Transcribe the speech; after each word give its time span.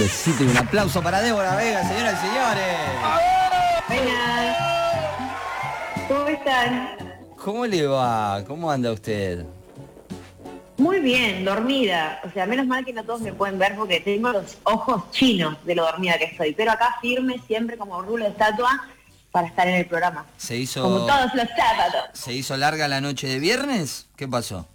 besito 0.00 0.44
y 0.44 0.46
un 0.46 0.56
aplauso 0.56 1.02
para 1.02 1.20
Débora 1.20 1.56
Vega, 1.56 1.86
señoras 1.86 2.14
y 2.14 2.26
señores. 2.26 2.76
Buenas. 3.86 4.56
¿Cómo 6.08 6.26
están? 6.26 6.96
¿Cómo 7.36 7.66
le 7.66 7.86
va? 7.86 8.42
¿Cómo 8.46 8.70
anda 8.70 8.92
usted? 8.92 9.44
Muy 10.78 11.00
bien, 11.00 11.44
dormida. 11.44 12.18
O 12.24 12.30
sea, 12.30 12.46
menos 12.46 12.66
mal 12.66 12.82
que 12.82 12.94
no 12.94 13.04
todos 13.04 13.20
me 13.20 13.34
pueden 13.34 13.58
ver 13.58 13.76
porque 13.76 14.00
tengo 14.00 14.32
los 14.32 14.56
ojos 14.62 15.10
chinos 15.10 15.58
de 15.66 15.74
lo 15.74 15.84
dormida 15.84 16.16
que 16.16 16.24
estoy. 16.24 16.54
Pero 16.54 16.72
acá 16.72 16.96
firme, 17.02 17.38
siempre 17.46 17.76
como 17.76 18.00
rulo 18.00 18.24
de 18.24 18.30
estatua, 18.30 18.70
para 19.30 19.48
estar 19.48 19.68
en 19.68 19.74
el 19.74 19.86
programa. 19.86 20.24
Se 20.38 20.56
hizo. 20.56 20.82
Como 20.82 21.04
todos 21.04 21.34
los 21.34 21.46
sábados. 21.54 22.04
¿Se 22.14 22.32
hizo 22.32 22.56
larga 22.56 22.88
la 22.88 23.02
noche 23.02 23.28
de 23.28 23.38
viernes? 23.38 24.06
¿Qué 24.16 24.26
pasó? 24.26 24.66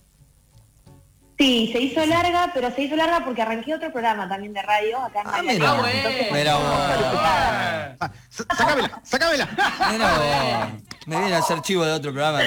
Sí, 1.38 1.70
se 1.74 1.80
hizo 1.82 2.06
larga, 2.06 2.52
pero 2.54 2.72
se 2.74 2.84
hizo 2.84 2.96
larga 2.96 3.26
porque 3.26 3.42
arranqué 3.42 3.76
otro 3.76 3.92
programa 3.92 4.28
también 4.30 4.54
de 4.54 4.62
radio 4.62 5.00
acá 5.00 5.21
en 5.21 5.28
Ah, 5.28 5.42
mira. 5.42 5.54
Entonces, 5.54 6.32
Mira 6.32 6.56
vos. 6.56 6.64
Ah, 6.68 8.12
sa- 8.30 8.46
Sácamela, 8.56 9.02
sácamela. 9.04 9.50
Mira. 9.92 10.71
Me 11.07 11.20
viene 11.20 11.36
a 11.36 11.40
hacer 11.40 11.62
chivo 11.62 11.84
de 11.86 11.92
otro 11.92 12.14
programa 12.14 12.42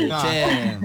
No. 0.00 0.22
che. 0.22 0.78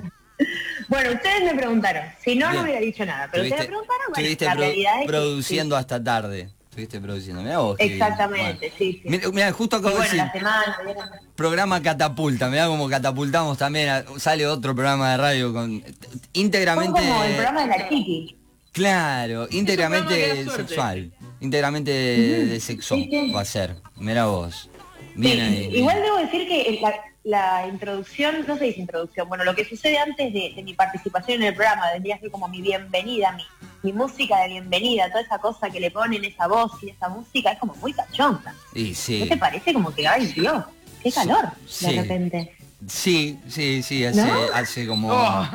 Bueno, 0.88 1.12
ustedes 1.14 1.44
me 1.52 1.56
preguntaron. 1.56 2.04
Si 2.24 2.36
no, 2.36 2.46
Bien. 2.48 2.56
no 2.58 2.62
hubiera 2.64 2.80
dicho 2.80 3.06
nada. 3.06 3.28
Pero 3.32 3.44
ustedes 3.44 3.62
me 3.64 3.68
preguntaron, 3.68 4.06
bueno, 4.14 4.30
la 4.30 4.52
pro- 4.54 4.62
realidad 4.62 4.94
es 4.96 5.02
que 5.02 5.08
produciendo 5.08 5.76
hasta 5.76 6.04
tarde. 6.04 6.50
Estuviste 6.78 7.02
produciendo. 7.02 7.42
Mirá 7.42 7.58
vos. 7.58 7.76
Exactamente, 7.80 8.68
Bueno. 8.68 8.76
sí, 8.78 8.94
sí. 8.94 9.02
Mira, 9.06 9.30
mira, 9.32 9.52
justo 9.52 9.78
acabo 9.78 9.90
de 9.90 9.96
bueno, 9.96 10.12
decir, 10.14 10.24
la 10.24 10.32
semana, 10.32 10.78
¿vieron? 10.86 11.10
programa 11.36 11.82
catapulta, 11.82 12.50
mirá 12.50 12.68
cómo 12.68 12.88
catapultamos 12.88 13.58
también, 13.58 13.90
a- 13.90 14.06
sale 14.20 14.46
otro 14.46 14.76
programa 14.76 15.10
de 15.12 15.18
radio 15.18 15.52
con 15.54 15.82
Fue 15.82 15.92
íntegramente 16.34 17.00
como 17.02 17.24
el 17.24 17.34
programa 17.34 17.62
de 17.62 17.68
la 17.68 17.90
Chiqui. 17.90 18.38
claro, 18.74 19.48
que 19.48 19.58
íntegramente 19.58 20.46
sexual, 20.52 21.12
íntegramente 21.42 21.90
de 21.92 22.60
sexo 22.60 22.94
Sí, 22.94 23.08
sí. 23.10 23.32
va 23.32 23.42
a 23.42 23.46
ser. 23.46 23.78
Mirá 23.96 24.28
vos. 24.28 24.70
Bien 25.16 25.34
Sí, 25.34 25.42
ahí. 25.42 25.60
bien. 25.70 25.76
Igual 25.78 26.00
debo 26.04 26.18
decir 26.18 26.48
que 26.48 26.80
la, 26.80 26.94
la 27.28 27.68
introducción, 27.68 28.46
no 28.48 28.58
se 28.58 28.64
dice 28.66 28.80
introducción, 28.80 29.28
bueno, 29.28 29.44
lo 29.44 29.54
que 29.54 29.66
sucede 29.66 29.98
antes 30.00 30.32
de, 30.32 30.54
de 30.56 30.64
mi 30.64 30.74
participación 30.74 31.42
en 31.42 31.50
el 31.50 31.54
programa, 31.56 31.92
vendría 31.92 32.16
a 32.16 32.20
ser 32.20 32.32
como 32.32 32.48
mi 32.48 32.62
bienvenida, 32.62 33.34
mi, 33.34 33.44
mi 33.84 33.92
música 33.92 34.40
de 34.44 34.48
bienvenida, 34.48 35.10
toda 35.10 35.22
esa 35.22 35.38
cosa 35.38 35.70
que 35.70 35.82
le 35.82 35.92
ponen, 35.92 36.24
esa 36.24 36.48
voz 36.48 36.72
y 36.82 36.90
esa 36.90 37.10
música, 37.10 37.52
es 37.52 37.60
como 37.60 37.76
muy 37.76 37.92
cachonda. 37.92 38.54
Y 38.74 38.90
¿No 38.92 38.96
sí. 38.96 39.26
te 39.28 39.36
parece 39.36 39.74
como 39.74 39.94
que, 39.94 40.08
ay 40.08 40.28
Dios, 40.28 40.64
qué 41.04 41.12
calor 41.12 41.50
Sí. 41.68 41.88
de 41.94 42.02
repente? 42.02 42.56
Sí, 42.88 43.38
sí, 43.50 43.84
sí, 43.84 44.06
hace, 44.06 44.24
¿No? 44.26 44.40
hace 44.54 44.88
como 44.88 45.10
Oh. 45.12 45.46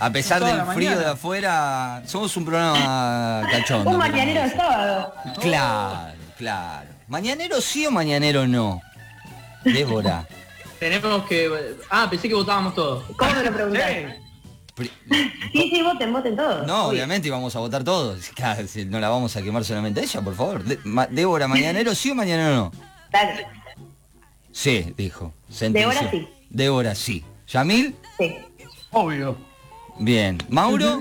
a 0.00 0.10
pesar 0.10 0.42
del 0.42 0.56
frío 0.74 0.90
mañana. 0.90 0.96
de 0.96 1.06
afuera, 1.06 2.02
somos 2.06 2.36
un 2.36 2.44
programa 2.46 3.46
cachondo. 3.52 3.90
Un 3.90 3.96
mañanero 3.98 4.42
de 4.42 4.50
sábado. 4.50 5.14
Claro, 5.40 6.14
claro. 6.36 6.88
¿Mañanero 7.06 7.60
sí 7.60 7.86
o 7.86 7.92
mañanero 7.92 8.48
no? 8.48 8.80
Débora. 9.64 10.26
Tenemos 10.82 11.24
que... 11.26 11.48
Ah, 11.90 12.08
pensé 12.10 12.28
que 12.28 12.34
votábamos 12.34 12.74
todos. 12.74 13.04
¿Cómo 13.16 13.32
me 13.34 13.44
lo 13.44 13.52
preguntaste? 13.52 14.18
Pri- 14.74 14.90
Sí, 15.52 15.70
sí, 15.72 15.80
voten, 15.80 16.12
voten 16.12 16.34
todos. 16.34 16.66
No, 16.66 16.86
obviamente 16.86 17.28
íbamos 17.28 17.54
a 17.54 17.60
votar 17.60 17.84
todos. 17.84 18.28
Claro, 18.34 18.66
si 18.66 18.84
no 18.84 18.98
la 18.98 19.08
vamos 19.08 19.36
a 19.36 19.42
quemar 19.42 19.64
solamente 19.64 20.00
a 20.00 20.02
ella, 20.02 20.20
por 20.22 20.34
favor. 20.34 20.64
De- 20.64 20.80
Ma- 20.82 21.06
Débora, 21.06 21.46
¿mañanero 21.46 21.94
sí 21.94 22.10
o 22.10 22.16
mañanero 22.16 22.56
no? 22.56 22.72
Dale, 23.12 23.46
Sí, 24.50 24.92
dijo. 24.96 25.32
sentenció. 25.48 25.88
Débora 25.90 26.10
sí. 26.10 26.28
Débora 26.50 26.94
sí. 26.96 27.24
¿Yamil? 27.46 27.94
sí. 28.18 28.36
Obvio. 28.90 29.36
Bien. 30.00 30.36
¿Mauro? 30.48 31.00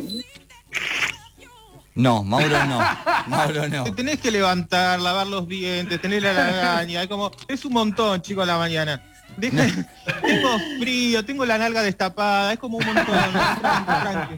No, 1.95 2.23
Mauro 2.23 2.65
no. 2.67 2.79
Mauro 3.27 3.67
no. 3.67 3.83
Te 3.85 3.91
tenés 3.93 4.19
que 4.19 4.29
levantar, 4.29 4.99
lavar 4.99 5.25
los 5.25 5.47
dientes, 5.47 5.99
tener 5.99 6.21
la 6.21 6.33
lagaña, 6.33 7.01
es 7.01 7.07
como, 7.09 7.31
es 7.47 7.65
un 7.65 7.73
montón, 7.73 8.21
chicos, 8.21 8.43
a 8.43 8.45
la 8.45 8.57
mañana. 8.59 9.03
Deja- 9.41 9.85
tengo 10.21 10.59
frío, 10.79 11.25
tengo 11.25 11.45
la 11.45 11.57
nalga 11.57 11.81
destapada, 11.81 12.53
es 12.53 12.59
como 12.59 12.77
un 12.77 12.85
montón. 12.85 13.05
tranqui, 13.05 14.37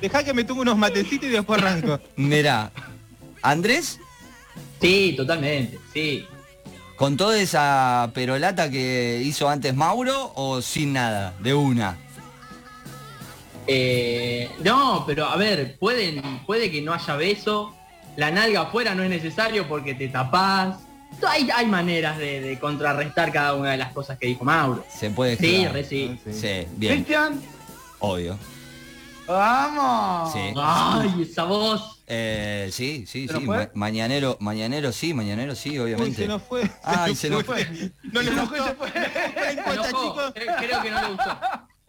Dejá 0.00 0.22
que 0.24 0.34
me 0.34 0.44
tome 0.44 0.60
unos 0.62 0.76
matecitos 0.76 1.28
y 1.28 1.32
después 1.32 1.60
arranco. 1.62 1.98
Mirá, 2.16 2.70
Andrés, 3.42 3.98
Sí, 4.80 5.14
totalmente, 5.16 5.78
sí. 5.94 6.26
¿con 6.96 7.16
toda 7.16 7.38
esa 7.40 8.10
perolata 8.14 8.68
que 8.70 9.22
hizo 9.24 9.48
antes 9.48 9.74
Mauro 9.74 10.32
o 10.34 10.60
sin 10.60 10.92
nada? 10.92 11.34
De 11.40 11.54
una. 11.54 11.96
Eh, 13.66 14.50
no, 14.64 15.04
pero 15.06 15.26
a 15.26 15.36
ver, 15.36 15.76
pueden, 15.78 16.20
puede 16.46 16.70
que 16.70 16.82
no 16.82 16.92
haya 16.92 17.14
beso. 17.16 17.74
La 18.16 18.30
nalga 18.30 18.62
afuera 18.62 18.94
no 18.94 19.02
es 19.04 19.10
necesario 19.10 19.68
porque 19.68 19.94
te 19.94 20.08
tapás. 20.08 20.76
Hay, 21.28 21.48
hay 21.54 21.66
maneras 21.66 22.18
de, 22.18 22.40
de 22.40 22.58
contrarrestar 22.58 23.32
cada 23.32 23.54
una 23.54 23.70
de 23.72 23.76
las 23.78 23.92
cosas 23.92 24.18
que 24.18 24.26
dijo 24.26 24.44
Mauro. 24.44 24.84
Se 24.88 25.10
puede 25.10 25.36
Sí, 25.36 25.66
re 25.66 25.84
sí. 25.84 26.18
Sí, 26.30 26.66
bien, 26.76 26.94
Cristian, 27.04 27.40
obvio. 28.00 28.38
vamos. 29.26 30.32
Sí. 30.32 30.40
Ay, 30.56 31.22
esa 31.22 31.44
voz. 31.44 32.02
Eh, 32.06 32.68
sí, 32.72 33.04
sí, 33.06 33.26
¿Se 33.28 33.38
sí. 33.38 33.46
fue? 33.46 33.56
ma- 33.58 33.70
mañanero, 33.74 34.36
mañanero 34.40 34.92
sí, 34.92 35.14
mañanero 35.14 35.54
sí, 35.54 35.70
Uy, 35.70 35.78
obviamente. 35.78 36.22
se 36.22 36.28
nos 36.28 36.42
fue. 36.42 36.70
Ay, 36.82 37.14
se 37.14 37.30
nos 37.30 37.44
fue. 37.44 37.64
No 38.12 38.20
le 38.20 38.28
Se 38.30 38.36
nos 38.36 38.50
gustó. 38.50 38.64
fue, 38.64 38.68
se 38.68 38.74
fue. 38.74 38.88
No 39.00 39.42
Se 39.44 39.52
importa, 39.52 39.88
enojó. 39.88 40.04
chicos. 40.08 40.32
Creo, 40.34 40.56
creo 40.58 40.82
que 40.82 40.90
no 40.90 41.00
le 41.02 41.08
gustó. 41.08 41.38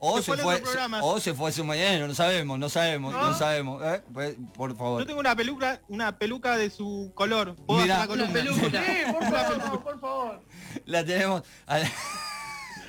O 0.05 0.21
Se 0.21 0.35
fue 0.35 0.55
al 0.55 0.93
o 1.01 1.17
se 1.21 1.33
fue 1.33 1.49
a 1.49 1.53
su 1.53 1.63
mañanero, 1.63 2.09
no 2.09 2.13
sabemos, 2.13 2.59
no 2.59 2.67
sabemos, 2.67 3.13
no, 3.13 3.29
¿No? 3.31 3.37
sabemos. 3.37 3.81
¿eh? 3.85 4.03
Pues, 4.13 4.35
Por 4.53 4.75
favor. 4.75 4.99
Yo 4.99 5.07
tengo 5.07 5.21
una 5.21 5.33
peluca, 5.33 5.79
una 5.87 6.17
peluca 6.17 6.57
de 6.57 6.69
su 6.69 7.13
color. 7.15 7.55
¿Puedo 7.55 7.81
Mirá. 7.83 8.03
hacer 8.03 8.17
la 8.17 8.27
peluca. 8.27 8.83
Sí, 8.83 9.11
por 9.13 9.23
favor, 9.23 9.83
por 9.83 9.99
favor. 10.01 10.41
La 10.85 11.05
tenemos. 11.05 11.43
a 11.67 11.77
la- 11.79 11.87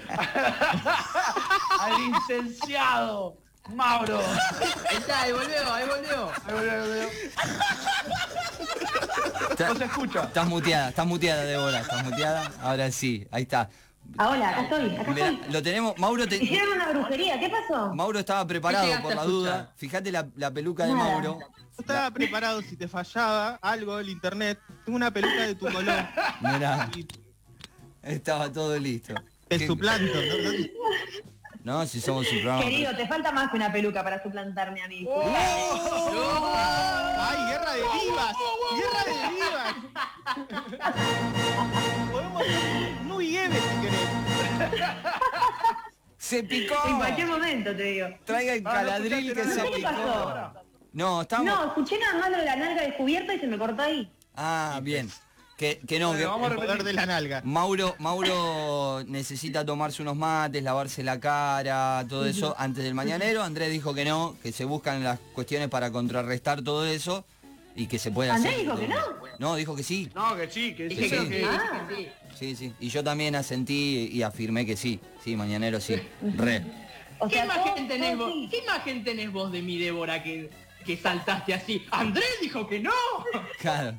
Al 1.80 1.92
licenciado 2.12 3.36
Mauro. 3.72 4.18
Ahí 4.90 4.96
está, 4.98 5.22
ahí 5.22 5.32
volvió, 5.32 5.72
ahí 5.72 5.86
volvió. 5.88 6.30
Ahí 6.46 6.52
volvió, 6.52 6.72
ahí 6.72 6.80
volvió. 6.80 7.08
Está- 9.50 9.68
No 9.68 9.76
se 9.76 9.84
escucha. 9.84 10.24
Estás 10.24 10.46
muteada, 10.48 10.88
estás 10.88 11.06
muteada, 11.06 11.44
Débora, 11.44 11.78
estás 11.80 12.04
muteada. 12.04 12.50
Ahora 12.60 12.90
sí, 12.90 13.26
ahí 13.30 13.42
está. 13.44 13.70
Ah, 14.16 14.30
hola, 14.30 14.48
acá 14.50 14.62
estoy, 14.62 14.96
acá 14.96 15.10
Mirá, 15.12 15.28
estoy. 15.30 15.52
lo 15.52 15.62
tenemos, 15.62 15.98
Mauro, 15.98 16.26
te- 16.28 16.36
Hicieron 16.36 16.72
una 16.74 16.88
brujería, 16.88 17.40
¿qué 17.40 17.50
pasó? 17.50 17.92
Mauro 17.94 18.18
estaba 18.20 18.46
preparado 18.46 18.86
por 18.86 19.14
la 19.14 19.22
escuchar? 19.22 19.26
duda. 19.26 19.72
Fíjate 19.76 20.12
la, 20.12 20.26
la 20.36 20.50
peluca 20.52 20.86
de 20.86 20.92
Nada. 20.94 21.04
Mauro. 21.10 21.38
Yo 21.40 21.48
estaba 21.80 22.10
preparado 22.12 22.62
si 22.62 22.76
te 22.76 22.86
fallaba 22.86 23.58
algo 23.60 23.98
el 23.98 24.08
internet. 24.08 24.60
Tengo 24.84 24.94
una 24.96 25.10
peluca 25.10 25.42
de 25.46 25.54
tu 25.56 25.66
color. 25.66 26.06
Mirá, 26.40 26.88
Y 26.94 27.06
estaba 28.02 28.52
todo 28.52 28.78
listo. 28.78 29.14
te 29.48 29.58
¿Qué- 29.58 29.66
suplanto. 29.66 30.14
¿no? 31.64 31.78
No, 31.80 31.86
si 31.86 31.98
somos 32.00 32.30
un 32.30 32.40
programa. 32.42 32.62
Querido, 32.62 32.94
te 32.94 33.08
falta 33.08 33.32
más 33.32 33.50
que 33.50 33.56
una 33.56 33.72
peluca 33.72 34.04
para 34.04 34.22
suplantarme 34.22 34.82
a 34.82 34.86
mí. 34.88 35.08
¡Ay, 37.16 37.38
guerra 37.48 37.72
de 37.72 37.82
vivas! 38.04 38.36
¡Guerra 38.76 39.02
de 39.06 39.14
vivas! 39.34 39.74
Podemos 42.12 42.42
hacer 42.42 43.02
un 43.02 43.10
¡Se 46.18 46.42
picó! 46.42 46.74
En 46.88 46.96
cualquier 46.96 47.26
momento 47.26 47.76
te 47.76 47.82
digo. 47.82 48.08
Traiga 48.24 48.54
el 48.54 48.62
Ah, 48.66 48.70
no 48.70 48.74
caladril 48.74 49.34
que 49.34 49.44
se 49.44 49.48
nada. 49.56 49.62
¿Qué 49.64 49.76
picó. 49.76 49.88
pasó? 49.90 50.52
No, 50.92 51.22
estamos. 51.22 51.46
No, 51.46 51.66
escuché 51.66 51.98
nada 51.98 52.18
más 52.18 52.30
lo 52.30 52.38
de 52.38 52.44
la 52.44 52.56
nalga 52.56 52.82
descubierta 52.82 53.34
y 53.34 53.40
se 53.40 53.46
me 53.46 53.58
cortó 53.58 53.82
ahí. 53.82 54.10
Ah, 54.36 54.80
bien. 54.82 55.10
Que, 55.58 55.78
que 55.86 56.00
no, 56.00 56.16
que 56.16 56.24
vamos 56.24 56.50
a 56.50 56.54
poder 56.56 56.82
de 56.82 56.92
la 56.92 57.06
nalga. 57.06 57.40
Mauro, 57.44 57.94
Mauro 57.98 59.04
necesita 59.06 59.64
tomarse 59.64 60.02
unos 60.02 60.16
mates, 60.16 60.62
lavarse 60.62 61.04
la 61.04 61.20
cara, 61.20 62.04
todo 62.08 62.26
eso 62.26 62.54
antes 62.58 62.82
del 62.84 62.94
mañanero. 62.94 63.42
Andrés 63.42 63.70
dijo 63.70 63.94
que 63.94 64.04
no, 64.04 64.36
que 64.42 64.50
se 64.50 64.64
buscan 64.64 65.04
las 65.04 65.18
cuestiones 65.32 65.68
para 65.68 65.90
contrarrestar 65.92 66.62
todo 66.62 66.86
eso 66.86 67.24
y 67.76 67.86
que 67.86 67.98
se 67.98 68.10
puede 68.10 68.30
hacer. 68.30 68.46
¿Andrés 68.48 68.64
dijo 68.64 68.78
que 68.78 68.88
no? 68.88 68.96
No, 69.38 69.56
dijo 69.56 69.74
que 69.74 69.82
sí. 69.82 70.08
No, 70.14 70.36
que 70.36 70.48
sí, 70.50 70.74
que 70.74 70.88
Dije 70.88 71.04
sí. 71.04 71.10
que 71.10 71.18
sí. 71.20 71.26
sí, 71.40 71.42
Ah. 71.48 71.88
sí. 71.96 72.08
Sí, 72.36 72.56
sí. 72.56 72.72
Y 72.80 72.88
yo 72.88 73.02
también 73.02 73.34
asentí 73.36 74.08
y 74.12 74.22
afirmé 74.22 74.64
que 74.66 74.76
sí. 74.76 75.00
Sí, 75.22 75.36
mañanero 75.36 75.80
sí. 75.80 75.96
Re. 76.36 76.62
O 77.18 77.28
¿Qué 77.28 77.36
sea, 77.36 77.44
imagen 77.44 77.74
todo- 77.76 77.86
tenés 77.88 78.16
vos? 78.18 78.32
sí. 78.32 78.48
¿Qué 78.50 78.58
imagen 78.58 79.04
tenés 79.04 79.32
vos 79.32 79.50
de 79.52 79.62
mi 79.62 79.78
Débora 79.78 80.22
que, 80.22 80.50
que 80.84 80.96
saltaste 80.96 81.54
así? 81.54 81.84
Andrés 81.90 82.28
dijo 82.40 82.66
que 82.68 82.80
no. 82.80 82.90
Claro. 83.60 83.98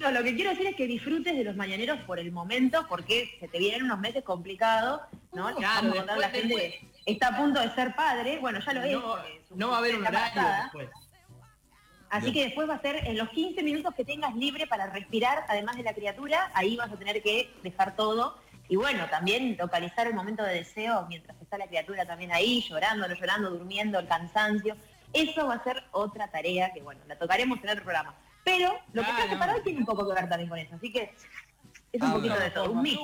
No, 0.00 0.10
lo 0.10 0.22
que 0.22 0.34
quiero 0.34 0.50
decir 0.50 0.66
es 0.66 0.74
que 0.76 0.86
disfrutes 0.86 1.36
de 1.36 1.44
los 1.44 1.56
mañaneros 1.56 1.98
por 2.06 2.18
el 2.18 2.32
momento, 2.32 2.86
porque 2.88 3.36
se 3.38 3.48
te 3.48 3.58
vienen 3.58 3.82
unos 3.82 3.98
meses 4.00 4.24
complicados, 4.24 5.02
¿no? 5.34 5.54
Claro, 5.56 5.88
Vamos 5.88 5.92
a 5.92 5.96
contar 5.98 6.16
a 6.16 6.20
la 6.20 6.30
gente 6.30 6.80
está 7.04 7.28
a 7.28 7.36
punto 7.36 7.60
de 7.60 7.70
ser 7.74 7.94
padre, 7.94 8.38
bueno, 8.38 8.60
ya 8.64 8.72
lo 8.72 8.82
es. 8.82 8.92
No, 8.94 9.16
su- 9.48 9.56
no 9.56 9.68
va 9.68 9.74
a 9.76 9.78
haber 9.80 9.96
un 9.96 10.06
horario 10.06 10.42
después. 10.62 10.88
Así 12.10 12.24
Bien. 12.32 12.34
que 12.34 12.44
después 12.46 12.68
va 12.68 12.74
a 12.74 12.80
ser 12.80 13.06
en 13.06 13.16
los 13.16 13.28
15 13.30 13.62
minutos 13.62 13.94
que 13.94 14.04
tengas 14.04 14.34
libre 14.34 14.66
para 14.66 14.86
respirar, 14.88 15.44
además 15.48 15.76
de 15.76 15.84
la 15.84 15.94
criatura, 15.94 16.50
ahí 16.54 16.76
vas 16.76 16.90
a 16.92 16.96
tener 16.96 17.22
que 17.22 17.50
dejar 17.62 17.94
todo. 17.94 18.36
Y 18.68 18.76
bueno, 18.76 19.08
también 19.10 19.56
localizar 19.56 20.06
el 20.08 20.14
momento 20.14 20.42
de 20.42 20.54
deseo 20.54 21.06
mientras 21.08 21.40
está 21.40 21.56
la 21.56 21.66
criatura 21.68 22.04
también 22.04 22.32
ahí, 22.32 22.62
llorando, 22.68 23.06
no 23.08 23.14
llorando, 23.14 23.50
durmiendo, 23.50 23.98
el 24.00 24.06
cansancio. 24.08 24.76
Eso 25.12 25.46
va 25.46 25.54
a 25.54 25.64
ser 25.64 25.82
otra 25.92 26.28
tarea 26.28 26.72
que, 26.72 26.82
bueno, 26.82 27.00
la 27.06 27.16
tocaremos 27.16 27.58
en 27.62 27.68
otro 27.70 27.82
programa. 27.84 28.14
Pero 28.44 28.72
lo 28.92 29.02
que 29.02 29.08
Claro. 29.08 29.16
traje 29.16 29.36
para 29.36 29.54
hoy 29.54 29.62
tiene 29.62 29.78
un 29.80 29.86
poco 29.86 30.06
que 30.08 30.14
ver 30.14 30.28
también 30.28 30.48
con 30.48 30.58
eso. 30.58 30.74
Así 30.74 30.92
que 30.92 31.14
es 31.92 32.02
un 32.02 32.08
Ah, 32.10 32.12
poquito 32.14 32.38
de 32.38 32.50
todo, 32.50 32.72
un 32.72 32.82
mix. 32.82 32.98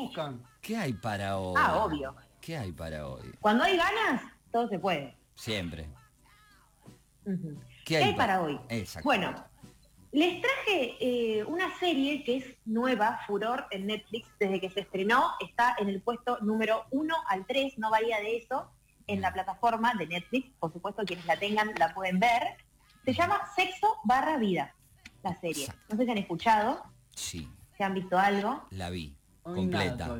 ¿Qué 0.60 0.76
hay 0.76 0.92
para 0.94 1.36
hoy? 1.38 1.54
Ah, 1.58 1.76
obvio. 1.84 2.14
¿Qué 2.40 2.56
hay 2.56 2.72
para 2.72 3.06
hoy? 3.06 3.32
Cuando 3.40 3.64
hay 3.64 3.76
ganas, 3.76 4.22
todo 4.52 4.68
se 4.68 4.78
puede. 4.78 5.16
Siempre. 5.34 5.86
Ujú. 7.24 7.60
¿Qué 7.68 7.75
¿Qué 7.86 7.96
hay 7.98 8.02
hay 8.04 8.14
para 8.14 8.42
hoy? 8.42 8.58
Exacto. 8.68 9.06
Bueno, 9.08 9.32
les 10.10 10.40
traje 10.42 10.96
eh, 11.00 11.44
una 11.44 11.78
serie 11.78 12.24
que 12.24 12.38
es 12.38 12.44
nueva, 12.64 13.20
furor 13.28 13.66
en 13.70 13.86
Netflix, 13.86 14.26
desde 14.40 14.60
que 14.60 14.70
se 14.70 14.80
estrenó, 14.80 15.30
está 15.40 15.76
en 15.78 15.88
el 15.88 16.02
puesto 16.02 16.38
número 16.40 16.84
1 16.90 17.14
al 17.28 17.46
3, 17.46 17.78
no 17.78 17.90
varía 17.90 18.18
de 18.18 18.38
eso, 18.38 18.68
en 19.06 19.20
la 19.20 19.32
plataforma 19.32 19.94
de 19.94 20.08
Netflix, 20.08 20.50
por 20.58 20.72
supuesto 20.72 21.04
quienes 21.04 21.24
la 21.26 21.38
tengan 21.38 21.70
la 21.78 21.94
pueden 21.94 22.18
ver. 22.18 22.42
Se 23.04 23.14
llama 23.14 23.40
Sexo 23.54 23.86
barra 24.02 24.36
Vida, 24.36 24.74
la 25.22 25.38
serie. 25.40 25.62
Exacto. 25.66 25.82
No 25.90 25.96
sé 25.96 26.04
si 26.06 26.10
han 26.10 26.18
escuchado, 26.18 26.82
Sí, 27.14 27.48
si 27.76 27.82
han 27.84 27.94
visto 27.94 28.18
algo. 28.18 28.66
la 28.70 28.90
vi. 28.90 29.16
Completa. 29.42 30.16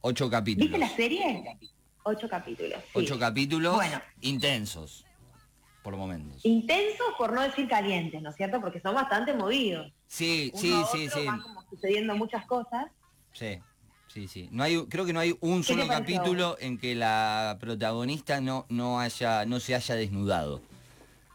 Ocho 0.00 0.24
¿Viste 0.24 0.30
capítulos. 0.36 0.78
la 0.80 0.88
serie? 0.88 1.56
Ocho 2.02 2.28
capítulos. 2.28 2.80
sí. 2.82 2.90
Ocho 2.94 3.16
capítulos 3.16 3.76
Bueno. 3.76 4.00
intensos. 4.22 5.06
Por 5.82 5.96
momentos. 5.96 6.44
Intensos 6.44 7.06
por 7.16 7.32
no 7.32 7.40
decir 7.40 7.66
calientes, 7.68 8.20
¿no 8.20 8.30
es 8.30 8.36
cierto? 8.36 8.60
Porque 8.60 8.80
son 8.80 8.94
bastante 8.94 9.32
movidos. 9.32 9.90
Sí, 10.06 10.50
Uno 10.52 10.60
sí, 10.62 10.72
a 10.72 10.86
sí, 10.86 11.06
otro 11.08 11.20
sí. 11.20 11.26
van 11.26 11.40
como 11.40 11.62
sucediendo 11.70 12.14
muchas 12.16 12.44
cosas. 12.46 12.86
Sí, 13.32 13.58
sí, 14.08 14.28
sí. 14.28 14.48
No 14.52 14.62
hay, 14.62 14.84
creo 14.86 15.06
que 15.06 15.12
no 15.14 15.20
hay 15.20 15.36
un 15.40 15.64
solo 15.64 15.86
capítulo 15.88 16.56
en 16.60 16.76
que 16.78 16.94
la 16.94 17.56
protagonista 17.60 18.40
no, 18.42 18.66
no 18.68 19.00
haya, 19.00 19.46
no 19.46 19.58
se 19.60 19.74
haya 19.74 19.94
desnudado. 19.94 20.60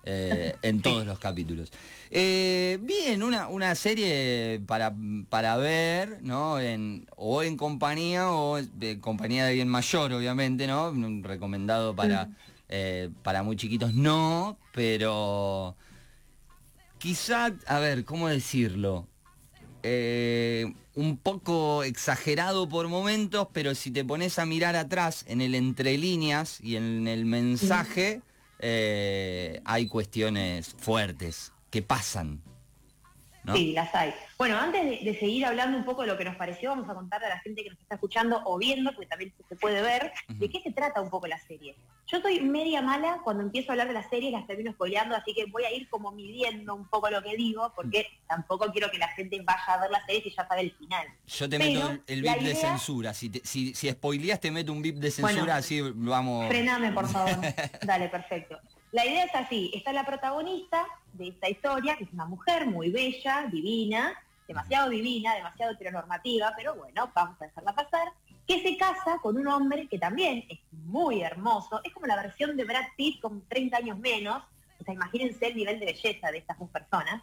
eh, 0.04 0.56
en 0.62 0.82
todos 0.84 1.08
los 1.08 1.18
capítulos. 1.18 1.72
Eh, 2.12 2.78
bien, 2.84 3.24
una, 3.24 3.48
una 3.48 3.74
serie 3.74 4.62
para, 4.68 4.94
para 5.30 5.58
ver, 5.58 6.20
¿no? 6.22 6.60
En, 6.60 7.08
o 7.16 7.42
en 7.42 7.58
compañía 7.58 8.30
o 8.30 8.60
en 8.60 9.00
compañía 9.02 9.46
de 9.46 9.50
alguien 9.50 9.68
mayor, 9.70 10.14
obviamente, 10.14 10.68
¿no? 10.68 10.94
Recomendado 11.24 11.96
para, 11.96 12.30
eh, 12.70 13.10
para 13.24 13.44
muy 13.44 13.56
chiquitos, 13.56 13.94
no, 13.94 14.58
pero 14.74 15.76
quizá, 16.98 17.54
a 17.68 17.80
ver, 17.80 18.06
¿cómo 18.06 18.28
decirlo? 18.28 19.08
eh, 19.88 20.74
un 20.96 21.18
poco 21.18 21.84
exagerado 21.84 22.68
por 22.68 22.88
momentos, 22.88 23.48
pero 23.54 23.76
si 23.76 23.92
te 23.92 24.04
pones 24.04 24.40
a 24.40 24.46
mirar 24.48 24.76
atrás 24.76 25.24
en 25.28 25.42
el 25.42 25.54
entre 25.54 25.96
líneas 25.98 26.60
y 26.60 26.76
en 26.76 27.08
el 27.08 27.26
mensaje, 27.26 28.22
eh, 28.60 29.62
hay 29.64 29.86
cuestiones 29.86 30.76
fuertes 30.80 31.52
que 31.70 31.84
pasan. 31.84 32.42
¿No? 33.46 33.56
Sí, 33.56 33.72
las 33.74 33.94
hay. 33.96 34.14
Bueno, 34.38 34.58
antes 34.58 34.84
de, 34.84 35.00
de 35.12 35.20
seguir 35.20 35.46
hablando 35.46 35.78
un 35.78 35.86
poco 35.86 36.02
de 36.02 36.08
lo 36.08 36.18
que 36.18 36.26
nos 36.26 36.36
pareció, 36.36 36.70
vamos 36.72 36.90
a 36.90 36.94
contarle 36.94 37.28
a 37.28 37.30
la 37.30 37.40
gente 37.40 37.64
que 37.64 37.70
nos 37.70 37.80
está 37.80 37.96
escuchando 37.96 38.42
o 38.46 38.58
viendo, 38.58 38.92
porque 38.92 39.08
también 39.08 39.34
se 39.48 39.56
puede 39.56 39.82
ver, 39.82 40.12
de 40.28 40.50
qué 40.50 40.62
se 40.62 40.72
trata 40.72 41.00
un 41.02 41.10
poco 41.10 41.28
la 41.28 41.40
serie. 41.40 41.76
Yo 42.08 42.22
soy 42.22 42.40
media 42.42 42.82
mala 42.82 43.20
cuando 43.24 43.42
empiezo 43.44 43.72
a 43.72 43.74
hablar 43.74 43.88
de 43.88 43.94
la 43.94 44.08
serie, 44.10 44.30
las 44.32 44.46
termino 44.46 44.72
spoileando, 44.74 45.16
así 45.16 45.34
que 45.34 45.46
voy 45.46 45.64
a 45.64 45.72
ir 45.72 45.90
como 45.90 46.12
midiendo 46.12 46.76
un 46.76 46.88
poco 46.88 47.10
lo 47.10 47.24
que 47.24 47.36
digo, 47.36 47.72
porque 47.76 48.06
tampoco 48.28 48.72
quiero 48.72 48.92
que 48.92 48.98
la 49.00 49.08
gente 49.10 49.42
vaya 49.44 49.64
a 49.68 49.82
ver 49.82 49.90
la 49.92 50.06
serie 50.06 50.22
si 50.22 50.30
ya 50.36 50.48
sabe 50.48 50.62
el 50.62 50.72
final. 50.74 51.08
Yo 51.26 51.50
te 51.50 51.58
Pero 51.58 51.90
meto 51.90 52.04
el, 52.08 52.22
bip 52.22 52.32
de 52.36 52.42
idea- 52.52 52.56
censura. 52.56 53.14
Si, 53.14 53.30
te- 53.30 53.42
si, 53.44 53.74
si 53.74 53.90
spoileas, 53.90 54.40
te 54.40 54.52
meto 54.52 54.72
un 54.72 54.82
bip 54.82 54.98
de 54.98 55.10
censura, 55.12 55.42
Bueno, 55.42 55.54
así 55.54 55.82
vamos. 55.82 56.48
Frename, 56.48 56.92
por 56.92 57.08
favor. 57.08 57.38
Dale, 57.86 58.10
perfecto. 58.10 58.60
La 58.96 59.06
idea 59.06 59.26
es 59.26 59.36
así, 59.36 59.72
está 59.74 59.92
la 59.92 60.06
protagonista 60.06 60.88
de 61.12 61.28
esta 61.28 61.50
historia, 61.50 61.98
que 61.98 62.06
es 62.06 62.14
una 62.14 62.24
mujer 62.24 62.66
muy 62.66 62.92
bella, 62.92 63.46
divina, 63.52 64.18
demasiado 64.48 64.90
divina, 64.90 65.36
demasiado 65.36 65.74
heteronormativa, 65.74 66.54
pero 66.56 66.76
bueno, 66.76 67.12
vamos 67.14 67.36
a 67.42 67.44
dejarla 67.44 67.76
pasar, 67.76 68.08
que 68.48 68.62
se 68.62 68.78
casa 68.78 69.20
con 69.22 69.38
un 69.38 69.48
hombre 69.48 69.90
que 69.90 70.00
también 70.00 70.46
es 70.48 70.60
muy 70.72 71.24
hermoso, 71.24 71.82
es 71.84 71.92
como 71.92 72.06
la 72.06 72.16
versión 72.16 72.56
de 72.56 72.64
Brad 72.64 72.86
Pitt 72.96 73.20
con 73.20 73.46
30 73.50 73.76
años 73.76 74.00
menos, 74.00 74.42
o 74.80 74.84
sea, 74.86 74.94
imagínense 74.94 75.48
el 75.48 75.58
nivel 75.58 75.78
de 75.78 75.88
belleza 75.88 76.32
de 76.32 76.38
estas 76.38 76.58
dos 76.58 76.70
personas. 76.70 77.22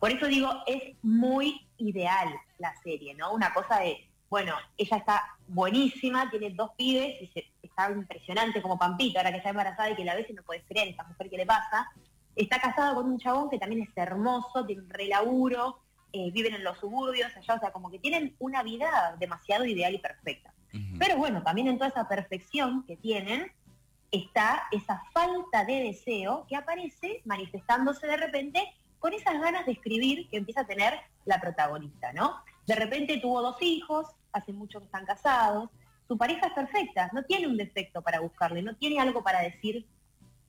Por 0.00 0.10
eso 0.10 0.26
digo, 0.26 0.50
es 0.66 0.96
muy 1.02 1.64
ideal 1.78 2.34
la 2.58 2.74
serie, 2.82 3.14
¿no? 3.14 3.32
Una 3.32 3.54
cosa 3.54 3.78
de, 3.78 4.08
bueno, 4.28 4.56
ella 4.76 4.96
está 4.96 5.22
buenísima, 5.46 6.28
tiene 6.30 6.50
dos 6.50 6.72
pibes 6.76 7.22
y 7.22 7.28
se, 7.28 7.61
está 7.72 7.90
impresionante 7.90 8.62
como 8.62 8.78
Pampita, 8.78 9.20
ahora 9.20 9.32
que 9.32 9.38
está 9.38 9.50
embarazada 9.50 9.90
y 9.90 9.96
que 9.96 10.04
la 10.04 10.14
ves 10.14 10.28
y 10.30 10.34
no 10.34 10.42
puedes 10.42 10.64
creer 10.64 10.88
esta 10.88 11.04
mujer 11.04 11.30
que 11.30 11.38
le 11.38 11.46
pasa. 11.46 11.90
Está 12.36 12.60
casada 12.60 12.94
con 12.94 13.06
un 13.06 13.18
chabón 13.18 13.50
que 13.50 13.58
también 13.58 13.82
es 13.82 13.90
hermoso, 13.96 14.64
tiene 14.64 14.82
un 14.82 14.90
relaburo, 14.90 15.78
eh, 16.12 16.30
viven 16.30 16.54
en 16.54 16.64
los 16.64 16.78
suburbios 16.78 17.34
allá, 17.36 17.54
o 17.54 17.58
sea, 17.58 17.72
como 17.72 17.90
que 17.90 17.98
tienen 17.98 18.36
una 18.38 18.62
vida 18.62 19.16
demasiado 19.18 19.64
ideal 19.64 19.94
y 19.94 19.98
perfecta. 19.98 20.52
Pero 20.98 21.18
bueno, 21.18 21.42
también 21.42 21.68
en 21.68 21.76
toda 21.76 21.90
esa 21.90 22.08
perfección 22.08 22.86
que 22.86 22.96
tienen 22.96 23.52
está 24.10 24.62
esa 24.70 25.02
falta 25.12 25.66
de 25.66 25.82
deseo 25.82 26.46
que 26.48 26.56
aparece 26.56 27.20
manifestándose 27.26 28.06
de 28.06 28.16
repente 28.16 28.72
con 28.98 29.12
esas 29.12 29.38
ganas 29.38 29.66
de 29.66 29.72
escribir 29.72 30.30
que 30.30 30.38
empieza 30.38 30.62
a 30.62 30.66
tener 30.66 30.98
la 31.26 31.38
protagonista, 31.40 32.14
¿no? 32.14 32.36
De 32.66 32.74
repente 32.74 33.18
tuvo 33.18 33.42
dos 33.42 33.60
hijos, 33.60 34.06
hace 34.32 34.54
mucho 34.54 34.78
que 34.78 34.86
están 34.86 35.04
casados, 35.04 35.68
su 36.12 36.18
pareja 36.18 36.48
es 36.48 36.52
perfecta, 36.52 37.08
no 37.14 37.22
tiene 37.22 37.46
un 37.46 37.56
defecto 37.56 38.02
para 38.02 38.20
buscarle, 38.20 38.60
no 38.60 38.76
tiene 38.76 39.00
algo 39.00 39.24
para 39.24 39.40
decir 39.40 39.86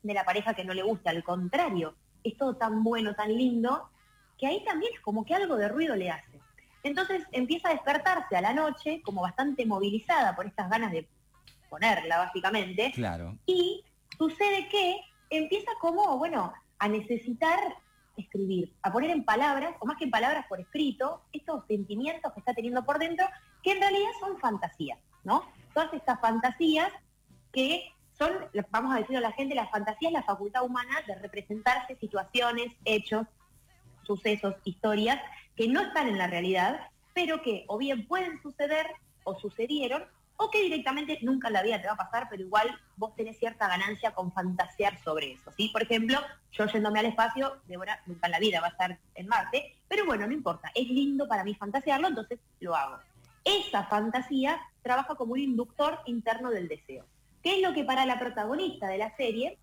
de 0.01 0.13
la 0.13 0.25
pareja 0.25 0.53
que 0.53 0.65
no 0.65 0.73
le 0.73 0.83
gusta, 0.83 1.09
al 1.09 1.23
contrario, 1.23 1.95
es 2.21 2.35
todo 2.35 2.57
tan 2.57 2.83
bueno, 2.83 3.15
tan 3.15 3.33
lindo, 3.33 3.89
que 4.37 4.45
ahí 4.45 4.61
también 4.65 4.91
es 4.93 4.99
como 4.99 5.23
que 5.23 5.33
algo 5.33 5.55
de 5.55 5.69
ruido 5.69 5.95
le 5.95 6.11
hace. 6.11 6.41
Entonces 6.83 7.23
empieza 7.31 7.69
a 7.69 7.71
despertarse 7.71 8.35
a 8.35 8.41
la 8.41 8.53
noche 8.53 9.01
como 9.05 9.21
bastante 9.21 9.65
movilizada 9.65 10.35
por 10.35 10.47
estas 10.47 10.69
ganas 10.69 10.91
de 10.91 11.07
ponerla, 11.69 12.17
básicamente, 12.17 12.91
Claro. 12.93 13.37
y 13.45 13.85
sucede 14.17 14.67
que 14.67 14.99
empieza 15.29 15.71
como, 15.79 16.17
bueno, 16.17 16.51
a 16.77 16.89
necesitar 16.89 17.57
escribir, 18.17 18.73
a 18.81 18.91
poner 18.91 19.11
en 19.11 19.23
palabras, 19.23 19.75
o 19.79 19.85
más 19.85 19.95
que 19.95 20.03
en 20.03 20.11
palabras 20.11 20.45
por 20.49 20.59
escrito, 20.59 21.21
estos 21.31 21.65
sentimientos 21.67 22.33
que 22.33 22.41
está 22.41 22.53
teniendo 22.53 22.83
por 22.83 22.99
dentro, 22.99 23.25
que 23.63 23.71
en 23.71 23.79
realidad 23.79 24.09
son 24.19 24.37
fantasías, 24.39 24.99
¿no? 25.23 25.43
Todas 25.73 25.93
estas 25.93 26.19
fantasías 26.19 26.91
que 27.51 27.91
son, 28.17 28.31
vamos 28.69 28.93
a 28.93 28.99
decirle 28.99 29.17
a 29.17 29.29
la 29.29 29.31
gente, 29.31 29.55
la 29.55 29.67
fantasía 29.67 30.09
es 30.09 30.13
la 30.13 30.23
facultad 30.23 30.63
humana 30.63 31.01
de 31.07 31.15
representarse 31.15 31.95
situaciones, 31.95 32.71
hechos, 32.85 33.27
sucesos, 34.03 34.55
historias 34.63 35.19
que 35.55 35.67
no 35.67 35.81
están 35.81 36.07
en 36.07 36.17
la 36.17 36.27
realidad, 36.27 36.87
pero 37.13 37.41
que 37.41 37.65
o 37.67 37.77
bien 37.77 38.07
pueden 38.07 38.41
suceder 38.41 38.87
o 39.23 39.39
sucedieron, 39.39 40.05
o 40.35 40.49
que 40.49 40.61
directamente 40.61 41.19
nunca 41.21 41.47
en 41.47 41.53
la 41.53 41.63
vida 41.63 41.81
te 41.81 41.87
va 41.87 41.93
a 41.93 41.97
pasar, 41.97 42.27
pero 42.29 42.43
igual 42.43 42.69
vos 42.97 43.15
tenés 43.15 43.37
cierta 43.37 43.67
ganancia 43.67 44.13
con 44.13 44.31
fantasear 44.31 45.01
sobre 45.03 45.33
eso. 45.33 45.51
¿sí? 45.55 45.69
Por 45.69 45.83
ejemplo, 45.83 46.19
yo 46.51 46.65
yéndome 46.65 46.99
al 46.99 47.05
espacio, 47.07 47.61
Débora 47.67 48.01
nunca 48.05 48.27
en 48.27 48.31
la 48.31 48.39
vida 48.39 48.59
va 48.59 48.67
a 48.67 48.71
estar 48.71 48.99
en 49.15 49.27
Marte, 49.27 49.75
pero 49.87 50.05
bueno, 50.05 50.27
no 50.27 50.33
importa, 50.33 50.71
es 50.73 50.87
lindo 50.87 51.27
para 51.27 51.43
mí 51.43 51.53
fantasearlo, 51.55 52.07
entonces 52.07 52.39
lo 52.59 52.75
hago. 52.75 52.99
Esa 53.43 53.85
fantasía 53.85 54.59
trabaja 54.81 55.15
como 55.15 55.33
un 55.33 55.39
inductor 55.39 55.99
interno 56.05 56.49
del 56.49 56.67
deseo. 56.67 57.05
¿Qué 57.41 57.57
es 57.57 57.61
lo 57.61 57.73
que 57.73 57.83
para 57.83 58.05
la 58.05 58.19
protagonista 58.19 58.87
de 58.87 58.97
la 58.97 59.15
serie, 59.15 59.57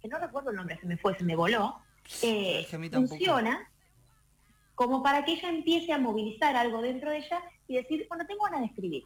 que 0.00 0.08
no 0.08 0.18
recuerdo 0.18 0.50
el 0.50 0.56
nombre, 0.56 0.78
se 0.78 0.86
me 0.86 0.96
fue, 0.96 1.16
se 1.16 1.24
me 1.24 1.36
voló, 1.36 1.76
eh, 2.22 2.66
funciona 2.92 3.70
como 4.74 5.02
para 5.02 5.24
que 5.24 5.32
ella 5.32 5.50
empiece 5.50 5.92
a 5.92 5.98
movilizar 5.98 6.56
algo 6.56 6.80
dentro 6.80 7.10
de 7.10 7.18
ella 7.18 7.42
y 7.68 7.76
decir, 7.76 8.06
bueno, 8.08 8.26
tengo 8.26 8.44
ganas 8.44 8.60
de 8.60 8.66
escribir. 8.66 9.04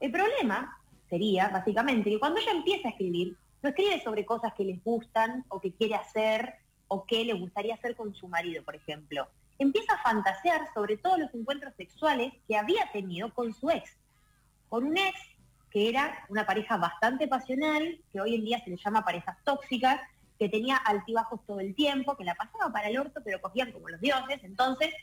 El 0.00 0.10
problema 0.10 0.78
sería, 1.10 1.48
básicamente, 1.48 2.08
que 2.08 2.18
cuando 2.18 2.40
ella 2.40 2.52
empieza 2.52 2.88
a 2.88 2.92
escribir, 2.92 3.36
no 3.62 3.68
escribe 3.68 4.02
sobre 4.02 4.24
cosas 4.24 4.54
que 4.54 4.64
les 4.64 4.82
gustan 4.82 5.44
o 5.48 5.60
que 5.60 5.72
quiere 5.72 5.94
hacer 5.94 6.54
o 6.88 7.04
que 7.04 7.24
le 7.24 7.34
gustaría 7.34 7.74
hacer 7.74 7.94
con 7.96 8.14
su 8.14 8.28
marido, 8.28 8.64
por 8.64 8.74
ejemplo. 8.74 9.28
Empieza 9.60 9.92
a 9.92 10.02
fantasear 10.02 10.72
sobre 10.72 10.96
todos 10.96 11.18
los 11.18 11.34
encuentros 11.34 11.74
sexuales 11.76 12.32
que 12.48 12.56
había 12.56 12.90
tenido 12.92 13.34
con 13.34 13.52
su 13.52 13.70
ex. 13.70 13.94
Con 14.70 14.86
un 14.86 14.96
ex 14.96 15.20
que 15.70 15.90
era 15.90 16.24
una 16.30 16.46
pareja 16.46 16.78
bastante 16.78 17.28
pasional, 17.28 18.00
que 18.10 18.22
hoy 18.22 18.36
en 18.36 18.44
día 18.46 18.64
se 18.64 18.70
le 18.70 18.78
llama 18.78 19.04
parejas 19.04 19.36
tóxicas, 19.44 20.00
que 20.38 20.48
tenía 20.48 20.76
altibajos 20.76 21.44
todo 21.46 21.60
el 21.60 21.74
tiempo, 21.74 22.16
que 22.16 22.24
la 22.24 22.34
pasaba 22.36 22.72
para 22.72 22.88
el 22.88 22.98
orto, 22.98 23.20
pero 23.22 23.38
cogían 23.42 23.70
como 23.70 23.90
los 23.90 24.00
dioses. 24.00 24.42
Entonces, 24.44 24.94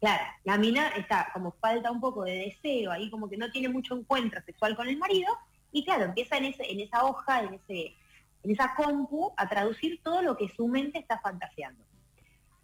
claro, 0.00 0.24
la 0.44 0.56
mina 0.56 0.88
está 0.96 1.28
como 1.34 1.52
falta 1.60 1.90
un 1.90 2.00
poco 2.00 2.24
de 2.24 2.46
deseo, 2.46 2.90
ahí 2.90 3.10
como 3.10 3.28
que 3.28 3.36
no 3.36 3.50
tiene 3.50 3.68
mucho 3.68 3.94
encuentro 3.94 4.40
sexual 4.40 4.74
con 4.74 4.88
el 4.88 4.96
marido, 4.96 5.28
y 5.70 5.84
claro, 5.84 6.04
empieza 6.04 6.38
en, 6.38 6.46
esa 6.46 7.04
hoja, 7.04 7.42
en, 7.42 7.52
ese, 7.52 7.94
en 8.42 8.50
esa 8.50 8.74
compu, 8.74 9.34
a 9.36 9.46
traducir 9.46 10.02
todo 10.02 10.22
lo 10.22 10.34
que 10.34 10.48
su 10.48 10.66
mente 10.66 10.98
está 10.98 11.18
fantaseando. 11.18 11.84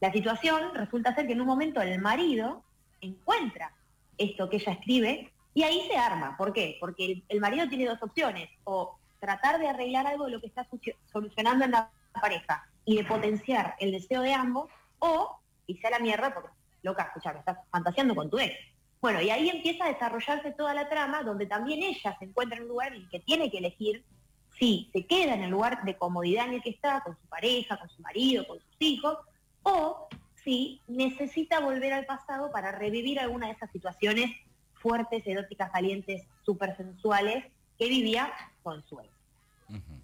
La 0.01 0.13
situación 0.13 0.75
resulta 0.75 1.15
ser 1.15 1.27
que 1.27 1.33
en 1.33 1.41
un 1.41 1.47
momento 1.47 1.81
el 1.81 2.01
marido 2.01 2.63
encuentra 3.01 3.73
esto 4.19 4.49
que 4.49 4.57
ella 4.57 4.73
escribe 4.73 5.33
y 5.55 5.63
ahí 5.63 5.87
se 5.89 5.97
arma. 5.97 6.37
¿Por 6.37 6.53
qué? 6.53 6.77
Porque 6.81 7.23
el, 7.29 7.41
marido 7.41 7.69
tiene 7.69 7.87
dos 7.87 8.03
opciones, 8.03 8.51
o 8.65 8.99
tratar 9.21 9.59
de 9.59 9.69
arreglar 9.69 10.07
algo 10.07 10.27
de 10.27 10.33
lo 10.33 10.41
que 10.41 10.49
está 10.49 10.67
solucionando 11.13 11.65
en 11.65 11.71
la 11.71 11.91
pareja 12.21 12.69
y 12.85 12.97
de 12.97 13.05
potenciar 13.05 13.77
el 13.79 13.93
deseo 13.93 14.21
de 14.23 14.35
ambos, 14.35 14.69
o 14.99 15.39
irse 15.67 15.87
a 15.87 15.91
la 15.91 15.99
mierda 15.99 16.35
porque 16.35 16.51
loca, 16.83 17.05
escucha, 17.05 17.33
que 17.33 17.39
estás 17.39 17.59
fantaseando 17.71 18.15
con 18.15 18.29
tu 18.29 18.39
ex. 18.39 18.55
Bueno, 19.01 19.21
y 19.21 19.31
ahí 19.31 19.49
empieza 19.49 19.85
a 19.85 19.93
desarrollarse 19.93 20.53
toda 20.53 20.75
la 20.75 20.89
trama, 20.89 21.23
donde 21.23 21.47
también 21.47 21.83
ella 21.83 22.17
se 22.19 22.25
encuentra 22.25 22.57
en 22.57 22.65
un 22.65 22.69
lugar 22.69 22.89
en 22.89 23.03
el 23.03 23.09
que 23.09 23.21
tiene 23.21 23.51
que 23.51 23.59
elegir 23.59 24.05
si 24.59 24.89
se 24.93 25.07
queda 25.07 25.35
en 25.35 25.43
el 25.43 25.51
lugar 25.51 25.85
de 25.85 25.97
comodidad 25.97 26.47
en 26.47 26.55
el 26.55 26.63
que 26.63 26.71
está, 26.71 27.01
con 27.01 27.17
su 27.17 27.27
pareja, 27.29 27.79
con 27.79 27.89
su 27.89 28.01
marido, 28.03 28.47
con 28.47 28.59
sus 28.59 28.77
hijos, 28.79 29.19
o 29.64 30.09
si 30.44 30.80
necesita 30.87 31.59
volver 31.61 31.92
al 31.92 32.06
pasado 32.06 32.52
para 32.52 32.71
revivir 32.71 33.18
alguna 33.18 33.47
de 33.49 33.52
esas 33.52 33.71
situaciones 33.73 34.30
fuertes, 34.75 35.26
eróticas, 35.26 35.71
calientes, 35.71 36.23
súper 36.44 36.76
sensuales 36.76 37.44
que 37.78 37.88
vivía 37.88 38.33
con 38.62 38.85
su 38.87 39.00
ex. 39.00 39.09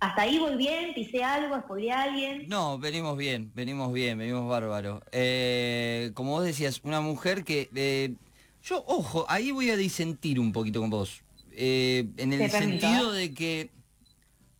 Hasta 0.00 0.22
ahí 0.22 0.38
voy 0.38 0.56
bien, 0.56 0.94
pisé 0.94 1.22
algo, 1.22 1.60
spoileé 1.60 1.92
a 1.92 2.02
alguien. 2.02 2.48
No, 2.48 2.78
venimos 2.78 3.16
bien, 3.16 3.52
venimos 3.54 3.92
bien, 3.92 4.16
venimos 4.18 4.48
bárbaro. 4.48 5.02
Eh, 5.12 6.10
como 6.14 6.32
vos 6.32 6.44
decías, 6.44 6.80
una 6.82 7.00
mujer 7.00 7.44
que... 7.44 7.68
eh, 7.74 8.14
yo, 8.62 8.82
ojo, 8.86 9.26
ahí 9.28 9.52
voy 9.52 9.70
a 9.70 9.76
disentir 9.76 10.40
un 10.40 10.52
poquito 10.52 10.80
con 10.80 10.90
vos. 10.90 11.22
Eh, 11.52 12.06
en 12.16 12.32
el 12.32 12.50
sentido 12.50 13.12
de 13.12 13.34
que 13.34 13.70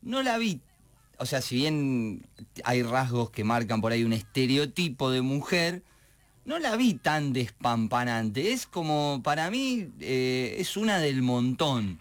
no 0.03 0.23
la 0.23 0.39
vi. 0.39 0.61
O 1.21 1.27
sea, 1.27 1.43
si 1.43 1.57
bien 1.57 2.27
hay 2.65 2.83
rasgos 2.83 3.29
que 3.29 3.45
marcan 3.45 3.83
por 3.83 3.93
ahí 3.93 4.05
un 4.05 4.15
estereotipo 4.15 5.11
de 5.11 5.21
mujer, 5.21 5.83
no 6.47 6.59
la 6.59 6.77
vi 6.77 6.95
tan 6.95 7.35
despampanante. 7.35 8.53
Es 8.53 8.67
como, 8.67 9.21
para 9.23 9.51
mí, 9.51 9.91
eh, 10.01 10.57
es 10.59 10.79
una 10.79 10.99
del 10.99 11.21
montón. 11.21 11.99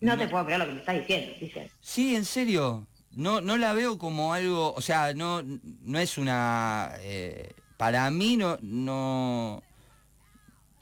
No 0.00 0.16
te 0.16 0.26
puedo 0.26 0.46
creer 0.46 0.60
lo 0.60 0.66
que 0.68 0.72
me 0.72 0.78
estás 0.80 0.94
diciendo, 0.94 1.36
dice. 1.38 1.70
Sí, 1.82 2.16
en 2.16 2.24
serio. 2.24 2.86
No, 3.12 3.42
no 3.42 3.58
la 3.58 3.74
veo 3.74 3.98
como 3.98 4.32
algo, 4.32 4.72
o 4.72 4.80
sea, 4.80 5.12
no, 5.12 5.42
no 5.42 5.98
es 5.98 6.16
una. 6.16 6.92
eh, 7.00 7.52
para 7.76 8.10
mí 8.10 8.38
no, 8.38 8.56
no. 8.62 9.62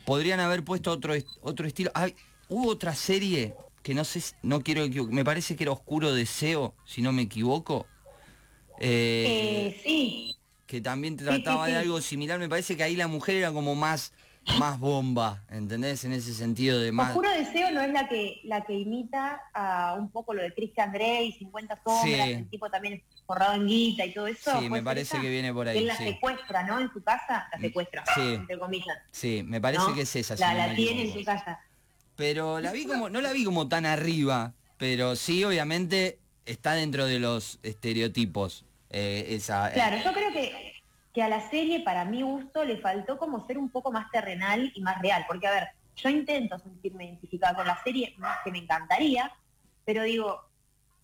Podrían 0.05 0.39
haber 0.39 0.63
puesto 0.63 0.93
otro, 0.93 1.13
otro 1.41 1.67
estilo. 1.67 1.91
Ay, 1.93 2.15
hubo 2.49 2.69
otra 2.69 2.95
serie 2.95 3.57
que 3.87 3.95
no 3.95 4.03
sé, 4.03 4.21
si- 4.21 4.35
no 4.43 4.63
quiero 4.63 4.85
me 5.13 5.25
parece 5.25 5.55
que 5.55 5.63
era 5.63 5.71
Oscuro 5.71 6.13
Deseo, 6.13 6.75
si 6.85 7.03
no 7.03 7.13
me 7.13 7.23
equivoco. 7.23 7.87
eh, 8.81 9.69
Eh, 9.77 9.81
sí, 9.85 10.37
que 10.67 10.81
también 10.81 11.17
trataba 11.17 11.67
sí. 11.67 11.73
de 11.73 11.79
algo 11.79 12.01
similar. 12.01 12.41
Me 12.41 12.49
parece 12.49 12.77
que 12.77 12.83
ahí 12.83 12.97
la 12.97 13.07
mujer 13.07 13.37
era 13.37 13.53
como 13.53 13.77
más, 13.77 14.13
más 14.59 14.79
bomba, 14.81 15.45
¿entendés? 15.51 16.05
En 16.05 16.13
ese 16.13 16.35
sentido 16.35 16.81
de 16.81 16.91
más. 16.91 17.11
Oscuro 17.11 17.31
Deseo 17.31 17.71
no 17.71 17.81
es 17.81 17.93
la 17.93 18.09
que 18.09 18.41
la 18.43 18.65
que 18.65 18.75
imita 18.75 19.41
a 19.55 19.95
un 19.99 20.11
poco 20.11 20.35
lo 20.35 20.43
de 20.43 20.53
Christian 20.53 20.93
Grey, 20.93 21.31
50 21.39 21.81
sombras, 21.85 22.03
Sí. 22.27 22.33
el 22.33 22.51
tipo 22.51 22.69
también 22.69 23.01
forrado 23.25 23.55
en 23.55 23.67
guita 23.69 24.05
y 24.05 24.13
todo 24.13 24.27
eso. 24.27 24.51
Sí, 24.51 24.69
¿puede 24.69 24.71
me 24.71 24.83
parece 24.83 25.21
que 25.21 25.31
viene 25.31 25.53
por 25.55 25.69
ahí. 25.69 25.79
él 25.79 25.87
la 25.87 25.97
sí. 25.97 26.05
secuestra, 26.05 26.65
¿no? 26.65 26.81
En 26.81 26.93
su 26.93 27.03
casa, 27.05 27.49
la 27.53 27.59
secuestra, 27.61 28.05
Sí. 28.17 28.35
entre 28.35 28.59
comillas. 28.59 28.99
Sí, 29.13 29.43
me 29.45 29.61
parece 29.61 29.85
¿no? 29.89 29.95
que 29.95 30.03
es 30.03 30.17
esa. 30.17 30.35
La, 30.37 30.75
tiene 30.75 31.03
en 31.09 31.13
su 31.15 31.25
casa. 31.25 31.61
Pero 32.17 32.61
la 32.61 32.73
vi 32.73 32.87
como, 32.87 33.09
no 33.11 33.21
la 33.21 33.33
vi 33.33 33.45
como 33.45 33.69
tan 33.69 33.85
arriba, 33.87 34.55
pero 34.79 35.17
sí, 35.17 35.45
obviamente, 35.45 36.19
está 36.47 36.73
dentro 36.73 37.07
de 37.07 37.19
los 37.19 37.59
estereotipos. 37.63 38.65
eh, 38.91 39.27
esa, 39.31 39.71
Claro, 39.73 39.97
yo 40.03 40.13
creo 40.13 40.33
que, 40.33 40.73
que 41.13 41.23
a 41.23 41.29
la 41.29 41.51
serie, 41.51 41.81
para 41.81 42.05
mi 42.05 42.23
gusto, 42.23 42.65
le 42.65 42.79
faltó 42.79 43.19
como 43.19 43.47
ser 43.47 43.59
un 43.59 43.69
poco 43.71 43.93
más 43.93 44.11
terrenal 44.11 44.73
y 44.75 44.81
más 44.81 45.01
real. 45.03 45.25
Porque, 45.29 45.47
a 45.47 45.51
ver, 45.51 45.69
yo 45.97 46.09
intento 46.09 46.59
sentirme 46.59 47.05
identificada 47.05 47.55
con 47.55 47.67
la 47.67 47.83
serie, 47.83 48.15
más 48.19 48.39
que 48.45 48.51
me 48.51 48.59
encantaría, 48.59 49.31
pero 49.85 50.03
digo, 50.05 50.41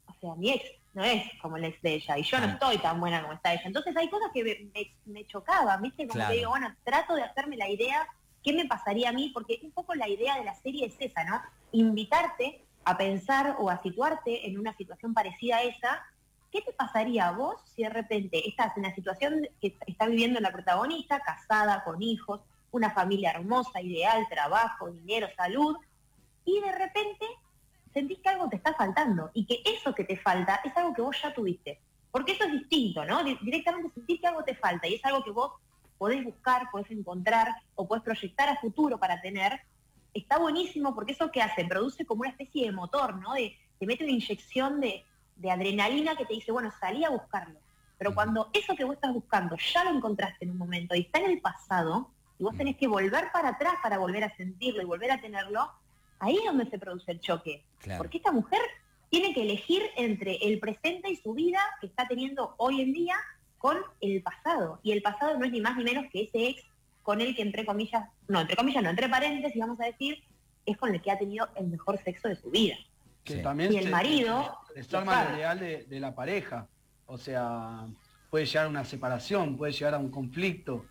o 0.06 0.14
sea, 0.20 0.34
mi 0.36 0.50
ex 0.52 0.64
no 0.94 1.02
es 1.04 1.24
como 1.40 1.56
el 1.56 1.64
ex 1.64 1.80
de 1.82 1.94
ella, 1.94 2.18
y 2.18 2.22
yo 2.22 2.38
no 2.38 2.46
estoy 2.46 2.76
tan 2.78 3.00
buena 3.00 3.22
como 3.22 3.32
está 3.34 3.52
ella. 3.52 3.62
Entonces 3.64 3.96
hay 3.96 4.08
cosas 4.10 4.30
que 4.32 4.44
me, 4.44 4.70
me- 4.74 4.94
me 5.06 5.26
chocaban, 5.26 5.80
¿viste? 5.82 6.06
Como 6.06 6.14
Claro. 6.18 6.30
que 6.32 6.38
digo, 6.38 6.50
bueno, 6.50 6.74
trato 6.84 7.14
de 7.14 7.22
hacerme 7.22 7.56
la 7.56 7.68
idea, 7.70 8.06
¿qué 8.42 8.52
me 8.52 8.66
pasaría 8.66 9.08
a 9.10 9.12
mí? 9.12 9.30
Porque 9.32 9.60
un 9.62 9.72
poco 9.72 9.94
la 9.94 10.08
idea 10.08 10.36
de 10.36 10.44
la 10.44 10.54
serie 10.54 10.86
es 10.86 10.96
esa, 11.00 11.24
¿no? 11.24 11.40
Invitarte 11.72 12.64
a 12.84 12.96
pensar 12.96 13.56
o 13.58 13.70
a 13.70 13.80
situarte 13.82 14.48
en 14.48 14.58
una 14.58 14.74
situación 14.76 15.14
parecida 15.14 15.56
a 15.58 15.62
esa, 15.62 16.02
¿qué 16.50 16.60
te 16.62 16.72
pasaría 16.72 17.28
a 17.28 17.32
vos 17.32 17.56
si 17.74 17.82
de 17.82 17.88
repente 17.88 18.46
estás 18.48 18.76
en 18.76 18.82
la 18.82 18.94
situación 18.94 19.46
que 19.60 19.76
está 19.86 20.06
viviendo 20.06 20.40
la 20.40 20.52
protagonista, 20.52 21.20
casada, 21.20 21.82
con 21.84 22.02
hijos, 22.02 22.40
una 22.72 22.90
familia 22.90 23.30
hermosa, 23.30 23.80
ideal, 23.80 24.26
trabajo, 24.28 24.90
dinero, 24.90 25.28
salud, 25.36 25.76
y 26.44 26.60
de 26.60 26.72
repente 26.72 27.26
sentís 27.92 28.18
que 28.20 28.28
algo 28.30 28.48
te 28.48 28.56
está 28.56 28.74
faltando 28.74 29.30
y 29.34 29.46
que 29.46 29.62
eso 29.64 29.94
que 29.94 30.04
te 30.04 30.16
falta 30.16 30.60
es 30.64 30.76
algo 30.76 30.94
que 30.94 31.02
vos 31.02 31.16
ya 31.22 31.32
tuviste? 31.32 31.80
Porque 32.10 32.32
eso 32.32 32.44
es 32.44 32.52
distinto, 32.52 33.04
¿no? 33.04 33.22
Di- 33.22 33.38
Directamente 33.42 33.90
sentís 33.94 34.20
que 34.20 34.26
algo 34.26 34.42
te 34.44 34.54
falta 34.54 34.88
y 34.88 34.94
es 34.94 35.04
algo 35.04 35.22
que 35.22 35.30
vos 35.30 35.52
podés 36.02 36.24
buscar, 36.24 36.68
podés 36.72 36.90
encontrar 36.90 37.54
o 37.76 37.86
podés 37.86 38.02
proyectar 38.02 38.48
a 38.48 38.56
futuro 38.56 38.98
para 38.98 39.20
tener, 39.20 39.60
está 40.12 40.36
buenísimo 40.36 40.96
porque 40.96 41.12
eso 41.12 41.30
que 41.30 41.40
hace, 41.40 41.64
produce 41.64 42.04
como 42.04 42.22
una 42.22 42.30
especie 42.30 42.66
de 42.66 42.72
motor, 42.72 43.14
¿no? 43.20 43.34
De, 43.34 43.56
te 43.78 43.86
mete 43.86 44.02
una 44.02 44.12
inyección 44.12 44.80
de, 44.80 45.04
de 45.36 45.50
adrenalina 45.52 46.16
que 46.16 46.24
te 46.24 46.34
dice, 46.34 46.50
bueno, 46.50 46.72
salí 46.80 47.04
a 47.04 47.10
buscarlo. 47.10 47.56
Pero 47.98 48.16
cuando 48.16 48.50
eso 48.52 48.74
que 48.74 48.82
vos 48.82 48.94
estás 48.96 49.14
buscando 49.14 49.54
ya 49.56 49.84
lo 49.84 49.90
encontraste 49.90 50.44
en 50.44 50.50
un 50.50 50.58
momento 50.58 50.96
y 50.96 51.02
está 51.02 51.20
en 51.20 51.30
el 51.30 51.40
pasado, 51.40 52.10
y 52.36 52.42
vos 52.42 52.56
tenés 52.56 52.76
que 52.76 52.88
volver 52.88 53.30
para 53.32 53.50
atrás 53.50 53.74
para 53.80 53.98
volver 53.98 54.24
a 54.24 54.36
sentirlo 54.36 54.82
y 54.82 54.86
volver 54.86 55.12
a 55.12 55.20
tenerlo, 55.20 55.70
ahí 56.18 56.36
es 56.36 56.44
donde 56.44 56.68
se 56.68 56.80
produce 56.80 57.12
el 57.12 57.20
choque. 57.20 57.62
Claro. 57.78 57.98
Porque 57.98 58.16
esta 58.16 58.32
mujer 58.32 58.60
tiene 59.08 59.32
que 59.32 59.42
elegir 59.42 59.84
entre 59.96 60.34
el 60.38 60.58
presente 60.58 61.12
y 61.12 61.16
su 61.16 61.32
vida 61.32 61.60
que 61.80 61.86
está 61.86 62.08
teniendo 62.08 62.56
hoy 62.58 62.80
en 62.80 62.92
día 62.92 63.14
con 63.62 63.78
el 64.00 64.22
pasado. 64.22 64.80
Y 64.82 64.90
el 64.90 65.00
pasado 65.02 65.38
no 65.38 65.44
es 65.46 65.52
ni 65.52 65.60
más 65.60 65.76
ni 65.76 65.84
menos 65.84 66.06
que 66.12 66.24
ese 66.24 66.48
ex 66.48 66.62
con 67.02 67.20
el 67.20 67.34
que 67.34 67.42
entre 67.42 67.64
comillas, 67.64 68.08
no, 68.28 68.40
entre 68.40 68.56
comillas, 68.56 68.82
no, 68.82 68.90
entre 68.90 69.08
paréntesis, 69.08 69.58
vamos 69.60 69.80
a 69.80 69.84
decir, 69.86 70.22
es 70.66 70.76
con 70.76 70.92
el 70.92 71.00
que 71.00 71.10
ha 71.12 71.18
tenido 71.18 71.48
el 71.54 71.68
mejor 71.68 71.96
sexo 72.02 72.28
de 72.28 72.34
su 72.36 72.50
vida. 72.50 72.74
Que 73.24 73.34
Sí. 73.36 73.42
también 73.42 73.72
Y 73.72 73.76
el 73.76 73.84
se- 73.84 73.90
marido, 73.90 74.58
lo 74.74 75.36
ideal 75.36 75.58
de, 75.60 75.84
de 75.84 76.00
la 76.00 76.12
pareja. 76.14 76.66
O 77.06 77.16
sea, 77.18 77.86
puede 78.30 78.46
llegar 78.46 78.66
a 78.66 78.68
una 78.68 78.84
separación, 78.84 79.56
puede 79.56 79.72
llegar 79.72 79.94
a 79.94 79.98
un 79.98 80.10
conflicto 80.10 80.84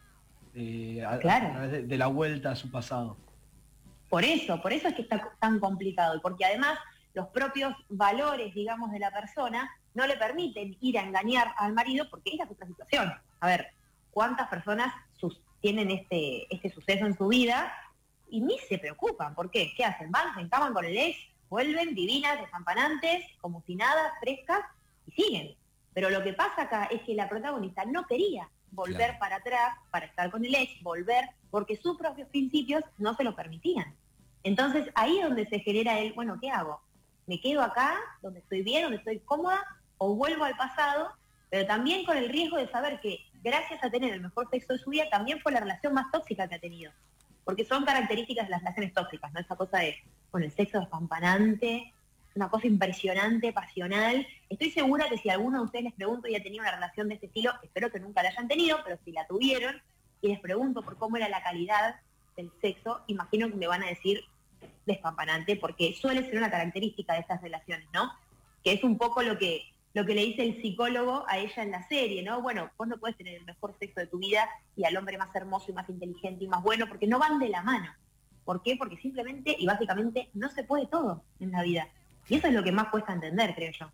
eh, 0.56 1.04
a, 1.06 1.14
a 1.14 1.20
Claro. 1.20 1.50
través 1.52 1.72
de, 1.72 1.84
de 1.84 1.98
la 1.98 2.08
vuelta 2.08 2.52
a 2.52 2.56
su 2.56 2.72
pasado. 2.72 3.18
Por 4.10 4.24
eso, 4.24 4.62
por 4.62 4.72
eso 4.74 4.88
es 4.90 4.96
que 4.96 5.02
está 5.04 5.32
tan 5.40 5.60
complicado 5.60 6.16
y 6.18 6.20
porque 6.22 6.46
además 6.46 6.78
los 7.14 7.28
propios 7.28 7.74
valores, 7.90 8.54
digamos, 8.54 8.92
de 8.92 9.00
la 9.00 9.12
persona 9.12 9.70
no 9.94 10.08
le 10.08 10.18
permiten 10.18 10.78
ir 10.80 10.98
a 10.98 11.04
engañar 11.04 11.54
al 11.58 11.74
marido 11.74 12.10
porque 12.10 12.32
esa 12.34 12.44
es 12.46 12.52
otra 12.52 12.68
situación. 12.68 13.14
A 13.40 13.48
ver, 13.48 13.68
¿cuántas 14.12 14.48
personas 14.48 14.94
tienen 15.62 15.92
este, 15.92 16.54
este 16.54 16.70
suceso 16.70 17.06
en 17.06 17.16
su 17.16 17.28
vida 17.28 17.72
y 18.30 18.42
ni 18.42 18.58
se 18.60 18.80
preocupan? 18.80 19.36
¿Por 19.36 19.52
qué? 19.52 19.72
¿Qué 19.78 19.86
hacen? 19.86 20.12
Van, 20.12 20.34
se 20.34 20.42
encaman 20.42 20.74
con 20.74 20.86
el 20.86 20.98
ex, 20.98 21.18
vuelven 21.50 21.94
divinas, 21.94 22.40
desampanantes, 22.42 23.26
como 23.40 23.62
si 23.68 23.76
nada, 23.76 24.14
frescas 24.20 24.62
y 25.06 25.12
siguen. 25.12 25.56
Pero 25.94 26.10
lo 26.10 26.24
que 26.24 26.34
pasa 26.34 26.64
acá 26.64 26.86
es 26.86 27.02
que 27.04 27.14
la 27.14 27.30
protagonista 27.30 27.86
no 27.86 28.08
quería 28.08 28.50
volver 28.72 28.96
Claro. 28.98 29.20
para 29.20 29.36
atrás, 29.36 29.76
para 29.92 30.06
estar 30.06 30.32
con 30.32 30.46
el 30.46 30.56
ex, 30.56 30.82
volver, 30.82 31.26
porque 31.50 31.76
sus 31.76 31.98
propios 31.98 32.30
principios 32.30 32.84
no 32.98 33.14
se 33.16 33.24
lo 33.24 33.36
permitían. 33.36 33.96
Entonces 34.44 34.90
ahí 34.96 35.20
es 35.20 35.26
donde 35.26 35.46
se 35.48 35.60
genera 35.60 36.00
el, 36.00 36.14
bueno, 36.14 36.38
¿qué 36.42 36.50
hago? 36.50 36.82
¿Me 37.28 37.40
quedo 37.40 37.62
acá, 37.62 38.00
donde 38.22 38.40
estoy 38.40 38.64
bien, 38.64 38.84
donde 38.84 38.98
estoy 38.98 39.20
cómoda, 39.20 39.62
o 40.04 40.16
vuelvo 40.16 40.46
al 40.46 40.58
pasado? 40.58 41.12
Pero 41.52 41.68
también 41.68 42.04
con 42.06 42.18
el 42.18 42.28
riesgo 42.28 42.58
de 42.58 42.68
saber 42.68 43.00
que 43.02 43.20
gracias 43.44 43.84
a 43.84 43.92
tener 43.92 44.12
el 44.12 44.22
mejor 44.22 44.50
sexo 44.50 44.74
de 44.74 44.80
su 44.80 44.90
vida, 44.90 45.08
también 45.12 45.40
fue 45.42 45.52
la 45.52 45.60
relación 45.60 45.94
más 45.94 46.12
tóxica 46.12 46.48
que 46.48 46.56
ha 46.56 46.60
tenido. 46.60 46.92
Porque 47.46 47.66
son 47.66 47.86
características 47.86 48.48
de 48.48 48.50
las 48.50 48.62
relaciones 48.62 48.94
tóxicas, 48.94 49.32
¿no? 49.32 49.40
Esa 49.40 49.56
cosa 49.56 49.78
de, 49.78 49.96
bueno, 50.32 50.48
el 50.48 50.54
sexo 50.54 50.80
despampanante, 50.80 51.94
una 52.34 52.50
cosa 52.50 52.66
impresionante, 52.66 53.54
pasional. 53.54 54.26
Estoy 54.50 54.72
segura 54.72 55.08
que 55.08 55.20
si 55.20 55.30
alguno 55.30 55.60
de 55.60 55.66
ustedes 55.66 55.86
les 55.86 55.94
pregunto 55.94 56.28
y 56.28 56.36
ha 56.36 56.42
tenido 56.42 56.64
una 56.64 56.72
relación 56.72 57.08
de 57.08 57.16
este 57.16 57.28
estilo, 57.28 57.52
espero 57.62 57.92
que 57.92 58.00
nunca 58.00 58.24
la 58.24 58.30
hayan 58.30 58.48
tenido, 58.48 58.80
pero 58.84 58.98
si 59.06 59.12
la 59.12 59.28
tuvieron 59.28 59.80
y 60.22 60.30
les 60.30 60.40
pregunto 60.40 60.82
por 60.82 60.98
cómo 60.98 61.18
era 61.18 61.30
la 61.30 61.44
calidad 61.44 61.98
del 62.36 62.52
sexo, 62.60 63.04
imagino 63.06 63.50
que 63.50 63.56
me 63.56 63.68
van 63.68 63.84
a 63.84 63.88
decir 63.88 64.24
despampanante, 64.88 65.58
porque 65.58 65.94
suele 65.94 66.26
ser 66.26 66.40
una 66.40 66.50
característica 66.50 67.14
de 67.14 67.20
estas 67.20 67.40
relaciones, 67.42 67.88
¿no? 67.94 68.12
Que 68.64 68.74
es 68.74 68.84
un 68.84 68.98
poco 68.98 69.22
lo 69.22 69.38
que, 69.38 69.72
lo 69.94 70.06
que 70.06 70.16
le 70.16 70.22
dice 70.26 70.44
el 70.44 70.62
psicólogo 70.62 71.26
a 71.28 71.38
ella 71.38 71.64
en 71.64 71.72
la 71.72 71.88
serie, 71.88 72.24
¿no? 72.24 72.42
Bueno, 72.42 72.70
vos 72.78 72.88
no 72.88 72.98
puedes 72.98 73.18
tener 73.18 73.36
el 73.36 73.46
mejor 73.46 73.76
sexo 73.80 74.00
de 74.00 74.08
tu 74.08 74.20
vida 74.20 74.48
y 74.76 74.86
al 74.86 74.96
hombre 74.96 75.18
más 75.18 75.36
hermoso 75.36 75.66
y 75.70 75.74
más 75.74 75.90
inteligente 75.90 76.46
y 76.46 76.48
más 76.48 76.64
bueno, 76.64 76.88
porque 76.88 77.08
no 77.08 77.20
van 77.20 77.40
de 77.40 77.50
la 77.50 77.62
mano. 77.64 77.92
¿Por 78.46 78.64
qué? 78.64 78.76
Porque 78.78 78.98
simplemente 78.98 79.56
y 79.58 79.66
básicamente 79.66 80.30
no 80.34 80.50
se 80.50 80.64
puede 80.64 80.88
todo 80.88 81.24
en 81.40 81.52
la 81.52 81.62
vida. 81.64 81.88
Y 82.30 82.36
eso 82.36 82.48
es 82.48 82.54
lo 82.54 82.64
que 82.64 82.72
más 82.72 82.88
cuesta 82.90 83.14
entender, 83.14 83.54
creo 83.56 83.72
yo. 83.78 83.92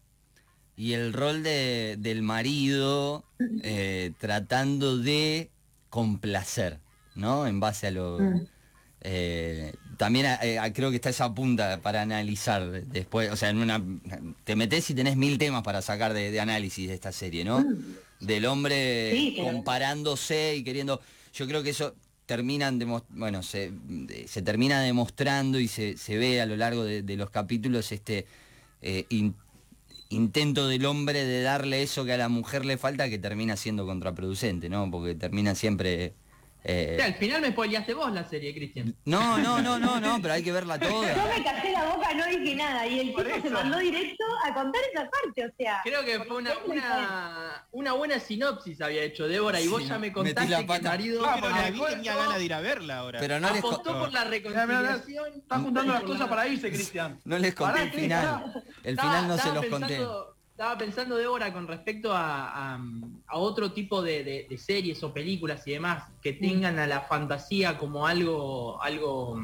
Y 0.76 0.94
el 0.94 1.12
rol 1.14 1.42
de- 1.42 1.96
del 1.98 2.22
marido 2.22 3.26
eh, 3.64 4.14
tratando 4.20 4.98
de 5.00 5.50
complacer, 5.90 6.80
¿no? 7.16 7.48
En 7.48 7.60
base 7.60 7.88
a 7.88 7.92
lo... 7.92 8.20
Mm. 8.20 8.48
eh, 9.02 9.74
también 9.98 10.26
eh, 10.42 10.60
creo 10.74 10.90
que 10.92 10.96
está 10.98 11.10
esa 11.10 11.34
punta 11.34 11.80
para 11.82 12.02
analizar 12.04 12.70
después, 12.86 13.32
o 13.32 13.36
sea, 13.36 13.50
en 13.50 13.58
una 13.58 13.84
te 14.44 14.56
metes 14.56 14.90
y 14.90 14.94
tenés 14.94 15.18
mil 15.18 15.38
temas 15.38 15.64
para 15.64 15.82
sacar 15.82 16.14
de, 16.14 16.32
de 16.32 16.40
análisis 16.40 16.88
de 16.88 16.94
esta 16.94 17.12
serie, 17.12 17.44
¿no? 17.44 17.66
Del 18.20 18.46
hombre 18.46 19.12
Mm. 19.14 19.16
Sí, 19.18 19.34
pero- 19.38 19.52
comparándose 19.52 20.56
y 20.56 20.64
queriendo. 20.64 21.02
Yo 21.34 21.48
creo 21.48 21.62
que 21.64 21.72
eso 21.72 21.94
terminan, 22.26 22.80
bueno, 23.10 23.44
se, 23.44 23.72
de- 23.72 24.28
se 24.28 24.42
termina 24.42 24.82
demostrando 24.82 25.60
y 25.60 25.68
se, 25.68 25.98
se 25.98 26.18
ve 26.18 26.42
a 26.42 26.46
lo 26.46 26.56
largo 26.58 26.84
de, 26.84 27.02
de 27.04 27.16
los 27.16 27.30
capítulos 27.30 27.92
este 27.92 28.26
eh, 28.82 29.06
in- 29.10 29.36
intento 30.10 30.68
del 30.68 30.86
hombre 30.86 31.24
de 31.26 31.42
darle 31.42 31.84
eso 31.84 32.06
que 32.06 32.14
a 32.14 32.18
la 32.18 32.30
mujer 32.30 32.66
le 32.66 32.78
falta 32.78 33.10
que 33.10 33.18
termina 33.18 33.56
siendo 33.58 33.86
contraproducente, 33.86 34.70
¿no? 34.70 34.90
Porque 34.92 35.16
termina 35.16 35.54
siempre... 35.56 36.14
eh, 36.68 36.96
Sí, 36.98 37.02
al 37.04 37.14
final 37.16 37.42
me 37.42 37.52
spoileaste 37.52 37.94
vos 37.94 38.12
la 38.12 38.24
serie, 38.28 38.54
Cristian. 38.54 38.96
no, 39.06 39.38
no, 39.38 39.62
no, 39.62 39.80
no, 39.80 40.00
no, 40.00 40.18
pero 40.22 40.34
hay 40.34 40.44
que 40.44 40.52
verla 40.52 40.78
Yo 40.78 40.90
toda. 40.90 41.08
me 41.36 41.44
callé 41.44 41.72
la 41.72 41.86
boca, 41.96 42.14
no 42.14 42.26
dije 42.26 42.56
nada. 42.56 42.86
Y 42.86 43.00
el 43.00 43.08
tipo 43.08 43.22
se 43.42 43.50
mandó 43.50 43.78
directo 43.80 44.24
a 44.46 44.54
contar 44.54 44.82
esa 44.94 45.10
parte, 45.10 45.46
o 45.46 45.50
sea. 45.58 45.80
Creo 45.84 46.04
que 46.06 46.20
fue 46.26 46.38
una, 46.38 46.52
una, 46.66 47.68
una 47.72 47.94
buena 47.94 48.20
sinopsis 48.20 48.82
había 48.82 49.04
hecho 49.04 49.28
Débora 49.28 49.60
y 49.62 49.68
vos 49.68 49.82
Sí, 49.82 49.88
ya 49.88 49.96
me 49.96 50.08
metí 50.08 50.14
contaste 50.14 50.50
la 50.52 50.60
que 50.60 50.66
pata. 50.66 50.90
marido 50.90 51.22
No, 51.26 51.32
pero 51.36 51.50
la 51.50 51.70
vi 51.72 51.78
apostó- 51.80 51.90
tenía 51.96 52.16
ganas 52.16 52.38
de 52.38 52.46
ir 52.46 52.54
a 52.54 52.60
verla 52.62 52.98
ahora. 53.00 53.20
Pero 53.20 53.40
no 53.40 53.50
les, 53.52 53.62
co- 53.62 53.70
apostó 53.72 54.00
por 54.00 54.12
la 54.14 54.24
reconciliación. 54.26 55.34
Está 55.38 55.60
juntando 55.60 55.94
las 55.94 56.04
cosas 56.04 56.28
para 56.28 56.48
irse, 56.48 56.70
Cristian. 56.72 57.20
no 57.26 57.38
les 57.38 57.56
conté 57.56 57.74
Pará, 57.74 57.84
el 57.86 57.92
final. 57.92 58.64
El 58.84 59.00
final 59.00 59.28
no 59.28 59.38
se 59.38 59.52
los 59.54 59.66
conté. 59.68 60.00
Estaba 60.58 60.76
pensando, 60.76 61.18
Débora, 61.18 61.54
con 61.54 61.68
respecto 61.68 62.12
a, 62.12 62.74
a- 62.74 62.82
a 63.28 63.38
otro 63.38 63.72
tipo 63.74 64.02
de, 64.02 64.24
de- 64.24 64.48
de 64.50 64.58
series 64.58 65.04
o 65.04 65.14
películas 65.14 65.62
y 65.68 65.74
demás 65.74 66.06
que 66.20 66.34
tengan 66.34 66.80
a 66.80 66.88
la 66.88 67.02
fantasía 67.02 67.78
como 67.78 68.08
algo, 68.08 68.82
algo 68.82 69.40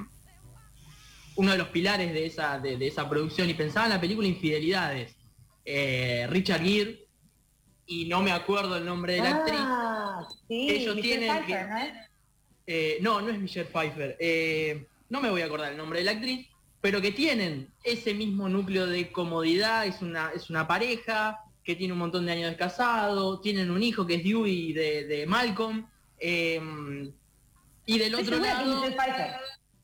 uno 1.36 1.52
de 1.52 1.58
los 1.60 1.68
pilares 1.68 2.12
de 2.14 2.26
esa, 2.26 2.58
de, 2.58 2.78
de 2.78 2.88
esa 2.88 3.08
producción. 3.08 3.48
Y 3.48 3.54
pensaba 3.54 3.86
en 3.86 3.92
la 3.92 4.02
película 4.02 4.28
Infidelidades. 4.28 5.16
Eh, 5.64 6.26
Richard 6.32 6.64
Gere, 6.64 7.06
y 7.86 8.06
no 8.06 8.24
me 8.24 8.32
acuerdo 8.32 8.76
el 8.78 8.84
nombre 8.86 9.14
de 9.14 9.20
la 9.22 9.36
actriz. 9.36 9.60
Ah, 9.62 10.28
sí, 10.48 10.68
Ellos 10.68 10.96
Michelle 10.96 11.18
tienen 11.20 11.44
Pfeiffer, 11.46 11.68
que-. 12.66 12.96
Eh, 12.96 12.98
no, 13.02 13.22
no 13.22 13.30
es 13.30 13.38
Michelle 13.38 13.70
Pfeiffer. 13.70 14.18
Eh, 14.20 14.88
no 15.10 15.22
me 15.22 15.30
voy 15.30 15.42
a 15.42 15.46
acordar 15.46 15.72
el 15.74 15.78
nombre 15.78 16.00
de 16.00 16.06
la 16.06 16.12
actriz, 16.14 16.48
pero 16.84 17.00
que 17.02 17.12
tienen 17.14 17.70
ese 17.86 18.14
mismo 18.14 18.50
núcleo 18.50 18.86
de 18.88 19.10
comodidad, 19.10 19.88
es 19.88 20.02
una, 20.02 20.32
es 20.36 20.50
una 20.50 20.68
pareja 20.68 21.40
que 21.64 21.78
tiene 21.78 21.94
un 21.94 22.00
montón 22.00 22.26
de 22.26 22.34
años 22.34 22.52
de 22.52 22.58
casado, 22.58 23.40
tienen 23.40 23.72
un 23.72 23.82
hijo 23.82 24.06
que 24.06 24.16
es 24.16 24.24
Dewey 24.26 24.74
de, 24.74 25.06
de 25.06 25.26
Malcolm, 25.26 25.88
eh, 26.20 27.10
y 27.86 27.98
del 27.98 28.14
otro 28.16 28.38
lado... 28.38 28.66
Michelle 28.76 28.98
Pfeiffer. 28.98 29.32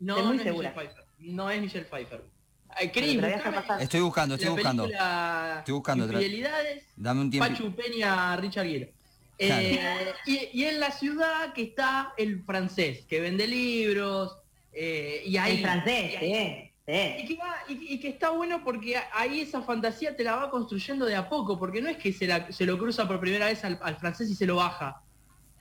No, 0.02 0.14
Estoy 0.18 0.28
muy 0.28 0.36
no 0.36 0.42
es 0.42 0.44
segura. 0.44 0.70
Michelle 0.72 0.90
Pfeiffer. 0.90 1.06
No 1.20 1.50
es 1.50 1.62
Michelle 1.62 1.86
Pfeiffer. 1.86 2.22
Eh, 2.82 3.52
pasar. 3.56 3.82
Estoy 3.82 4.02
buscando, 4.02 4.36
estoy 4.36 4.48
la 4.50 4.54
buscando. 4.56 4.86
Estoy 5.60 5.74
buscando 5.74 6.04
otra- 6.04 6.18
Infidelidades, 6.22 6.84
Dame 6.98 7.22
un 7.22 7.32
tiempo. 7.32 7.50
Pachu 7.50 7.74
Peña, 7.74 8.36
Richard 8.36 8.66
Gere. 8.68 8.94
Eh, 9.38 10.14
y, 10.26 10.50
y 10.52 10.64
en 10.66 10.82
la 10.82 10.92
ciudad 10.92 11.54
que 11.54 11.62
está 11.64 12.14
el 12.18 12.44
francés, 12.44 13.06
que 13.08 13.22
vende 13.22 13.48
libros, 13.48 14.36
eh, 14.74 15.24
y 15.26 15.38
ahí... 15.38 15.56
El 15.56 15.62
francés, 15.62 16.12
y 16.12 16.16
ahí- 16.34 16.66
sí, 16.66 16.69
sí. 16.90 17.24
y 17.24 17.28
que, 17.28 17.36
va- 17.38 17.64
y- 17.68 17.94
y 17.94 18.00
que 18.00 18.08
está 18.10 18.30
bueno 18.32 18.64
porque 18.64 18.98
ahí 19.14 19.42
esa 19.42 19.62
fantasía 19.62 20.16
te 20.16 20.24
la 20.24 20.36
va 20.36 20.50
construyendo 20.50 21.06
de 21.06 21.16
a 21.16 21.30
poco, 21.30 21.60
porque 21.60 21.82
no 21.82 21.90
es 21.90 21.98
que 21.98 22.12
se, 22.14 22.26
la- 22.28 22.52
se 22.52 22.66
lo 22.66 22.78
cruza 22.78 23.08
por 23.08 23.20
primera 23.20 23.46
vez 23.48 23.64
al, 23.64 23.80
al 23.82 23.96
francés 23.98 24.30
y 24.30 24.36
se 24.36 24.46
lo 24.46 24.56
baja, 24.58 25.02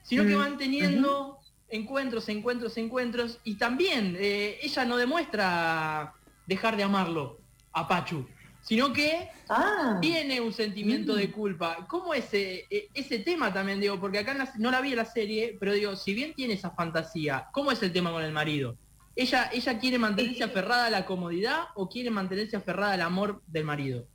sino 0.03 0.23
que 0.25 0.35
Mm, 0.35 0.39
van 0.39 0.57
teniendo 0.57 1.37
encuentros, 1.69 2.27
encuentros, 2.29 2.77
encuentros, 2.77 3.39
y 3.43 3.57
también 3.57 4.15
eh, 4.19 4.57
ella 4.61 4.85
no 4.85 4.97
demuestra 4.97 6.13
dejar 6.45 6.75
de 6.75 6.83
amarlo 6.83 7.41
a 7.73 7.87
Pachu, 7.87 8.27
sino 8.61 8.91
que 8.91 9.29
Ah, 9.51 9.97
tiene 10.01 10.39
un 10.41 10.53
sentimiento 10.53 11.13
Mm. 11.13 11.17
de 11.17 11.31
culpa. 11.31 11.87
¿Cómo 11.87 12.13
ese, 12.13 12.65
e- 12.69 12.89
ese 12.93 13.19
tema 13.19 13.51
también, 13.53 13.79
digo? 13.79 13.99
Porque 13.99 14.19
acá 14.19 14.31
en 14.33 14.39
la- 14.39 14.53
no 14.57 14.69
la 14.71 14.81
vi 14.81 14.91
en 14.91 14.97
la 14.97 15.05
serie, 15.05 15.57
pero 15.59 15.73
digo, 15.73 15.95
si 15.95 16.13
bien 16.13 16.33
tiene 16.35 16.53
esa 16.55 16.71
fantasía, 16.71 17.47
¿cómo 17.51 17.71
es 17.71 17.81
el 17.83 17.91
tema 17.93 18.11
con 18.11 18.23
el 18.23 18.31
marido? 18.31 18.77
¿Ella, 19.15 19.49
ella 19.51 19.79
quiere 19.79 19.97
mantenerse 19.97 20.43
aferrada 20.43 20.85
a 20.85 20.89
la 20.89 21.05
comodidad 21.05 21.65
o 21.75 21.89
quiere 21.89 22.09
mantenerse 22.09 22.55
aferrada 22.55 22.93
al 22.93 23.01
amor 23.01 23.41
del 23.47 23.65
marido? 23.65 24.05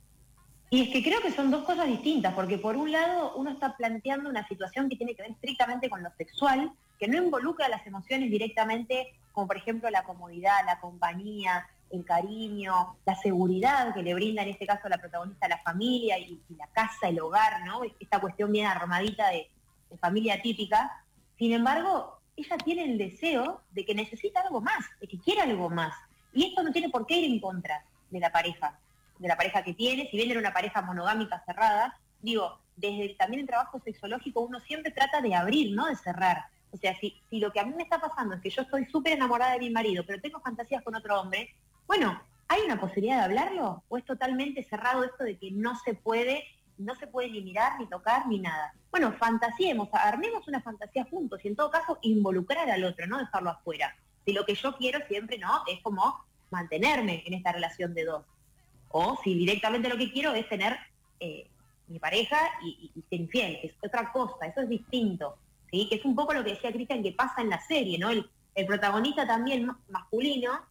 Y 0.71 0.81
es 0.81 0.89
que 0.89 1.03
creo 1.03 1.21
que 1.21 1.31
son 1.31 1.51
dos 1.51 1.63
cosas 1.63 1.87
distintas, 1.87 2.33
porque 2.33 2.57
por 2.57 2.75
un 2.75 2.91
lado 2.91 3.33
uno 3.35 3.51
está 3.51 3.77
planteando 3.77 4.29
una 4.29 4.47
situación 4.47 4.89
que 4.89 4.95
tiene 4.95 5.15
que 5.15 5.21
ver 5.21 5.31
estrictamente 5.31 5.89
con 5.89 6.01
lo 6.01 6.09
sexual, 6.17 6.71
que 6.99 7.07
no 7.07 7.17
involucra 7.17 7.69
las 7.69 7.85
emociones 7.85 8.31
directamente, 8.31 9.13
como 9.31 9.47
por 9.47 9.57
ejemplo 9.57 9.89
la 9.89 10.03
comodidad, 10.03 10.65
la 10.65 10.79
compañía, 10.79 11.67
el 11.91 12.03
cariño, 12.03 12.97
la 13.05 13.15
seguridad 13.15 13.93
que 13.93 14.01
le 14.01 14.15
brinda 14.15 14.41
en 14.41 14.49
este 14.49 14.65
caso 14.65 14.89
la 14.89 14.97
protagonista 14.97 15.45
a 15.45 15.49
la 15.49 15.59
familia 15.59 16.17
y, 16.17 16.41
y 16.49 16.55
la 16.55 16.67
casa, 16.67 17.09
el 17.09 17.19
hogar, 17.19 17.63
¿no? 17.63 17.81
Esta 17.99 18.19
cuestión 18.19 18.51
bien 18.51 18.65
armadita 18.65 19.29
de, 19.29 19.49
de 19.89 19.97
familia 19.97 20.41
típica. 20.41 21.03
Sin 21.37 21.53
embargo, 21.53 22.14
ella 22.37 22.57
tiene 22.57 22.83
el 22.83 22.97
deseo 22.97 23.61
de 23.71 23.85
que 23.85 23.95
necesita 23.95 24.41
algo 24.41 24.61
más, 24.61 24.85
de 24.99 25.07
que 25.07 25.19
quiere 25.19 25.41
algo 25.41 25.69
más. 25.69 25.95
Y 26.33 26.47
esto 26.47 26.63
no 26.63 26.71
tiene 26.71 26.89
por 26.89 27.05
qué 27.05 27.17
ir 27.17 27.31
en 27.31 27.39
contra 27.39 27.83
de 28.09 28.19
la 28.19 28.31
pareja 28.31 28.77
de 29.19 29.27
la 29.27 29.37
pareja 29.37 29.63
que 29.63 29.73
tiene, 29.73 30.09
si 30.09 30.17
bien 30.17 30.31
era 30.31 30.39
una 30.39 30.53
pareja 30.53 30.81
monogámica 30.81 31.41
cerrada, 31.45 31.97
digo, 32.21 32.59
desde 32.75 33.15
también 33.15 33.41
el 33.41 33.47
trabajo 33.47 33.79
sexológico 33.79 34.41
uno 34.41 34.59
siempre 34.61 34.91
trata 34.91 35.21
de 35.21 35.35
abrir, 35.35 35.73
no 35.73 35.87
de 35.87 35.95
cerrar. 35.95 36.45
O 36.71 36.77
sea, 36.77 36.97
si, 36.99 37.17
si 37.29 37.39
lo 37.39 37.51
que 37.51 37.59
a 37.59 37.65
mí 37.65 37.73
me 37.73 37.83
está 37.83 37.99
pasando 37.99 38.35
es 38.35 38.41
que 38.41 38.49
yo 38.49 38.63
estoy 38.63 38.85
súper 38.85 39.13
enamorada 39.13 39.53
de 39.53 39.59
mi 39.59 39.69
marido, 39.69 40.03
pero 40.05 40.21
tengo 40.21 40.41
fantasías 40.41 40.83
con 40.83 40.95
otro 40.95 41.19
hombre, 41.19 41.55
bueno, 41.87 42.21
¿hay 42.49 42.61
una 42.63 42.79
posibilidad 42.79 43.19
de 43.19 43.23
hablarlo? 43.23 43.83
¿O 43.87 43.97
es 43.97 44.03
totalmente 44.03 44.63
cerrado 44.63 45.03
esto 45.03 45.23
de 45.23 45.37
que 45.37 45.51
no 45.51 45.75
se 45.79 45.93
puede, 45.93 46.43
no 46.77 46.95
se 46.95 47.07
puede 47.07 47.29
ni 47.29 47.41
mirar, 47.41 47.79
ni 47.79 47.87
tocar, 47.87 48.27
ni 48.27 48.39
nada? 48.39 48.73
Bueno, 48.91 49.13
fantasiemos, 49.17 49.89
armemos 49.93 50.47
una 50.47 50.61
fantasía 50.61 51.05
juntos 51.09 51.39
y 51.43 51.47
en 51.49 51.55
todo 51.55 51.69
caso 51.69 51.99
involucrar 52.01 52.69
al 52.69 52.83
otro, 52.83 53.07
no 53.07 53.17
dejarlo 53.17 53.49
afuera. 53.51 53.95
Si 54.25 54.33
lo 54.33 54.45
que 54.45 54.55
yo 54.55 54.75
quiero 54.77 54.99
siempre, 55.07 55.37
¿no? 55.37 55.63
Es 55.67 55.81
como 55.81 56.25
mantenerme 56.51 57.23
en 57.25 57.33
esta 57.33 57.51
relación 57.51 57.93
de 57.93 58.05
dos 58.05 58.23
o 58.89 59.19
si 59.23 59.33
directamente 59.35 59.89
lo 59.89 59.97
que 59.97 60.11
quiero 60.11 60.33
es 60.33 60.47
tener 60.47 60.77
eh, 61.19 61.49
mi 61.87 61.99
pareja 61.99 62.37
y, 62.63 62.91
ser 63.09 63.19
infiel, 63.19 63.59
es 63.63 63.73
otra 63.83 64.11
cosa, 64.11 64.45
eso 64.45 64.61
es 64.61 64.69
distinto, 64.69 65.37
¿sí? 65.69 65.87
Que 65.89 65.95
es 65.95 66.05
un 66.05 66.15
poco 66.15 66.33
lo 66.33 66.43
que 66.43 66.51
decía 66.51 66.71
Cristian 66.71 67.03
que 67.03 67.11
pasa 67.11 67.41
en 67.41 67.49
la 67.49 67.59
serie, 67.61 67.97
¿no? 67.97 68.09
El, 68.09 68.29
el 68.55 68.65
protagonista 68.65 69.27
también 69.27 69.65
ma- 69.65 69.79
masculino 69.89 70.61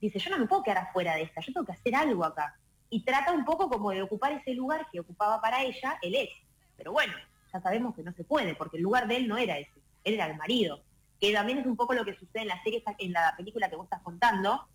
dice, 0.00 0.18
yo 0.18 0.30
no 0.30 0.38
me 0.38 0.46
puedo 0.46 0.62
quedar 0.62 0.78
afuera 0.78 1.14
de 1.14 1.22
esta, 1.22 1.40
yo 1.40 1.52
tengo 1.52 1.66
que 1.66 1.72
hacer 1.72 1.94
algo 1.94 2.24
acá. 2.24 2.56
Y 2.90 3.02
trata 3.02 3.32
un 3.32 3.44
poco 3.44 3.68
como 3.68 3.90
de 3.90 4.02
ocupar 4.02 4.32
ese 4.32 4.54
lugar 4.54 4.86
que 4.90 5.00
ocupaba 5.00 5.40
para 5.40 5.62
ella 5.62 5.98
el 6.02 6.14
ex. 6.14 6.32
Pero 6.76 6.92
bueno, 6.92 7.14
ya 7.52 7.60
sabemos 7.60 7.94
que 7.94 8.02
no 8.02 8.12
se 8.12 8.24
puede, 8.24 8.54
porque 8.54 8.76
el 8.76 8.82
lugar 8.82 9.08
de 9.08 9.16
él 9.16 9.28
no 9.28 9.36
era 9.36 9.58
ese, 9.58 9.72
él 10.04 10.14
era 10.14 10.26
el 10.26 10.36
marido. 10.36 10.80
Que 11.20 11.32
también 11.32 11.58
es 11.58 11.66
un 11.66 11.76
poco 11.76 11.94
lo 11.94 12.04
que 12.04 12.14
sucede 12.14 12.42
en 12.42 12.48
la 12.48 12.62
serie, 12.62 12.82
en 12.98 13.12
la 13.12 13.34
película 13.36 13.68
que 13.68 13.76
vos 13.76 13.84
estás 13.84 14.02
contando, 14.02 14.66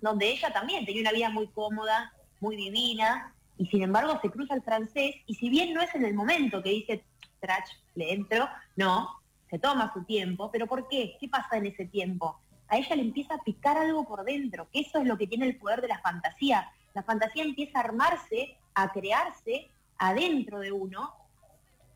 donde 0.00 0.28
ella 0.30 0.52
también 0.52 0.86
tenía 0.86 1.02
una 1.02 1.12
vida 1.12 1.30
muy 1.30 1.48
cómoda, 1.48 2.12
muy 2.40 2.56
divina, 2.56 3.34
y 3.58 3.66
sin 3.66 3.82
embargo 3.82 4.18
se 4.22 4.30
cruza 4.30 4.54
el 4.54 4.62
francés, 4.62 5.16
y 5.26 5.34
si 5.34 5.50
bien 5.50 5.74
no 5.74 5.82
es 5.82 5.94
en 5.94 6.04
el 6.04 6.14
momento 6.14 6.62
que 6.62 6.70
dice, 6.70 7.04
trach, 7.40 7.68
le 7.94 8.12
entro, 8.14 8.48
no, 8.76 9.10
se 9.50 9.58
toma 9.58 9.92
su 9.92 10.04
tiempo, 10.04 10.50
pero 10.50 10.66
¿por 10.66 10.88
qué? 10.88 11.16
¿Qué 11.20 11.28
pasa 11.28 11.56
en 11.56 11.66
ese 11.66 11.86
tiempo? 11.86 12.40
A 12.68 12.78
ella 12.78 12.96
le 12.96 13.02
empieza 13.02 13.34
a 13.34 13.42
picar 13.42 13.76
algo 13.76 14.06
por 14.06 14.24
dentro, 14.24 14.68
que 14.72 14.80
eso 14.80 14.98
es 14.98 15.06
lo 15.06 15.18
que 15.18 15.26
tiene 15.26 15.46
el 15.46 15.58
poder 15.58 15.80
de 15.80 15.88
la 15.88 15.98
fantasía. 15.98 16.70
La 16.94 17.02
fantasía 17.02 17.44
empieza 17.44 17.78
a 17.78 17.82
armarse, 17.82 18.56
a 18.74 18.92
crearse 18.92 19.70
adentro 19.98 20.60
de 20.60 20.72
uno, 20.72 21.14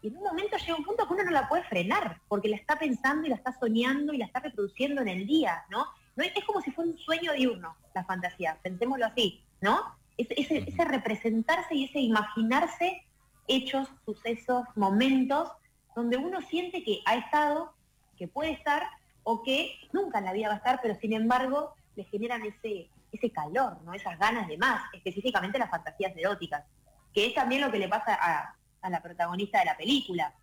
y 0.02 0.09
en 0.09 0.18
un 0.18 0.24
momento 0.24 0.59
llega 0.59 0.76
un 0.76 0.85
punto 0.85 1.07
que 1.07 1.14
uno 1.14 1.24
no 1.24 1.30
la 1.30 1.48
puede 1.48 1.62
frenar, 1.64 2.20
porque 2.28 2.48
la 2.48 2.57
está 2.57 2.78
pensando 2.78 3.26
y 3.26 3.30
la 3.30 3.37
está 3.37 3.59
soñando 3.59 4.12
y 4.12 4.18
la 4.18 4.26
está 4.26 4.40
reproduciendo 4.40 5.00
en 5.00 5.09
el 5.09 5.26
día, 5.26 5.64
¿no? 5.70 5.87
no 6.16 6.24
es, 6.24 6.33
como 6.44 6.61
si 6.61 6.70
fuera 6.70 6.90
un 6.90 6.98
sueño 6.98 7.33
diurno, 7.33 7.74
la 7.94 8.04
fantasía, 8.04 8.59
pensémoslo 8.62 9.07
así, 9.07 9.42
¿no? 9.61 9.80
Ese, 10.16 10.35
ese, 10.38 10.59
ese 10.68 10.85
representarse 10.85 11.74
y 11.74 11.85
ese 11.85 12.00
imaginarse 12.00 13.02
hechos, 13.48 13.88
sucesos, 14.04 14.64
momentos, 14.76 15.50
donde 15.96 16.16
uno 16.16 16.40
siente 16.42 16.83
que 16.85 17.00
ha 17.04 17.16
estado, 17.16 17.72
que 18.16 18.28
puede 18.28 18.52
estar, 18.52 18.88
o 19.24 19.42
que 19.42 19.74
nunca 19.92 20.18
en 20.18 20.26
la 20.26 20.33
vida 20.33 20.48
va 20.48 20.54
a 20.54 20.59
estar, 20.59 20.80
pero 20.83 20.94
sin 20.96 21.12
embargo 21.14 21.74
le 21.96 22.04
generan 22.04 22.44
ese, 22.44 22.88
ese 23.14 23.31
calor, 23.31 23.79
¿no? 23.85 23.94
Esas 23.94 24.18
ganas 24.18 24.46
de 24.48 24.59
más, 24.59 24.83
específicamente 24.92 25.59
las 25.59 25.70
fantasías 25.70 26.12
eróticas, 26.16 26.64
que 27.12 27.27
es 27.27 27.35
también 27.35 27.61
lo 27.61 27.70
que 27.70 27.79
le 27.79 27.88
pasa 27.88 28.14
a, 28.20 28.55
a 28.83 28.90
la 28.90 29.00
protagonista 29.03 29.59
de 29.61 29.64
la 29.66 29.77
película. 29.77 30.35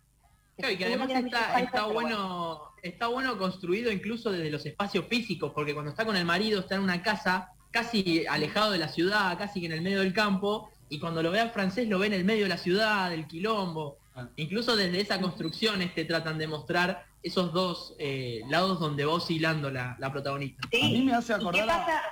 Claro, 0.56 0.74
y 0.74 0.76
que 0.76 0.84
además 0.86 1.10
está, 1.10 1.60
está 1.60 1.86
bueno, 1.86 2.62
está 2.82 3.06
bueno 3.08 3.38
construido 3.38 3.90
incluso 3.90 4.30
desde 4.30 4.50
los 4.50 4.64
espacios 4.66 5.06
físicos, 5.06 5.52
porque 5.54 5.72
cuando 5.72 5.90
está 5.90 6.04
con 6.04 6.16
el 6.16 6.24
marido 6.24 6.60
está 6.60 6.74
en 6.74 6.82
una 6.82 7.02
casa 7.02 7.50
casi 7.70 8.26
alejado 8.26 8.70
de 8.72 8.78
la 8.78 8.88
ciudad, 8.88 9.36
casi 9.38 9.60
que 9.60 9.66
en 9.66 9.72
el 9.72 9.82
medio 9.82 10.00
del 10.00 10.12
campo, 10.12 10.70
y 10.88 10.98
cuando 10.98 11.22
lo 11.22 11.30
ve 11.30 11.40
al 11.40 11.52
francés 11.52 11.88
lo 11.88 11.98
ve 11.98 12.08
en 12.08 12.12
el 12.12 12.24
medio 12.24 12.42
de 12.44 12.50
la 12.50 12.58
ciudad, 12.58 13.08
del 13.10 13.26
quilombo. 13.26 13.96
Ah. 14.14 14.28
Incluso 14.36 14.76
desde 14.76 15.00
esa 15.00 15.18
construcción 15.20 15.80
este, 15.80 16.04
tratan 16.04 16.36
de 16.36 16.46
mostrar 16.46 17.06
esos 17.22 17.50
dos 17.54 17.94
eh, 17.98 18.42
lados 18.50 18.78
donde 18.78 19.06
va 19.06 19.14
oscilando 19.14 19.70
la, 19.70 19.96
la 19.98 20.12
protagonista. 20.12 20.68
Sí. 20.70 20.80
A 20.82 20.88
mí 20.88 21.02
me 21.02 21.14
hace 21.14 21.32
¿Y 21.32 21.36
qué 21.36 21.40
acordar 21.40 21.70
a- 21.70 21.78
pasa? 21.78 22.02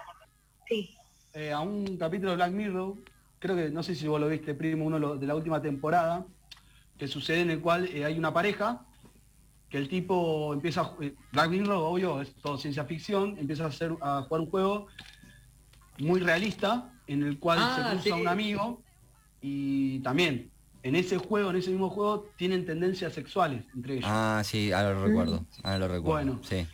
Sí. 0.71 0.97
eh, 1.35 1.53
a 1.53 1.61
un 1.61 1.97
capítulo 1.97 2.31
de 2.31 2.37
Black 2.37 2.53
Mirror, 2.53 2.95
creo 3.39 3.57
que, 3.57 3.71
no 3.71 3.83
sé 3.83 3.95
si 3.95 4.07
vos 4.09 4.21
lo 4.21 4.29
viste, 4.29 4.55
primo, 4.55 4.85
uno 4.87 4.99
lo- 4.99 5.17
de 5.17 5.27
la 5.27 5.35
última 5.35 5.61
temporada, 5.61 6.25
que 6.97 7.07
sucede 7.09 7.41
en 7.43 7.51
el 7.51 7.61
cual 7.61 7.87
eh, 7.87 8.05
hay 8.05 8.17
una 8.19 8.33
pareja 8.33 8.87
que 9.69 9.79
el 9.79 9.89
tipo 9.89 10.53
empieza 10.55 10.81
a 10.83 10.85
ju- 10.97 11.15
Black 11.33 11.51
Mirror, 11.51 11.73
obvio, 11.77 12.21
es 12.23 12.35
todo 12.37 12.57
ciencia 12.59 12.85
ficción, 12.85 13.37
empieza 13.39 13.65
a 13.65 13.69
hacer 13.69 13.95
a 14.01 14.23
jugar 14.23 14.41
un 14.43 14.51
juego 14.51 14.87
muy 15.99 16.21
realista 16.21 16.93
en 17.07 17.23
el 17.23 17.39
cual 17.39 17.59
Ah, 17.61 17.75
se 17.77 17.91
cruza 17.91 18.17
sí. 18.17 18.23
un 18.23 18.29
amigo 18.29 18.83
y 19.43 19.99
también 20.01 20.51
en 20.83 20.95
ese 20.97 21.19
juego, 21.19 21.51
en 21.51 21.57
ese 21.57 21.71
mismo 21.71 21.91
juego, 21.91 22.29
tienen 22.37 22.65
tendencias 22.65 23.13
sexuales 23.13 23.65
entre 23.75 23.95
ellos. 23.95 24.07
Ah, 24.09 24.43
sí, 24.45 24.73
ahora 24.73 24.95
lo 24.95 25.05
recuerdo. 25.07 25.47
Ahora 25.63 25.79
lo 25.79 25.89
recuerdo. 25.89 26.33
Bueno. 26.33 26.41
Sí. 26.43 26.67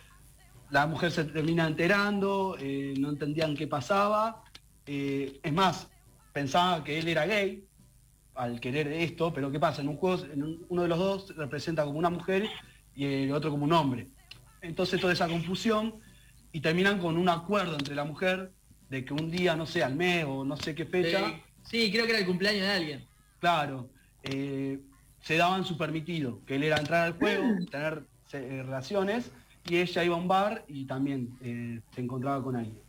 La 0.71 0.87
mujer 0.87 1.11
se 1.13 1.25
termina 1.25 1.67
enterando, 1.67 2.57
eh, 2.59 2.95
no 2.99 3.11
entendían 3.11 3.55
qué 3.57 3.67
pasaba. 3.67 4.43
eh, 4.89 5.41
es 5.43 5.53
más, 5.53 5.89
pensaba 6.33 6.85
que 6.85 6.97
él 6.99 7.09
era 7.09 7.27
gay 7.27 7.65
al 8.35 8.61
querer 8.61 8.87
esto, 8.93 9.33
pero 9.33 9.51
¿qué 9.51 9.59
pasa? 9.59 9.83
En 9.83 9.89
un 9.89 9.97
juego, 9.97 10.25
en 10.27 10.43
un- 10.45 10.65
uno 10.69 10.83
de 10.83 10.89
los 10.89 10.99
dos 10.99 11.37
representa 11.37 11.85
como 11.85 11.99
una 11.99 12.11
mujer 12.11 12.49
y 12.95 13.05
el 13.25 13.33
otro 13.33 13.51
como 13.51 13.65
un 13.65 13.73
hombre. 13.73 14.11
Entonces 14.61 15.01
toda 15.01 15.13
esa 15.13 15.27
confusión 15.29 16.01
y 16.53 16.61
terminan 16.61 17.01
con 17.01 17.17
un 17.17 17.29
acuerdo 17.29 17.75
entre 17.75 17.97
la 17.97 18.05
mujer 18.05 18.53
de 18.89 19.05
que 19.05 19.13
un 19.13 19.29
día, 19.31 19.57
no 19.57 19.67
sé, 19.67 19.83
al 19.83 19.97
mes 19.97 20.25
o 20.25 20.45
no 20.45 20.57
sé 20.57 20.75
qué 20.75 20.85
fecha, 20.87 21.41
Sí, 21.63 21.91
creo 21.91 22.05
que 22.05 22.11
era 22.11 22.21
el 22.21 22.27
cumpleaños 22.27 22.63
de 22.63 22.71
alguien. 22.71 23.09
claro, 23.41 23.91
eh, 24.23 24.79
se 25.19 25.37
daban 25.37 25.65
su 25.65 25.77
permitido, 25.77 26.45
que 26.45 26.55
él 26.55 26.63
era 26.63 26.77
entrar 26.79 27.03
al 27.07 27.15
juego, 27.15 27.59
tener 27.71 28.07
eh, 28.33 28.63
relaciones, 28.65 29.33
y 29.69 29.79
ella 29.79 30.05
iba 30.05 30.15
a 30.15 30.19
un 30.19 30.29
bar 30.29 30.65
y 30.69 30.87
también 30.87 31.37
eh, 31.43 31.81
se 31.95 32.01
encontraba 32.01 32.43
con 32.43 32.57
alguien. 32.57 32.81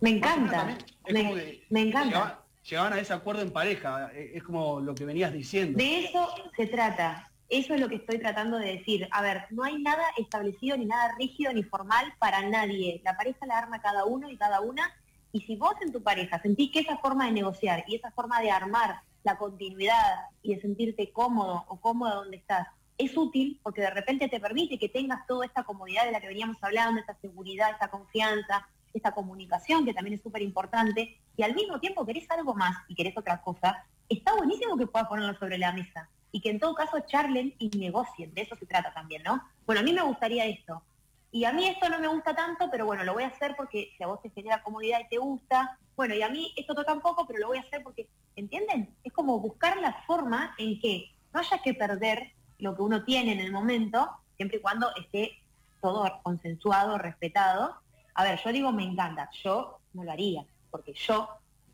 Me 0.00 0.10
encanta, 0.10 0.76
me, 1.08 1.22
que 1.22 1.64
me 1.70 1.80
encanta. 1.82 2.04
Llegaban, 2.04 2.34
llegaban 2.62 2.92
a 2.92 3.00
ese 3.00 3.12
acuerdo 3.12 3.42
en 3.42 3.50
pareja, 3.50 4.10
eh, 4.12 4.32
es 4.34 4.42
como 4.44 4.80
lo 4.80 4.94
que 4.94 5.04
venías 5.04 5.32
diciendo. 5.32 5.76
De 5.76 6.04
eso 6.04 6.28
se 6.56 6.66
trata. 6.66 7.30
Eso 7.48 7.74
es 7.74 7.80
lo 7.80 7.88
que 7.88 7.96
estoy 7.96 8.18
tratando 8.18 8.58
de 8.58 8.76
decir. 8.76 9.08
A 9.10 9.22
ver, 9.22 9.46
no 9.50 9.64
hay 9.64 9.80
nada 9.80 10.04
establecido, 10.18 10.76
ni 10.76 10.84
nada 10.84 11.14
rígido, 11.18 11.52
ni 11.52 11.62
formal 11.62 12.12
para 12.18 12.42
nadie. 12.42 13.00
La 13.04 13.16
pareja 13.16 13.46
la 13.46 13.56
arma 13.56 13.80
cada 13.80 14.04
uno 14.04 14.28
y 14.28 14.36
cada 14.36 14.60
una. 14.60 14.92
Y 15.32 15.40
si 15.40 15.56
vos 15.56 15.74
en 15.80 15.90
tu 15.90 16.02
pareja 16.02 16.40
sentís 16.42 16.70
que 16.70 16.80
esa 16.80 16.98
forma 16.98 17.24
de 17.24 17.32
negociar 17.32 17.84
y 17.88 17.96
esa 17.96 18.10
forma 18.10 18.40
de 18.40 18.50
armar 18.50 19.00
la 19.24 19.38
continuidad 19.38 20.26
y 20.42 20.54
de 20.54 20.60
sentirte 20.60 21.10
cómodo 21.10 21.64
o 21.68 21.80
cómoda 21.80 22.16
donde 22.16 22.36
estás 22.36 22.68
es 22.98 23.16
útil 23.16 23.60
porque 23.62 23.80
de 23.80 23.90
repente 23.90 24.28
te 24.28 24.40
permite 24.40 24.78
que 24.78 24.88
tengas 24.88 25.26
toda 25.26 25.46
esta 25.46 25.62
comodidad 25.62 26.04
de 26.04 26.12
la 26.12 26.20
que 26.20 26.26
veníamos 26.26 26.56
hablando, 26.62 27.00
esta 27.00 27.14
seguridad, 27.20 27.70
esta 27.70 27.88
confianza, 27.88 28.68
esta 28.92 29.12
comunicación 29.12 29.84
que 29.84 29.94
también 29.94 30.16
es 30.16 30.22
súper 30.22 30.42
importante, 30.42 31.18
y 31.36 31.42
al 31.42 31.54
mismo 31.54 31.78
tiempo 31.78 32.04
querés 32.04 32.28
algo 32.30 32.54
más 32.54 32.76
y 32.88 32.94
querés 32.94 33.16
otra 33.16 33.40
cosa, 33.40 33.84
está 34.08 34.34
buenísimo 34.34 34.76
que 34.76 34.86
puedas 34.86 35.08
ponerlo 35.08 35.38
sobre 35.38 35.58
la 35.58 35.72
mesa 35.72 36.08
y 36.32 36.40
que 36.40 36.50
en 36.50 36.58
todo 36.58 36.74
caso 36.74 36.98
charlen 37.06 37.54
y 37.58 37.70
negocien, 37.78 38.34
de 38.34 38.42
eso 38.42 38.56
se 38.56 38.66
trata 38.66 38.92
también, 38.92 39.22
¿no? 39.22 39.42
Bueno, 39.64 39.80
a 39.80 39.84
mí 39.84 39.92
me 39.92 40.02
gustaría 40.02 40.46
esto, 40.46 40.82
y 41.30 41.44
a 41.44 41.52
mí 41.52 41.66
esto 41.66 41.88
no 41.88 41.98
me 41.98 42.08
gusta 42.08 42.34
tanto, 42.34 42.68
pero 42.70 42.86
bueno, 42.86 43.04
lo 43.04 43.12
voy 43.12 43.24
a 43.24 43.28
hacer 43.28 43.54
porque 43.56 43.92
si 43.96 44.02
a 44.02 44.06
vos 44.06 44.22
te 44.22 44.30
genera 44.30 44.62
comodidad 44.62 45.00
y 45.00 45.08
te 45.08 45.18
gusta, 45.18 45.78
bueno, 45.94 46.14
y 46.14 46.22
a 46.22 46.28
mí 46.28 46.52
esto 46.56 46.72
otro 46.72 46.84
tampoco, 46.84 47.26
pero 47.26 47.40
lo 47.40 47.48
voy 47.48 47.58
a 47.58 47.62
hacer 47.62 47.82
porque, 47.82 48.08
¿entienden? 48.34 48.94
Es 49.04 49.12
como 49.12 49.38
buscar 49.38 49.76
la 49.78 49.92
forma 50.06 50.54
en 50.58 50.80
que 50.80 51.12
no 51.34 51.40
haya 51.40 51.58
que 51.58 51.74
perder 51.74 52.32
lo 52.58 52.74
que 52.76 52.82
uno 52.82 53.04
tiene 53.04 53.32
en 53.32 53.40
el 53.40 53.52
momento, 53.52 54.10
siempre 54.36 54.58
y 54.58 54.60
cuando 54.60 54.88
esté 54.96 55.32
todo 55.80 56.20
consensuado, 56.22 56.98
respetado. 56.98 57.76
A 58.14 58.24
ver, 58.24 58.40
yo 58.44 58.52
digo 58.52 58.72
me 58.72 58.82
encanta, 58.84 59.30
yo 59.44 59.78
no 59.92 60.04
lo 60.04 60.10
haría, 60.12 60.44
porque 60.70 60.92
yo 60.94 61.28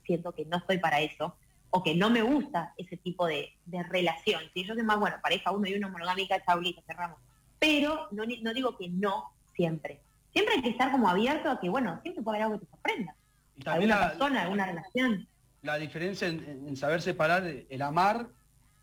siento 0.05 0.33
que 0.33 0.45
no 0.45 0.59
estoy 0.59 0.79
para 0.79 1.01
eso, 1.01 1.37
o 1.71 1.83
que 1.83 1.95
no 1.95 2.11
me 2.11 2.23
gusta 2.23 2.75
ese 2.77 2.97
tipo 2.99 3.27
de, 3.27 3.53
de 3.65 3.83
relación. 3.83 4.43
Si 4.53 4.65
yo 4.65 4.75
soy 4.75 4.83
más, 4.83 4.99
bueno, 5.01 5.17
pareja 5.23 5.51
uno 5.51 5.67
y 5.69 5.75
uno 5.75 5.89
monogámica, 5.91 6.43
chaulita, 6.45 6.83
cerramos. 6.87 7.19
Pero 7.59 8.09
no, 8.13 8.25
no 8.43 8.53
digo 8.55 8.77
que 8.77 8.89
no 8.89 9.33
siempre. 9.57 10.01
Siempre 10.33 10.55
hay 10.57 10.63
que 10.63 10.69
estar 10.71 10.91
como 10.93 11.09
abierto 11.09 11.51
a 11.51 11.59
que, 11.61 11.69
bueno, 11.69 11.99
siempre 12.03 12.23
puede 12.23 12.37
haber 12.39 12.47
algo 12.47 12.61
que 12.61 12.67
te 12.67 12.71
sorprenda. 12.73 13.15
Y 13.57 13.63
también 13.63 13.91
Alguna 13.93 14.01
la, 14.07 14.11
persona, 14.11 14.43
alguna 14.43 14.67
relación. 14.67 15.29
la 15.63 15.77
diferencia 15.79 16.29
en, 16.29 16.45
en- 16.45 16.69
en 16.69 16.77
saber 16.77 17.01
separar 17.01 17.45
el 17.47 17.83
amar 17.83 18.29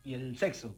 y 0.03 0.13
el 0.15 0.37
sexo. 0.37 0.75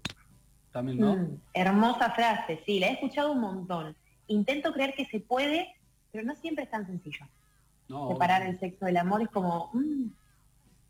También, 0.73 0.99
¿no? 0.99 1.15
Mm, 1.15 1.37
hermosa 1.53 2.11
frase, 2.11 2.61
sí, 2.65 2.79
la 2.79 2.87
he 2.87 2.93
escuchado 2.93 3.31
un 3.31 3.39
montón. 3.39 3.95
Intento 4.27 4.73
creer 4.73 4.95
que 4.95 5.05
se 5.05 5.19
puede, 5.19 5.73
pero 6.11 6.25
no 6.25 6.35
siempre 6.35 6.65
es 6.65 6.71
tan 6.71 6.85
sencillo. 6.87 7.25
No, 7.87 8.09
Separar 8.09 8.41
obvio. 8.41 8.51
el 8.51 8.59
sexo 8.59 8.85
del 8.85 8.97
amor 8.97 9.21
es 9.21 9.29
como, 9.29 9.69
mm, 9.73 10.07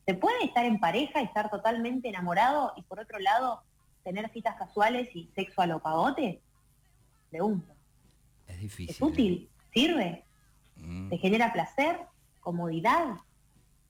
¿se 0.06 0.14
puede 0.14 0.46
estar 0.46 0.66
en 0.66 0.80
pareja, 0.80 1.22
estar 1.22 1.50
totalmente 1.52 2.08
enamorado 2.08 2.72
y 2.78 2.82
por 2.84 3.00
otro 3.02 3.20
lado 3.20 3.62
tener 4.04 4.32
citas 4.32 4.56
casuales 4.56 5.14
y 5.14 5.30
sexo 5.36 5.62
a 5.62 5.68
lo 5.68 5.80
pagote? 5.80 6.42
Pregunto. 7.30 7.74
Es 8.48 8.60
difícil. 8.62 8.90
¿Es 8.90 9.02
útil? 9.02 9.50
¿Sirve? 9.74 10.24
Mm. 10.78 11.10
¿Te 11.10 11.18
genera 11.18 11.52
placer? 11.52 12.00
¿Comodidad? 12.40 13.18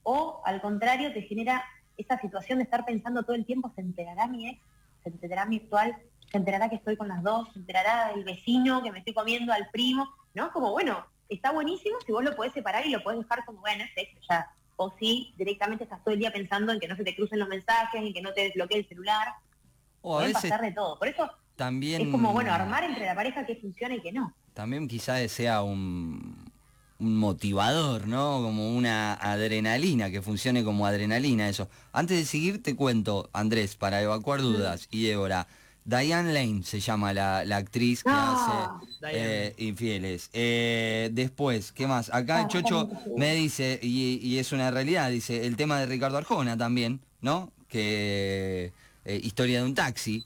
¿O 0.02 0.42
al 0.44 0.60
contrario 0.60 1.14
te 1.14 1.22
genera 1.22 1.64
esa 1.98 2.20
situación 2.20 2.58
de 2.58 2.64
estar 2.64 2.84
pensando 2.84 3.22
todo 3.22 3.36
el 3.36 3.46
tiempo, 3.46 3.72
¿se 3.76 3.82
enterará 3.82 4.26
mi 4.28 4.50
ex? 4.50 4.60
¿Se 5.04 5.10
enterará 5.10 5.46
mi 5.46 5.58
actual? 5.58 5.96
¿Se 6.32 6.38
enterará 6.38 6.70
que 6.70 6.76
estoy 6.76 6.98
con 6.98 7.08
las 7.08 7.22
dos? 7.22 7.52
¿Se 7.54 7.60
enterará 7.60 8.12
el 8.12 8.24
vecino 8.24 8.82
que 8.82 8.92
me 8.92 9.00
estoy 9.00 9.14
comiendo 9.14 9.54
al 9.54 9.70
primo? 9.70 10.10
¿No? 10.34 10.52
Como 10.52 10.72
bueno, 10.72 11.06
está 11.30 11.52
buenísimo 11.52 11.98
si 12.06 12.12
vos 12.12 12.24
lo 12.24 12.36
podés 12.36 12.54
separar 12.54 12.86
y 12.86 12.90
lo 12.90 13.04
podés 13.04 13.20
dejar 13.20 13.46
como, 13.46 13.60
bueno, 13.62 13.84
es 13.84 13.94
sexo 13.94 14.20
ya. 14.30 14.52
O 14.76 14.92
si 14.98 15.34
directamente 15.38 15.84
estás 15.84 16.04
todo 16.04 16.14
el 16.14 16.20
día 16.20 16.32
pensando 16.32 16.72
en 16.72 16.80
que 16.80 16.88
no 16.88 16.96
se 16.96 17.04
te 17.04 17.16
crucen 17.16 17.40
los 17.40 17.48
mensajes, 17.48 18.02
en 18.02 18.14
que 18.14 18.22
no 18.22 18.34
te 18.34 18.42
desbloquee 18.42 18.80
el 18.80 18.88
celular. 18.88 19.28
O 20.02 20.20
a 20.20 20.24
veces 20.24 20.42
pasar 20.42 20.62
de 20.62 20.72
todo. 20.72 20.98
Por 20.98 21.08
eso 21.08 21.30
también... 21.56 22.02
es 22.02 22.08
como, 22.10 22.34
bueno, 22.34 22.52
armar 22.52 22.84
entre 22.84 23.06
la 23.06 23.16
pareja 23.16 23.46
que 23.46 23.56
funciona 23.58 23.96
y 23.96 24.02
que 24.02 24.12
no. 24.12 24.34
También 24.54 24.88
quizás 24.88 25.32
sea 25.32 25.62
un, 25.62 26.43
un 27.04 27.18
motivador, 27.18 28.08
¿no? 28.08 28.42
Como 28.42 28.76
una 28.76 29.14
adrenalina, 29.14 30.10
que 30.10 30.22
funcione 30.22 30.64
como 30.64 30.86
adrenalina 30.86 31.50
eso. 31.50 31.68
Antes 31.92 32.18
de 32.18 32.26
seguir 32.26 32.64
te 32.64 32.76
cuento, 32.76 33.30
Andrés, 33.34 33.76
para 33.76 34.02
evacuar 34.02 34.42
dudas, 34.42 34.88
y 34.90 35.04
Débora, 35.04 35.48
Diane 35.86 36.32
Lane 36.34 36.64
se 36.64 36.80
llama 36.80 37.12
la, 37.14 37.44
la 37.44 37.58
actriz 37.58 38.04
que 38.04 38.10
Ah. 38.10 38.80
hace 39.02 39.12
eh, 39.14 39.54
Infieles. 39.58 40.30
Eh, 40.32 41.10
después, 41.12 41.74
¿qué 41.74 41.88
más? 41.88 42.10
Acá 42.14 42.42
Ah, 42.44 42.48
Chocho 42.48 42.90
me 43.18 43.36
dice, 43.36 43.80
y, 43.82 44.20
y 44.24 44.38
es 44.40 44.54
una 44.54 44.72
realidad, 44.72 45.10
dice, 45.10 45.46
el 45.46 45.58
tema 45.58 45.80
de 45.80 45.86
Ricardo 45.88 46.18
Arjona 46.18 46.58
también, 46.58 47.02
¿no? 47.22 47.52
Que 47.68 48.72
eh, 49.04 49.20
historia 49.22 49.60
de 49.60 49.66
un 49.66 49.76
taxi. 49.76 50.26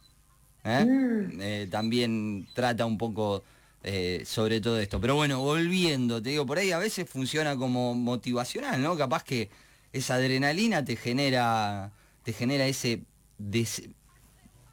Mm. 0.63 1.69
También 1.71 2.45
trata 2.53 2.85
un 2.85 2.97
poco 2.97 3.41
eh, 3.87 4.25
sobre 4.25 4.59
todo 4.59 4.79
esto. 4.79 4.99
Pero 4.99 5.15
bueno, 5.15 5.39
volviendo, 5.39 6.21
te 6.21 6.29
digo, 6.31 6.45
por 6.45 6.57
ahí 6.57 6.71
a 6.71 6.77
veces 6.77 7.09
funciona 7.09 7.55
como 7.55 7.93
motivacional, 7.95 8.81
¿no? 8.81 8.97
Capaz 8.97 9.23
que 9.23 9.49
esa 9.93 10.15
adrenalina 10.15 10.83
te 10.83 10.95
genera, 10.97 11.91
te 12.23 12.33
genera 12.33 12.65
ese 12.65 13.03
dese- 13.39 13.89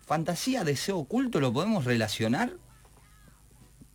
fantasía, 0.05 0.65
deseo 0.65 0.99
oculto, 0.99 1.39
¿lo 1.41 1.53
podemos 1.53 1.85
relacionar? 1.85 2.53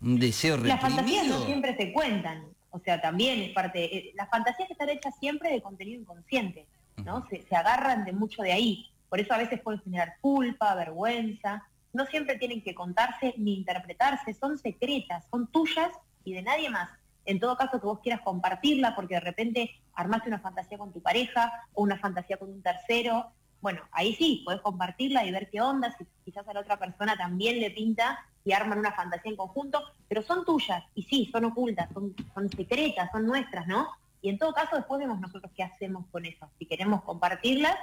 Un 0.01 0.17
deseo 0.19 0.55
Las 0.57 0.79
fantasías 0.79 1.23
reprimido. 1.23 1.39
no 1.39 1.45
siempre 1.45 1.75
se 1.75 1.91
cuentan, 1.91 2.45
o 2.71 2.79
sea, 2.79 3.01
también 3.01 3.41
es 3.41 3.49
parte, 3.53 3.83
eh, 3.97 4.11
las 4.15 4.29
fantasías 4.29 4.71
están 4.71 4.89
hechas 4.89 5.13
siempre 5.19 5.51
de 5.51 5.61
contenido 5.61 5.99
inconsciente, 6.01 6.65
¿no? 7.03 7.27
Se, 7.29 7.43
se 7.47 7.55
agarran 7.55 8.05
de 8.05 8.13
mucho 8.13 8.41
de 8.41 8.53
ahí, 8.53 8.85
por 9.09 9.19
eso 9.19 9.33
a 9.33 9.37
veces 9.37 9.59
pueden 9.61 9.81
generar 9.81 10.13
culpa, 10.21 10.73
vergüenza, 10.75 11.63
no 11.93 12.05
siempre 12.05 12.37
tienen 12.37 12.61
que 12.61 12.75
contarse 12.75 13.33
ni 13.37 13.55
interpretarse, 13.55 14.33
son 14.33 14.57
secretas, 14.57 15.25
son 15.31 15.47
tuyas 15.47 15.91
y 16.23 16.33
de 16.33 16.41
nadie 16.41 16.69
más. 16.69 16.89
En 17.25 17.39
todo 17.39 17.57
caso 17.57 17.79
que 17.79 17.85
vos 17.85 17.99
quieras 17.99 18.21
compartirla 18.21 18.95
porque 18.95 19.15
de 19.15 19.21
repente 19.21 19.71
armaste 19.93 20.29
una 20.29 20.39
fantasía 20.39 20.77
con 20.77 20.93
tu 20.93 21.01
pareja 21.01 21.51
o 21.73 21.83
una 21.83 21.97
fantasía 21.97 22.37
con 22.37 22.49
un 22.49 22.61
tercero, 22.61 23.31
bueno, 23.61 23.81
ahí 23.91 24.15
sí, 24.15 24.41
podés 24.45 24.61
compartirla 24.61 25.25
y 25.25 25.31
ver 25.31 25.49
qué 25.49 25.61
onda, 25.61 25.93
si 25.97 26.05
quizás 26.23 26.47
a 26.47 26.53
la 26.53 26.61
otra 26.61 26.77
persona 26.77 27.17
también 27.17 27.59
le 27.59 27.71
pinta 27.71 28.19
y 28.45 28.53
arman 28.53 28.79
una 28.79 28.93
fantasía 28.93 29.31
en 29.31 29.37
conjunto, 29.37 29.83
pero 30.07 30.21
son 30.23 30.45
tuyas 30.45 30.83
y 30.95 31.03
sí, 31.03 31.29
son 31.31 31.45
ocultas, 31.45 31.89
son, 31.93 32.15
son 32.33 32.49
secretas, 32.49 33.11
son 33.11 33.25
nuestras, 33.25 33.67
¿no? 33.67 33.89
Y 34.21 34.29
en 34.29 34.37
todo 34.37 34.53
caso 34.53 34.77
después 34.77 34.99
vemos 34.99 35.19
nosotros 35.19 35.51
qué 35.55 35.63
hacemos 35.63 36.05
con 36.11 36.25
eso, 36.25 36.49
si 36.57 36.65
queremos 36.65 37.03
compartirlas 37.03 37.75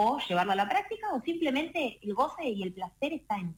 o 0.00 0.20
llevarla 0.28 0.52
a 0.52 0.56
la 0.56 0.68
práctica 0.68 1.12
o 1.12 1.20
simplemente 1.22 1.98
el 2.02 2.14
goce 2.14 2.48
y 2.48 2.62
el 2.62 2.72
placer 2.72 3.14
está 3.14 3.36
en, 3.36 3.56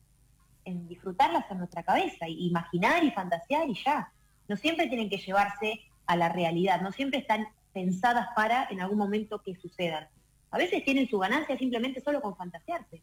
en 0.64 0.88
disfrutarlas 0.88 1.44
en 1.50 1.58
nuestra 1.58 1.82
cabeza, 1.82 2.26
y 2.26 2.46
imaginar 2.46 3.04
y 3.04 3.10
fantasear 3.10 3.68
y 3.68 3.74
ya. 3.84 4.10
No 4.48 4.56
siempre 4.56 4.86
tienen 4.86 5.10
que 5.10 5.18
llevarse 5.18 5.82
a 6.06 6.16
la 6.16 6.30
realidad, 6.30 6.80
no 6.80 6.92
siempre 6.92 7.18
están 7.18 7.46
pensadas 7.74 8.28
para 8.34 8.66
en 8.70 8.80
algún 8.80 8.96
momento 8.96 9.42
que 9.42 9.54
sucedan. 9.54 10.08
A 10.50 10.56
veces 10.56 10.82
tienen 10.82 11.10
su 11.10 11.18
ganancia 11.18 11.58
simplemente 11.58 12.00
solo 12.00 12.22
con 12.22 12.34
fantasearse. 12.34 13.02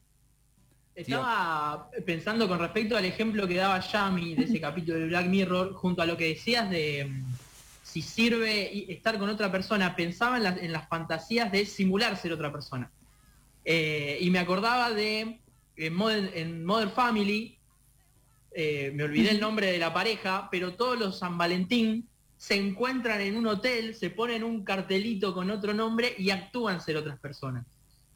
Estaba 0.96 1.92
pensando 2.08 2.48
con 2.48 2.58
respecto 2.58 2.98
al 2.98 3.06
ejemplo 3.06 3.48
que 3.48 3.58
daba 3.58 3.80
Yami 3.82 4.34
de 4.34 4.46
ese 4.46 4.60
capítulo 4.68 4.98
de 4.98 5.06
Black 5.10 5.28
Mirror, 5.28 5.76
junto 5.76 6.02
a 6.02 6.08
lo 6.08 6.18
que 6.18 6.30
decías 6.30 6.72
de 6.72 7.06
mm, 7.06 7.36
si 7.84 8.02
sirve 8.02 8.92
estar 8.92 9.20
con 9.20 9.30
otra 9.30 9.52
persona, 9.52 9.96
pensaba 9.96 10.38
en 10.38 10.44
las, 10.44 10.58
en 10.58 10.72
las 10.72 10.88
fantasías 10.88 11.52
de 11.52 11.68
simular 11.68 12.18
ser 12.18 12.34
otra 12.34 12.52
persona. 12.52 12.90
Eh, 13.70 14.20
y 14.22 14.30
me 14.30 14.40
acordaba 14.40 14.94
de 14.94 15.42
en 15.76 15.94
Modern, 15.94 16.30
en 16.34 16.64
Modern 16.64 16.90
Family, 16.90 17.58
eh, 18.52 18.92
me 18.96 19.04
olvidé 19.04 19.32
el 19.32 19.42
nombre 19.42 19.70
de 19.70 19.78
la 19.78 19.94
pareja, 19.94 20.48
pero 20.50 20.76
todos 20.76 20.98
los 20.98 21.20
San 21.20 21.38
Valentín 21.38 22.08
se 22.38 22.56
encuentran 22.56 23.20
en 23.20 23.36
un 23.36 23.46
hotel, 23.46 23.94
se 23.94 24.10
ponen 24.10 24.46
un 24.46 24.64
cartelito 24.64 25.34
con 25.34 25.52
otro 25.52 25.74
nombre 25.74 26.16
y 26.18 26.30
actúan 26.30 26.80
ser 26.80 26.96
otras 26.96 27.20
personas. 27.20 27.66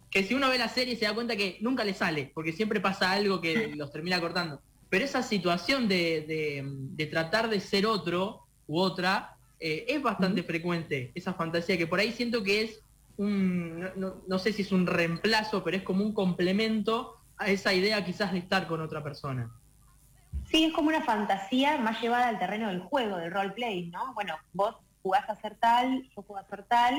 Que 0.09 0.23
si 0.23 0.33
uno 0.33 0.49
ve 0.49 0.57
la 0.57 0.69
serie 0.69 0.95
se 0.95 1.03
da 1.03 1.13
cuenta 1.13 1.35
que 1.35 1.57
nunca 1.59 1.83
le 1.83 1.93
sale, 1.93 2.31
porque 2.33 2.53
siempre 2.53 2.79
pasa 2.79 3.11
algo 3.11 3.41
que 3.41 3.67
los 3.75 3.91
termina 3.91 4.21
cortando. 4.21 4.61
Pero 4.89 5.03
esa 5.03 5.21
situación 5.21 5.89
de, 5.89 7.09
tratar 7.11 7.49
de 7.49 7.59
ser 7.59 7.85
otro 7.85 8.45
u 8.67 8.79
otra 8.79 9.35
eh, 9.59 9.83
es 9.89 10.01
bastante 10.01 10.43
frecuente, 10.43 11.11
esa 11.13 11.33
fantasía 11.33 11.77
que 11.77 11.87
por 11.87 11.99
ahí 11.99 12.13
siento 12.13 12.41
que 12.41 12.61
es 12.61 12.81
no, 13.17 14.39
sé 14.39 14.53
si 14.53 14.61
es 14.61 14.71
un 14.71 14.87
reemplazo, 14.87 15.63
pero 15.63 15.77
es 15.77 15.83
como 15.83 16.03
un 16.03 16.13
complemento 16.13 17.17
a 17.37 17.47
esa 17.47 17.73
idea 17.73 18.03
quizás 18.05 18.31
de 18.31 18.39
estar 18.39 18.67
con 18.67 18.81
otra 18.81 19.03
persona. 19.03 19.51
Sí, 20.49 20.65
es 20.65 20.73
como 20.73 20.89
una 20.89 21.03
fantasía 21.03 21.77
más 21.77 22.01
llevada 22.01 22.27
al 22.27 22.39
terreno 22.39 22.69
del 22.69 22.81
juego, 22.81 23.17
del 23.17 23.31
roleplay, 23.31 23.87
¿no? 23.87 24.13
Bueno, 24.13 24.35
vos 24.53 24.75
jugás 25.01 25.29
a 25.29 25.35
ser 25.41 25.55
tal, 25.55 26.03
yo 26.15 26.21
juego 26.23 26.37
a 26.37 26.47
ser 26.47 26.63
tal, 26.63 26.95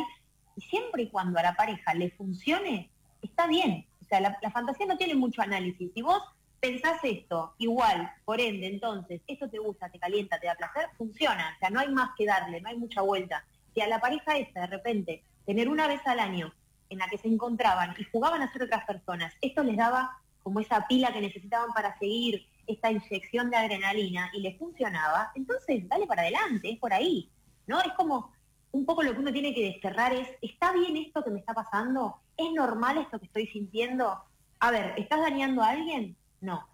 y 0.57 0.61
siempre 0.63 1.03
y 1.03 1.09
cuando 1.09 1.39
a 1.39 1.43
la 1.43 1.55
pareja 1.55 1.95
le 1.95 2.11
funcione, 2.11 2.91
está 3.21 3.47
bien. 3.47 3.87
O 4.01 4.05
sea, 4.05 4.21
la, 4.21 4.51
fantasía 4.51 4.87
no 4.87 4.97
tiene 4.97 5.15
mucho 5.15 5.43
análisis. 5.43 5.91
Si 5.95 6.03
vos 6.03 6.23
pensás 6.61 6.99
esto, 7.03 7.55
igual, 7.59 8.13
por 8.25 8.41
ende, 8.41 8.67
entonces, 8.67 9.21
esto 9.27 9.49
te 9.49 9.59
gusta, 9.59 9.89
te 9.89 9.99
calienta, 9.99 10.39
te 10.39 10.47
da 10.47 10.55
placer, 10.55 10.89
funciona. 10.99 11.55
O 11.57 11.59
sea, 11.59 11.71
no 11.71 11.81
hay 11.81 11.89
más 11.89 12.11
que 12.17 12.27
darle, 12.27 12.61
no 12.61 12.69
hay 12.69 12.77
mucha 12.77 13.01
vuelta. 13.01 13.45
Si 13.75 13.81
a 13.81 13.89
la 13.89 14.01
pareja 14.01 14.37
esta, 14.37 14.63
de 14.63 14.67
repente, 14.67 15.25
tener 15.47 15.69
una 15.69 15.87
vez 15.89 16.01
al 16.07 16.21
año 16.21 16.53
en 16.89 16.99
la 16.99 17.09
que 17.09 17.19
se 17.19 17.29
encontraban 17.29 17.95
y 17.99 18.05
jugaban 18.05 18.43
a 18.43 18.53
ser 18.53 18.65
otras 18.65 18.85
personas, 18.85 19.35
esto 19.41 19.63
les 19.63 19.77
daba 19.77 20.19
como 20.43 20.61
esa 20.61 20.87
pila 20.87 21.13
que 21.13 21.21
necesitaban 21.21 21.73
para 21.73 21.99
seguir, 21.99 22.47
esta 22.67 22.91
inyección 22.91 23.51
de 23.51 23.57
adrenalina 23.57 24.31
y 24.33 24.41
le 24.41 24.57
funcionaba, 24.57 25.33
entonces 25.35 25.89
dale 25.89 26.07
para 26.07 26.23
adelante, 26.23 26.71
es 26.71 26.79
por 26.79 26.93
ahí, 26.93 27.31
¿no? 27.67 27.81
Es 27.81 27.93
como 27.95 28.33
un 28.73 28.87
poco 28.87 29.03
lo 29.03 29.13
que 29.13 29.21
uno 29.21 29.33
tiene 29.33 29.55
que 29.55 29.65
desterrar 29.65 30.15
es, 30.15 30.29
¿está 30.41 30.73
bien 30.73 30.97
esto 30.97 31.23
que 31.23 31.31
me 31.31 31.39
está 31.39 31.55
pasando? 31.55 32.19
¿Es 32.37 32.51
normal 32.53 32.99
esto 32.99 33.19
que 33.19 33.27
estoy 33.27 33.47
sintiendo? 33.49 34.23
A 34.61 34.71
ver, 34.71 34.95
¿estás 34.97 35.21
dañando 35.21 35.63
a 35.63 35.71
alguien? 35.71 36.17
No. 36.41 36.67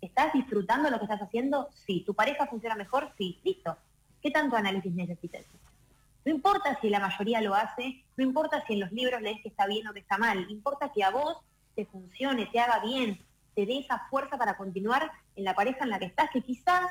¿Estás 0.00 0.32
disfrutando 0.34 0.90
lo 0.90 0.98
que 0.98 1.04
estás 1.04 1.22
haciendo? 1.22 1.68
Sí. 1.86 2.02
¿Tu 2.04 2.14
pareja 2.14 2.46
funciona 2.46 2.74
mejor? 2.74 3.12
Sí. 3.16 3.40
Listo. 3.42 3.76
¿Qué 4.20 4.30
tanto 4.30 4.56
análisis 4.56 4.92
necesitas? 4.92 5.46
No 6.26 6.32
importa 6.32 6.76
si 6.80 6.90
la 6.90 6.98
mayoría 6.98 7.40
lo 7.40 7.54
hace, 7.54 8.04
no 8.16 8.24
importa 8.24 8.64
si 8.66 8.72
en 8.72 8.80
los 8.80 8.90
libros 8.90 9.22
lees 9.22 9.40
que 9.42 9.48
está 9.48 9.64
bien 9.68 9.86
o 9.86 9.92
que 9.92 10.00
está 10.00 10.18
mal, 10.18 10.44
importa 10.50 10.90
que 10.92 11.04
a 11.04 11.10
vos 11.10 11.38
te 11.76 11.86
funcione, 11.86 12.46
te 12.46 12.58
haga 12.58 12.80
bien, 12.80 13.24
te 13.54 13.64
dé 13.64 13.78
esa 13.78 14.08
fuerza 14.10 14.36
para 14.36 14.56
continuar 14.56 15.08
en 15.36 15.44
la 15.44 15.54
pareja 15.54 15.84
en 15.84 15.90
la 15.90 16.00
que 16.00 16.06
estás, 16.06 16.28
que 16.32 16.42
quizás 16.42 16.90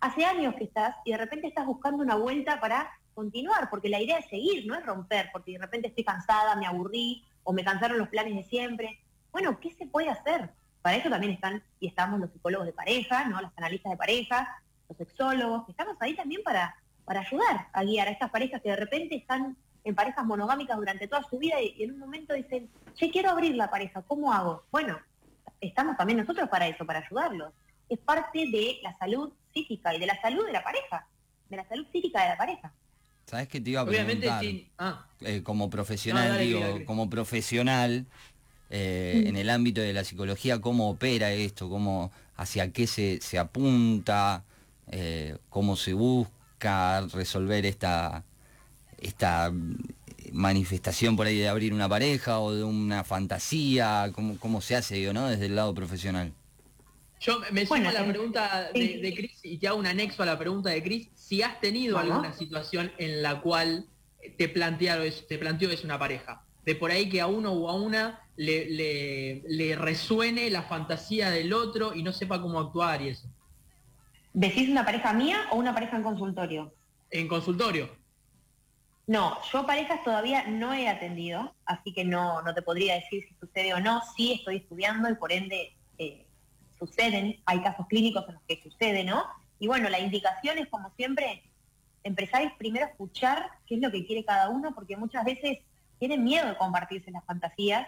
hace 0.00 0.24
años 0.24 0.56
que 0.56 0.64
estás 0.64 0.96
y 1.04 1.12
de 1.12 1.16
repente 1.16 1.46
estás 1.46 1.64
buscando 1.64 2.02
una 2.02 2.16
vuelta 2.16 2.58
para 2.58 2.90
continuar, 3.14 3.70
porque 3.70 3.88
la 3.88 4.00
idea 4.00 4.18
es 4.18 4.28
seguir, 4.28 4.66
no 4.66 4.74
es 4.74 4.84
romper, 4.84 5.30
porque 5.32 5.52
de 5.52 5.58
repente 5.58 5.86
estoy 5.86 6.02
cansada, 6.02 6.56
me 6.56 6.66
aburrí 6.66 7.24
o 7.44 7.52
me 7.52 7.62
cansaron 7.62 7.98
los 7.98 8.08
planes 8.08 8.34
de 8.34 8.42
siempre. 8.42 8.98
Bueno, 9.30 9.60
¿qué 9.60 9.72
se 9.74 9.86
puede 9.86 10.10
hacer? 10.10 10.50
Para 10.82 10.96
eso 10.96 11.08
también 11.08 11.34
están 11.34 11.62
y 11.78 11.86
estamos 11.86 12.18
los 12.18 12.32
psicólogos 12.32 12.66
de 12.66 12.72
pareja, 12.72 13.28
¿no? 13.28 13.40
Los 13.40 13.52
analistas 13.54 13.92
de 13.92 13.96
pareja, 13.96 14.60
los 14.88 14.98
sexólogos, 14.98 15.68
estamos 15.68 15.96
ahí 16.00 16.16
también 16.16 16.42
para, 16.42 16.74
para 17.04 17.20
ayudar 17.20 17.68
a 17.72 17.84
guiar 17.84 18.08
a 18.08 18.10
estas 18.10 18.30
parejas 18.30 18.60
que 18.62 18.70
de 18.70 18.76
repente 18.76 19.16
están 19.16 19.56
en 19.84 19.94
parejas 19.94 20.24
monogámicas 20.24 20.76
durante 20.76 21.08
toda 21.08 21.22
su 21.28 21.38
vida 21.38 21.60
y, 21.60 21.82
en 21.82 21.92
un 21.92 21.98
momento 21.98 22.34
dicen, 22.34 22.70
che, 22.94 23.10
quiero 23.10 23.30
abrir 23.30 23.54
la 23.56 23.70
pareja, 23.70 24.02
¿cómo 24.02 24.32
hago? 24.32 24.64
Bueno, 24.70 24.98
estamos 25.60 25.96
también 25.96 26.18
nosotros 26.18 26.48
para 26.48 26.68
eso, 26.68 26.86
para 26.86 27.00
ayudarlos. 27.00 27.52
Es 27.88 27.98
parte 27.98 28.46
de 28.46 28.78
la 28.82 28.96
salud 28.98 29.32
psíquica 29.52 29.94
y 29.94 30.00
de 30.00 30.06
la 30.06 30.20
salud 30.20 30.46
de 30.46 30.52
la 30.52 30.62
pareja, 30.62 31.06
de 31.48 31.56
la 31.56 31.68
salud 31.68 31.86
psíquica 31.92 32.22
de 32.22 32.28
la 32.28 32.36
pareja. 32.36 32.72
¿Sabes 33.26 33.48
qué 33.48 33.60
te 33.60 33.70
iba 33.70 33.80
a 33.80 33.86
preguntar? 33.86 34.44
Ah. 34.78 35.06
Eh, 35.20 35.42
como 35.42 35.70
profesional, 35.70 36.38
digo, 36.38 36.84
como 36.86 37.10
profesional, 37.10 38.06
eh, 38.70 39.24
en 39.26 39.36
el 39.36 39.50
ámbito 39.50 39.80
de 39.80 39.92
la 39.92 40.04
psicología, 40.04 40.60
¿cómo 40.60 40.90
opera 40.90 41.32
esto? 41.32 41.68
¿Cómo, 41.68 42.10
¿Hacia 42.36 42.72
qué 42.72 42.86
se, 42.86 43.20
se 43.20 43.38
apunta? 43.38 44.44
Eh, 44.88 45.36
¿Cómo 45.50 45.76
se 45.76 45.92
busca 45.92 46.41
resolver 47.12 47.66
esta, 47.66 48.24
esta 48.98 49.52
manifestación 50.32 51.16
por 51.16 51.26
ahí 51.26 51.38
de 51.38 51.48
abrir 51.48 51.74
una 51.74 51.88
pareja 51.88 52.40
o 52.40 52.54
de 52.54 52.64
una 52.64 53.04
fantasía? 53.04 54.10
¿Cómo, 54.14 54.38
cómo 54.38 54.60
se 54.60 54.76
hace, 54.76 55.12
¿no? 55.12 55.28
Desde 55.28 55.46
el 55.46 55.56
lado 55.56 55.74
profesional. 55.74 56.32
Yo 57.22 57.40
me 57.52 57.64
sumo 57.64 57.88
a 57.88 57.92
la 57.92 58.04
pregunta 58.04 58.70
de, 58.74 59.14
Cris 59.14 59.38
y 59.44 59.58
te 59.58 59.68
hago 59.68 59.78
un 59.78 59.86
anexo 59.86 60.24
a 60.24 60.26
la 60.26 60.36
pregunta 60.36 60.70
de 60.70 60.82
Cris. 60.82 61.08
Si 61.14 61.40
has 61.40 61.60
tenido 61.60 61.96
alguna 61.96 62.32
situación 62.32 62.90
en 62.98 63.22
la 63.22 63.40
cual 63.40 63.86
te, 64.36 64.48
plantearon, 64.48 65.08
te 65.28 65.38
planteó 65.38 65.70
es 65.70 65.84
una 65.84 66.00
pareja, 66.00 66.44
de 66.64 66.74
por 66.74 66.90
ahí 66.90 67.08
que 67.08 67.20
a 67.20 67.28
uno 67.28 67.52
o 67.52 67.68
a 67.68 67.74
una 67.74 68.20
le, 68.34 69.40
le, 69.46 69.76
resuene 69.76 70.50
la 70.50 70.62
fantasía 70.62 71.30
del 71.30 71.52
otro 71.52 71.94
y 71.94 72.02
no 72.02 72.12
sepa 72.12 72.42
cómo 72.42 72.58
actuar 72.58 73.02
y 73.02 73.10
eso. 73.10 73.28
¿Decís 74.32 74.68
una 74.68 74.84
pareja 74.84 75.12
mía 75.12 75.38
o 75.50 75.56
una 75.56 75.74
pareja 75.74 75.96
en 75.96 76.02
consultorio? 76.02 76.72
En 77.10 77.28
consultorio. 77.28 77.90
No, 79.06 79.36
yo 79.52 79.66
parejas 79.66 80.02
todavía 80.04 80.44
no 80.46 80.72
he 80.72 80.88
atendido, 80.88 81.54
así 81.66 81.92
que 81.92 82.04
no, 82.04 82.40
no 82.42 82.54
te 82.54 82.62
podría 82.62 82.94
decir 82.94 83.24
si 83.28 83.34
sucede 83.34 83.74
o 83.74 83.80
no. 83.80 84.00
Sí 84.16 84.32
estoy 84.32 84.56
estudiando 84.56 85.10
y 85.10 85.14
por 85.16 85.32
ende 85.32 85.74
eh, 85.98 86.24
suceden, 86.78 87.40
hay 87.44 87.60
casos 87.62 87.86
clínicos 87.88 88.24
en 88.28 88.34
los 88.34 88.42
que 88.44 88.62
sucede, 88.62 89.04
¿no? 89.04 89.24
Y 89.58 89.66
bueno, 89.66 89.88
la 89.88 90.00
indicación 90.00 90.58
es 90.58 90.68
como 90.68 90.90
siempre, 90.96 91.42
empresarios 92.04 92.52
primero 92.58 92.86
escuchar 92.86 93.50
qué 93.66 93.74
es 93.74 93.80
lo 93.80 93.90
que 93.90 94.06
quiere 94.06 94.24
cada 94.24 94.48
uno, 94.48 94.74
porque 94.74 94.96
muchas 94.96 95.24
veces 95.24 95.58
tienen 95.98 96.24
miedo 96.24 96.48
de 96.48 96.56
compartirse 96.56 97.10
las 97.10 97.24
fantasías 97.24 97.86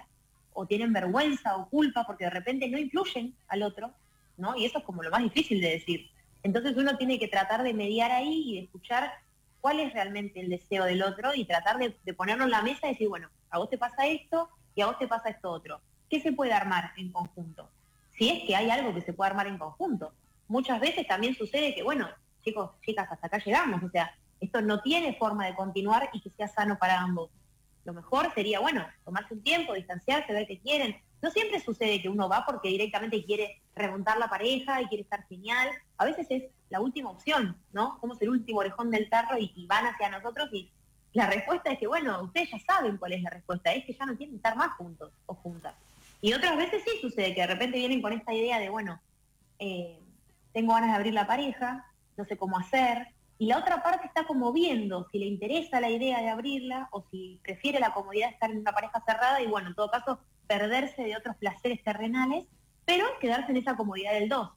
o 0.52 0.66
tienen 0.66 0.92
vergüenza 0.92 1.56
o 1.56 1.68
culpa 1.68 2.04
porque 2.06 2.24
de 2.24 2.30
repente 2.30 2.68
no 2.68 2.78
influyen 2.78 3.34
al 3.48 3.62
otro, 3.62 3.92
¿no? 4.36 4.56
Y 4.56 4.66
eso 4.66 4.78
es 4.78 4.84
como 4.84 5.02
lo 5.02 5.10
más 5.10 5.22
difícil 5.22 5.60
de 5.60 5.70
decir. 5.70 6.10
Entonces 6.44 6.76
uno 6.76 6.96
tiene 6.96 7.18
que 7.18 7.26
tratar 7.26 7.62
de 7.62 7.74
mediar 7.74 8.12
ahí 8.12 8.50
y 8.50 8.54
de 8.56 8.64
escuchar 8.64 9.12
cuál 9.60 9.80
es 9.80 9.94
realmente 9.94 10.40
el 10.40 10.50
deseo 10.50 10.84
del 10.84 11.02
otro 11.02 11.34
y 11.34 11.46
tratar 11.46 11.78
de, 11.78 12.14
ponerlo 12.14 12.44
en 12.44 12.50
la 12.50 12.62
mesa 12.62 12.86
y 12.86 12.90
decir, 12.90 13.08
bueno, 13.08 13.30
a 13.50 13.58
vos 13.58 13.70
te 13.70 13.78
pasa 13.78 14.06
esto 14.06 14.50
y 14.74 14.82
a 14.82 14.86
vos 14.86 14.98
te 14.98 15.08
pasa 15.08 15.30
esto 15.30 15.50
otro. 15.50 15.80
¿Qué 16.10 16.20
se 16.20 16.32
puede 16.32 16.52
armar 16.52 16.92
en 16.98 17.10
conjunto? 17.10 17.70
Si 18.10 18.28
es 18.28 18.44
que 18.46 18.54
hay 18.54 18.68
algo 18.68 18.94
que 18.94 19.00
se 19.00 19.14
puede 19.14 19.30
armar 19.30 19.46
en 19.46 19.56
conjunto. 19.56 20.12
Muchas 20.46 20.80
veces 20.80 21.06
también 21.06 21.34
sucede 21.34 21.74
que, 21.74 21.82
bueno, 21.82 22.08
chicos, 22.44 22.72
chicas, 22.84 23.10
hasta 23.10 23.26
acá 23.26 23.38
llegamos, 23.38 23.82
o 23.82 23.88
sea, 23.88 24.14
esto 24.38 24.60
no 24.60 24.82
tiene 24.82 25.14
forma 25.14 25.46
de 25.46 25.54
continuar 25.54 26.10
y 26.12 26.20
que 26.20 26.28
sea 26.28 26.48
sano 26.48 26.78
para 26.78 27.00
ambos. 27.00 27.30
Lo 27.84 27.94
mejor 27.94 28.32
sería, 28.34 28.60
bueno, 28.60 28.86
tomarse 29.02 29.32
un 29.32 29.42
tiempo, 29.42 29.72
distanciarse, 29.72 30.34
ver 30.34 30.46
qué 30.46 30.60
quieren. 30.60 31.00
No 31.22 31.30
siempre 31.30 31.60
sucede 31.60 32.02
que 32.02 32.10
uno 32.10 32.28
va 32.28 32.44
porque 32.44 32.68
directamente 32.68 33.24
quiere 33.24 33.62
remontar 33.74 34.18
la 34.18 34.28
pareja 34.28 34.82
y 34.82 34.86
quiere 34.88 35.04
estar 35.04 35.26
genial. 35.26 35.70
A 35.96 36.04
veces 36.04 36.26
es 36.30 36.44
la 36.70 36.80
última 36.80 37.10
opción, 37.10 37.56
¿no? 37.72 37.98
Somos 38.00 38.20
el 38.20 38.30
último 38.30 38.60
orejón 38.60 38.90
del 38.90 39.08
tarro 39.08 39.38
y, 39.38 39.66
van 39.66 39.86
hacia 39.86 40.08
nosotros 40.08 40.48
y 40.52 40.70
la 41.12 41.26
respuesta 41.26 41.70
es 41.70 41.78
que, 41.78 41.86
bueno, 41.86 42.22
ustedes 42.22 42.50
ya 42.50 42.58
saben 42.58 42.96
cuál 42.96 43.12
es 43.12 43.22
la 43.22 43.30
respuesta, 43.30 43.72
es 43.72 43.84
que 43.84 43.94
ya 43.94 44.04
no 44.04 44.16
quieren 44.16 44.34
estar 44.34 44.56
más 44.56 44.74
juntos 44.76 45.12
o 45.26 45.34
juntas. 45.34 45.74
Y 46.20 46.32
otras 46.32 46.56
veces 46.56 46.82
sí 46.84 46.98
sucede 47.00 47.34
que 47.34 47.42
de 47.42 47.46
repente 47.46 47.78
vienen 47.78 48.02
con 48.02 48.12
esta 48.12 48.34
idea 48.34 48.58
de, 48.58 48.70
bueno, 48.70 49.00
eh, 49.60 50.00
tengo 50.52 50.74
ganas 50.74 50.90
de 50.90 50.96
abrir 50.96 51.14
la 51.14 51.26
pareja, 51.26 51.86
no 52.16 52.24
sé 52.24 52.36
cómo 52.36 52.58
hacer, 52.58 53.08
y 53.38 53.46
la 53.46 53.58
otra 53.58 53.82
parte 53.82 54.06
está 54.06 54.26
como 54.26 54.52
viendo 54.52 55.08
si 55.12 55.18
le 55.18 55.26
interesa 55.26 55.80
la 55.80 55.90
idea 55.90 56.20
de 56.20 56.30
abrirla 56.30 56.88
o 56.90 57.04
si 57.10 57.38
prefiere 57.42 57.78
la 57.78 57.92
comodidad 57.92 58.28
de 58.28 58.34
estar 58.34 58.50
en 58.50 58.58
una 58.58 58.72
pareja 58.72 59.02
cerrada 59.06 59.40
y 59.40 59.46
bueno, 59.46 59.68
en 59.68 59.74
todo 59.74 59.90
caso, 59.90 60.18
perderse 60.48 61.02
de 61.02 61.16
otros 61.16 61.36
placeres 61.36 61.82
terrenales, 61.84 62.46
pero 62.84 63.06
quedarse 63.20 63.52
en 63.52 63.58
esa 63.58 63.76
comodidad 63.76 64.12
del 64.12 64.28
dos 64.28 64.50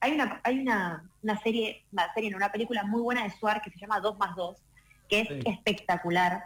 hay 0.00 0.12
una, 0.12 0.40
hay 0.44 0.58
una, 0.60 1.04
serie, 1.42 1.84
una 1.92 2.12
serie, 2.14 2.34
una 2.34 2.50
película 2.50 2.84
muy 2.84 3.02
buena 3.02 3.22
de 3.24 3.30
Suar 3.30 3.60
que 3.60 3.70
se 3.70 3.78
llama 3.78 4.00
2 4.00 4.18
más 4.18 4.34
2, 4.34 4.56
que 5.08 5.20
es 5.20 5.28
espectacular. 5.44 6.42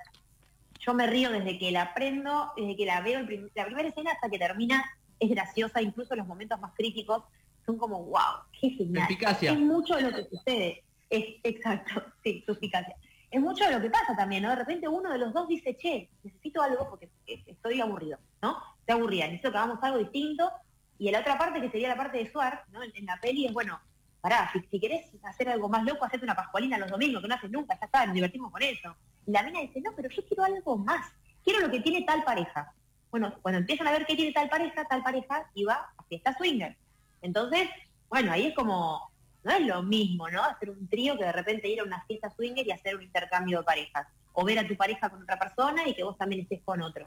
Yo 0.81 0.93
me 0.93 1.07
río 1.07 1.31
desde 1.31 1.59
que 1.59 1.71
la 1.71 1.83
aprendo, 1.83 2.53
desde 2.57 2.77
que 2.77 2.85
la 2.85 3.01
veo, 3.01 3.21
la 3.55 3.65
primera 3.65 3.89
escena 3.89 4.13
hasta 4.13 4.29
que 4.29 4.39
termina, 4.39 4.85
es 5.21 5.31
graciosa, 5.31 5.81
incluso 5.81 6.17
los 6.17 6.27
momentos 6.27 6.61
más 6.61 6.73
críticos 6.75 7.23
son 7.65 7.79
como, 7.79 8.03
wow, 8.05 8.43
qué 8.61 8.71
genial. 8.71 9.09
Es 9.41 9.59
mucho 9.59 9.95
de 9.97 10.03
lo 10.03 10.11
que 10.11 10.25
sucede. 10.25 10.83
Es, 11.09 11.37
exacto, 11.45 12.03
sí, 12.25 12.43
suspicacia. 12.45 12.97
Es 13.31 13.41
mucho 13.41 13.65
de 13.65 13.73
lo 13.73 13.81
que 13.81 13.91
pasa 13.91 14.15
también, 14.17 14.43
¿no? 14.43 14.51
De 14.51 14.57
repente 14.57 14.89
uno 14.89 15.11
de 15.11 15.19
los 15.19 15.33
dos 15.33 15.49
dice, 15.49 15.77
che, 15.77 16.09
necesito 16.23 16.61
algo 16.61 16.89
porque 16.91 17.09
estoy 17.27 17.81
aburrido, 17.81 18.19
¿no? 18.43 18.59
Estoy 18.81 19.01
aburrida, 19.01 19.25
necesito 19.27 19.53
que 19.53 19.59
hagamos 19.59 19.83
algo 19.83 19.99
distinto 19.99 20.51
y 20.99 21.11
la 21.11 21.21
otra 21.21 21.39
parte, 21.39 21.61
que 21.61 21.71
sería 21.71 21.89
la 21.89 21.97
parte 21.97 22.19
de 22.19 22.31
Suar, 22.31 22.65
¿no? 22.71 22.83
en, 22.83 23.07
la 23.07 23.21
peli, 23.21 23.47
es, 23.47 23.53
bueno, 23.53 23.81
pará, 24.21 24.51
si, 24.71 24.81
querés 24.81 25.11
hacer 25.25 25.49
algo 25.49 25.69
más 25.69 25.85
loco, 25.85 26.05
hacete 26.05 26.25
una 26.25 26.37
pascualina 26.37 26.79
los 26.79 26.91
domingos, 26.91 27.23
que 27.23 27.29
no 27.29 27.35
haces 27.35 27.51
nunca, 27.51 27.79
ya 27.79 27.87
está, 27.87 28.07
nos 28.07 28.15
divertimos 28.15 28.51
con 28.51 28.63
eso. 28.63 28.95
Y 29.27 29.33
la 29.33 29.43
mina 29.43 29.61
dice, 29.61 29.81
no, 29.81 29.93
pero 29.95 30.09
yo 30.09 30.25
quiero 30.27 30.45
algo 30.45 30.77
más, 30.77 31.13
quiero 31.43 31.61
lo 31.61 31.71
que 31.71 31.81
tiene 31.81 32.03
tal 32.03 32.23
pareja. 32.25 32.73
Bueno, 33.11 33.35
cuando 33.43 33.61
empiezan 33.61 33.87
a 33.87 33.93
ver 33.93 34.07
qué 34.07 34.17
tiene 34.17 34.33
tal 34.33 34.49
pareja, 34.49 34.85
tal 34.87 35.03
pareja 35.03 35.49
y 35.55 35.65
va 35.65 35.93
a 35.97 36.03
fiesta 36.05 36.35
swinger. 36.37 36.77
Entonces, 37.23 37.69
Bueno, 38.09 38.33
ahí 38.33 38.47
es 38.47 38.55
como, 38.55 39.11
no 39.43 39.53
es 39.53 39.67
lo 39.67 39.83
mismo, 39.83 40.29
¿no? 40.29 40.43
Hacer 40.43 40.71
un 40.71 40.89
trío 40.89 41.17
que 41.19 41.25
de 41.25 41.33
repente 41.33 41.69
ir 41.69 41.81
a 41.81 41.85
una 41.85 42.03
fiesta 42.07 42.31
swinger 42.31 42.67
y 42.67 42.73
hacer 42.73 42.97
un 42.97 43.03
intercambio 43.03 43.59
de 43.59 43.65
parejas. 43.65 44.07
O 44.33 44.45
ver 44.45 44.59
a 44.59 44.67
tu 44.67 44.77
pareja 44.77 45.11
con 45.11 45.23
otra 45.23 45.39
persona 45.39 45.87
y 45.87 45.95
que 45.95 46.05
vos 46.05 46.17
también 46.17 46.43
estés 46.43 46.63
con 46.65 46.81
otro. 46.81 47.07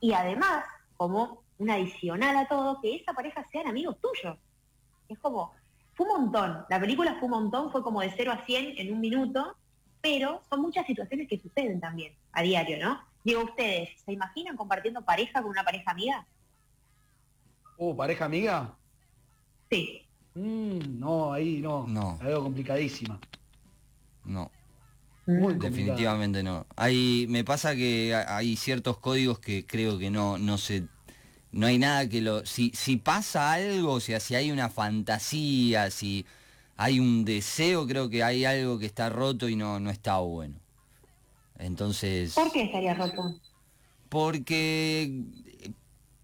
Y 0.00 0.12
además, 0.12 0.64
como 0.96 1.42
un 1.62 1.70
adicional 1.70 2.36
a 2.36 2.46
todo, 2.48 2.80
que 2.80 2.96
esa 2.96 3.12
pareja 3.12 3.46
sean 3.50 3.68
amigos 3.68 3.96
tuyos. 4.00 4.36
Es 5.08 5.18
como, 5.20 5.52
fue 5.94 6.06
un 6.06 6.22
montón. 6.24 6.64
La 6.68 6.80
película 6.80 7.14
fue 7.20 7.26
un 7.26 7.30
montón, 7.42 7.70
fue 7.70 7.82
como 7.82 8.00
de 8.00 8.12
0 8.16 8.32
a 8.32 8.44
100 8.44 8.78
en 8.78 8.92
un 8.92 9.00
minuto, 9.00 9.56
pero 10.00 10.42
son 10.50 10.60
muchas 10.62 10.86
situaciones 10.86 11.28
que 11.28 11.38
suceden 11.38 11.80
también 11.80 12.14
a 12.32 12.42
diario, 12.42 12.78
¿no? 12.84 13.00
Digo, 13.24 13.44
¿ustedes 13.44 13.90
se 14.04 14.12
imaginan 14.12 14.56
compartiendo 14.56 15.02
pareja 15.02 15.40
con 15.40 15.50
una 15.52 15.62
pareja 15.62 15.92
amiga? 15.92 16.26
Uh, 17.76 17.94
¿pareja 17.96 18.24
amiga? 18.24 18.74
Sí. 19.70 20.02
Mm, 20.34 20.98
no, 20.98 21.32
ahí 21.32 21.60
no. 21.60 21.86
No. 21.86 22.18
La 22.20 22.28
veo 22.28 22.42
complicadísima. 22.42 23.20
No. 24.24 24.50
Muy 25.26 25.38
complicada. 25.52 25.70
Definitivamente 25.70 26.42
no. 26.42 26.66
Hay, 26.74 27.26
me 27.28 27.44
pasa 27.44 27.76
que 27.76 28.12
ha- 28.12 28.36
hay 28.36 28.56
ciertos 28.56 28.98
códigos 28.98 29.38
que 29.38 29.64
creo 29.64 29.98
que 29.98 30.10
no, 30.10 30.36
no 30.38 30.58
se, 30.58 30.88
no 31.52 31.66
hay 31.66 31.78
nada 31.78 32.08
que 32.08 32.20
lo, 32.20 32.44
si, 32.46 32.70
si 32.74 32.96
pasa 32.96 33.52
algo, 33.52 33.92
o 33.94 34.00
sea, 34.00 34.20
si 34.20 34.34
hay 34.34 34.50
una 34.50 34.68
fantasía, 34.70 35.90
si 35.90 36.24
hay 36.76 36.98
un 37.00 37.24
deseo, 37.24 37.86
creo 37.86 38.08
que 38.10 38.22
hay 38.24 38.44
algo 38.44 38.78
que 38.78 38.86
está 38.86 39.08
roto 39.10 39.48
y 39.48 39.56
no, 39.56 39.78
no 39.80 39.90
está 39.90 40.18
bueno. 40.18 40.56
Entonces, 41.58 42.34
¿Por 42.34 42.50
qué 42.52 42.62
estaría 42.64 42.94
roto? 42.94 43.36
porque 44.08 45.10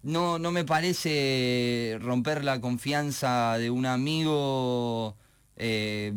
no, 0.03 0.39
no 0.39 0.51
me 0.51 0.65
parece 0.65 1.97
romper 2.01 2.43
la 2.43 2.61
confianza 2.61 3.57
de 3.57 3.69
un 3.69 3.85
amigo. 3.85 5.15
eh, 5.57 6.13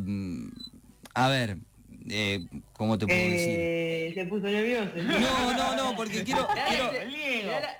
a 1.15 1.29
ver, 1.29 1.59
eh, 2.09 2.47
¿cómo 2.75 2.99
te 2.99 3.07
puedo 3.07 3.19
decir? 3.21 3.57
Eh, 3.59 4.13
se 4.15 4.25
puso 4.27 4.47
nervioso. 4.47 4.91
No, 4.97 5.53
no, 5.57 5.77
no, 5.77 5.97
porque 5.97 6.23
quiero, 6.25 6.47
quiero, 6.69 6.91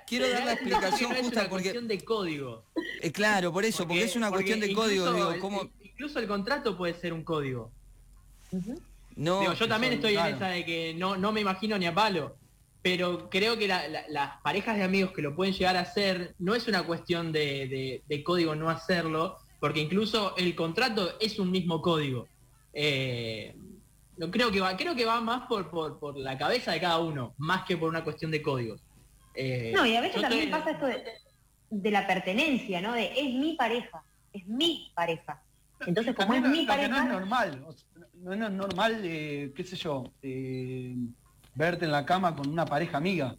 quiero 0.07 0.29
dar 0.29 0.45
la 0.45 0.53
explicación 0.53 1.11
es 1.13 1.21
justa 1.21 1.41
una 1.41 1.49
porque- 1.49 1.63
cuestión 1.71 1.87
de 1.87 1.99
código. 2.03 2.63
eh, 3.01 3.11
claro, 3.11 3.51
por 3.53 3.65
eso, 3.65 3.87
porque, 3.87 4.03
es 4.03 4.15
una 4.15 4.29
cuestión 4.29 4.59
de 4.59 4.73
código, 4.73 5.05
incluso 5.05 5.13
digo, 5.15 5.31
el- 5.33 5.39
¿cómo? 5.39 5.69
Incluso 5.83 6.19
el 6.19 6.27
contrato 6.27 6.75
puede 6.77 6.93
ser 6.95 7.13
un 7.13 7.23
código. 7.23 7.71
No, 9.15 9.39
Digo, 9.41 9.53
yo 9.53 9.67
también 9.67 9.93
son- 9.93 9.97
estoy 9.99 10.13
claro. 10.13 10.29
en 10.29 10.35
esa 10.35 10.47
de 10.49 10.65
que 10.65 10.93
no, 10.95 11.15
no 11.17 11.31
me 11.31 11.41
imagino 11.41 11.77
ni 11.77 11.85
a 11.85 11.93
palo. 11.93 12.35
Pero 12.81 13.29
creo 13.29 13.57
que 13.57 13.67
la- 13.67 13.87
la- 13.87 14.05
las 14.09 14.41
parejas 14.41 14.75
de 14.75 14.83
amigos 14.83 15.11
que 15.13 15.21
lo 15.21 15.35
pueden 15.35 15.53
llegar 15.53 15.77
a 15.77 15.81
hacer 15.81 16.35
no 16.39 16.53
es 16.53 16.67
una 16.67 16.83
cuestión 16.83 17.31
de, 17.31 17.67
de- 17.67 18.01
de 18.07 18.23
código 18.23 18.55
no 18.55 18.69
hacerlo, 18.69 19.37
porque 19.59 19.79
incluso 19.79 20.35
el 20.35 20.53
contrato 20.55 21.17
es 21.21 21.39
un 21.39 21.49
mismo 21.51 21.81
código. 21.81 22.27
Eh, 22.73 23.55
no 24.17 24.29
creo 24.31 24.51
que 24.51 24.59
va, 24.59 24.75
creo 24.77 24.95
que 24.95 25.05
va 25.05 25.21
más 25.21 25.47
por, 25.47 25.69
por, 25.69 25.99
por 25.99 26.17
la 26.17 26.37
cabeza 26.37 26.71
de 26.71 26.79
cada 26.81 26.99
uno, 26.99 27.33
más 27.37 27.63
que 27.65 27.77
por 27.77 27.89
una 27.89 28.03
cuestión 28.03 28.31
de 28.31 28.41
códigos. 28.41 28.81
Eh, 29.35 29.71
No, 29.75 29.85
y 29.85 29.95
a 29.95 30.01
veces 30.01 30.21
también 30.21 30.51
pasa 30.51 30.71
esto 30.71 30.85
de, 30.85 31.03
de 31.69 31.91
la 31.91 32.05
pertenencia, 32.05 32.81
¿no? 32.81 32.93
De 32.93 33.05
es 33.19 33.33
mi 33.33 33.55
pareja, 33.55 34.03
es 34.31 34.45
mi 34.47 34.91
pareja. 34.95 35.41
Entonces, 35.85 36.15
como 36.15 36.33
es 36.35 36.41
mi 36.41 36.65
lo- 36.65 36.73
que 36.75 36.77
no 36.77 36.83
es 36.83 36.89
pareja, 36.89 37.05
normal. 37.05 37.63
o 37.67 37.73
sea, 37.73 37.87
no, 38.13 38.35
no 38.35 38.45
es 38.47 38.51
normal, 38.53 39.01
eh, 39.03 39.51
qué 39.55 39.63
sé 39.63 39.75
yo, 39.75 40.03
eh, 40.21 40.95
verte 41.55 41.85
en 41.85 41.91
la 41.91 42.05
cama 42.05 42.35
con 42.35 42.47
una 42.49 42.65
pareja 42.65 42.97
amiga. 42.97 43.35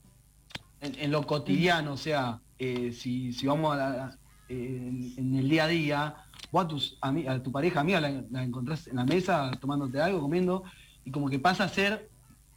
En, 0.81 0.95
en 0.99 1.11
lo 1.11 1.25
cotidiano, 1.27 1.95
o 1.95 1.97
sea, 1.97 2.39
eh, 2.59 2.93
si, 2.93 3.33
si 3.33 3.47
vamos 3.47 3.73
a 3.75 3.77
la- 3.77 4.19
eh, 4.49 4.57
en, 4.57 5.15
en 5.17 5.35
el 5.37 5.49
día 5.49 5.65
a 5.65 5.69
día, 5.69 6.17
vos 6.55 6.65
a, 6.65 6.69
tus, 6.69 6.99
a 7.03 7.43
tu 7.43 7.51
pareja 7.51 7.81
amiga 7.81 8.01
la, 8.01 8.23
la 8.31 8.45
encontrás 8.45 8.87
en 8.87 8.97
la 8.97 9.05
mesa 9.05 9.51
tomándote 9.61 10.01
algo, 10.01 10.21
comiendo, 10.21 10.63
y 11.05 11.11
como 11.11 11.29
que 11.29 11.39
pasa 11.41 11.65
a 11.65 11.69
ser 11.69 12.09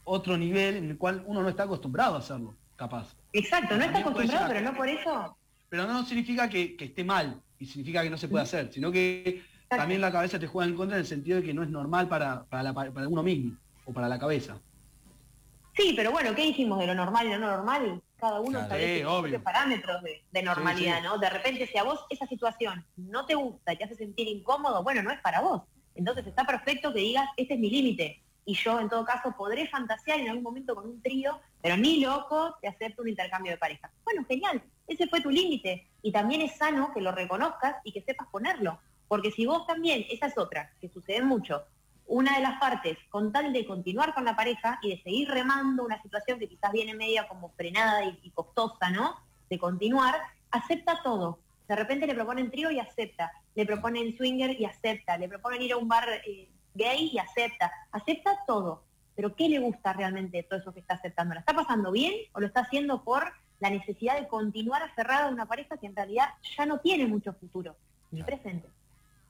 otro 0.04 0.38
nivel 0.38 0.76
en 0.76 0.90
el 0.90 0.96
cual 0.96 1.24
uno 1.26 1.42
no 1.42 1.48
está 1.48 1.64
acostumbrado 1.64 2.14
a 2.14 2.18
hacerlo, 2.20 2.56
capaz. 2.76 3.14
exacto, 3.32 3.76
no 3.76 3.82
está 3.84 3.98
acostumbrado, 3.98 4.46
pero 4.48 4.60
no 4.60 4.74
por 4.76 4.88
eso. 4.88 5.36
Pero 5.68 5.86
no 5.86 6.04
significa 6.06 6.48
que, 6.48 6.76
que 6.76 6.86
esté 6.86 7.02
mal 7.04 7.42
y 7.58 7.66
significa 7.66 8.02
que 8.02 8.08
no 8.10 8.16
se 8.16 8.28
puede 8.28 8.44
hacer, 8.44 8.72
sino 8.72 8.90
que 8.92 9.42
también 9.68 10.00
la 10.00 10.12
cabeza 10.12 10.38
te 10.38 10.46
juega 10.46 10.70
en 10.70 10.76
contra 10.76 10.96
en 10.96 11.00
el 11.00 11.06
sentido 11.06 11.38
de 11.38 11.42
que 11.42 11.52
no 11.52 11.62
es 11.64 11.68
normal 11.68 12.08
para, 12.08 12.44
para, 12.44 12.62
la- 12.62 12.72
para 12.72 13.08
uno 13.08 13.22
mismo 13.24 13.58
o 13.84 13.92
para 13.92 14.08
la 14.08 14.18
cabeza. 14.18 14.58
Sí, 15.78 15.94
pero 15.94 16.10
bueno, 16.10 16.34
¿qué 16.34 16.42
dijimos 16.42 16.80
de 16.80 16.88
lo 16.88 16.94
normal 16.94 17.26
y 17.26 17.30
lo 17.30 17.38
no 17.38 17.46
normal? 17.46 18.02
Cada 18.16 18.40
uno 18.40 18.66
Claro, 18.66 18.84
sí, 18.84 19.32
sus 19.32 19.42
parámetros 19.42 20.02
de, 20.02 20.24
de 20.32 20.42
normalidad, 20.42 20.96
Sí, 20.96 21.02
sí. 21.02 21.06
¿no? 21.06 21.18
De 21.18 21.30
repente, 21.30 21.68
si 21.68 21.78
a 21.78 21.84
vos 21.84 22.04
esa 22.10 22.26
situación 22.26 22.84
no 22.96 23.24
te 23.26 23.36
gusta 23.36 23.72
y 23.72 23.76
te 23.76 23.84
hace 23.84 23.94
sentir 23.94 24.26
incómodo, 24.26 24.82
bueno, 24.82 25.04
no 25.04 25.12
es 25.12 25.20
para 25.20 25.40
vos. 25.40 25.62
Entonces 25.94 26.26
está 26.26 26.44
perfecto 26.44 26.92
que 26.92 26.98
digas, 26.98 27.28
este 27.36 27.54
es 27.54 27.60
mi 27.60 27.70
límite. 27.70 28.20
Y 28.44 28.54
yo, 28.54 28.80
en 28.80 28.88
todo 28.88 29.04
caso, 29.04 29.32
podré 29.36 29.68
fantasear 29.68 30.18
en 30.18 30.30
algún 30.30 30.42
momento 30.42 30.74
con 30.74 30.84
un 30.84 31.00
trío, 31.00 31.38
pero 31.62 31.76
ni 31.76 32.00
loco 32.00 32.56
te 32.60 32.66
acepto 32.66 33.02
un 33.02 33.10
intercambio 33.10 33.52
de 33.52 33.58
pareja. 33.58 33.88
Bueno, 34.02 34.24
genial, 34.26 34.60
ese 34.88 35.06
fue 35.06 35.20
tu 35.20 35.30
límite. 35.30 35.86
Y 36.02 36.10
también 36.10 36.40
es 36.40 36.56
sano 36.56 36.92
que 36.92 37.00
lo 37.00 37.12
reconozcas 37.12 37.76
y 37.84 37.92
que 37.92 38.02
sepas 38.02 38.26
ponerlo. 38.32 38.80
Porque 39.06 39.30
si 39.30 39.46
vos 39.46 39.64
también, 39.66 40.06
esa 40.10 40.26
es 40.26 40.36
otra, 40.38 40.72
que 40.80 40.88
sucede 40.88 41.22
mucho, 41.22 41.62
una 42.08 42.36
de 42.36 42.42
las 42.42 42.58
partes, 42.58 42.96
con 43.10 43.32
tal 43.32 43.52
de 43.52 43.66
continuar 43.66 44.14
con 44.14 44.24
la 44.24 44.34
pareja 44.34 44.78
y 44.82 44.90
de 44.90 45.02
seguir 45.02 45.28
remando 45.28 45.84
una 45.84 46.00
situación 46.02 46.38
que 46.38 46.48
quizás 46.48 46.72
viene 46.72 46.94
media 46.94 47.28
como 47.28 47.50
frenada 47.50 48.04
y, 48.04 48.30
costosa, 48.30 48.90
¿no? 48.90 49.14
De 49.48 49.58
continuar, 49.58 50.14
acepta 50.50 51.00
todo. 51.02 51.38
De 51.68 51.76
repente 51.76 52.06
le 52.06 52.14
proponen 52.14 52.50
trío 52.50 52.70
y 52.70 52.80
acepta, 52.80 53.30
le 53.54 53.66
proponen 53.66 54.16
swinger 54.16 54.58
y 54.58 54.64
acepta, 54.64 55.18
le 55.18 55.28
proponen 55.28 55.60
ir 55.60 55.74
a 55.74 55.76
un 55.76 55.86
bar 55.86 56.08
eh, 56.26 56.48
gay 56.74 57.10
y 57.12 57.18
acepta, 57.18 57.70
acepta 57.92 58.38
todo. 58.46 58.84
Pero 59.14 59.36
¿qué 59.36 59.50
le 59.50 59.58
gusta 59.58 59.92
realmente 59.92 60.42
todo 60.44 60.60
eso 60.60 60.72
que 60.72 60.80
está 60.80 60.94
aceptando? 60.94 61.34
¿La 61.34 61.40
está 61.40 61.52
pasando 61.52 61.92
bien 61.92 62.14
o 62.32 62.40
lo 62.40 62.46
está 62.46 62.60
haciendo 62.60 63.04
por 63.04 63.32
la 63.60 63.68
necesidad 63.68 64.18
de 64.18 64.28
continuar 64.28 64.82
aferrada 64.82 65.26
a 65.26 65.30
una 65.30 65.44
pareja 65.44 65.76
que 65.76 65.86
en 65.86 65.96
realidad 65.96 66.28
ya 66.56 66.64
no 66.64 66.78
tiene 66.78 67.06
mucho 67.06 67.34
futuro, 67.34 67.76
ni 68.10 68.22
presente? 68.22 68.66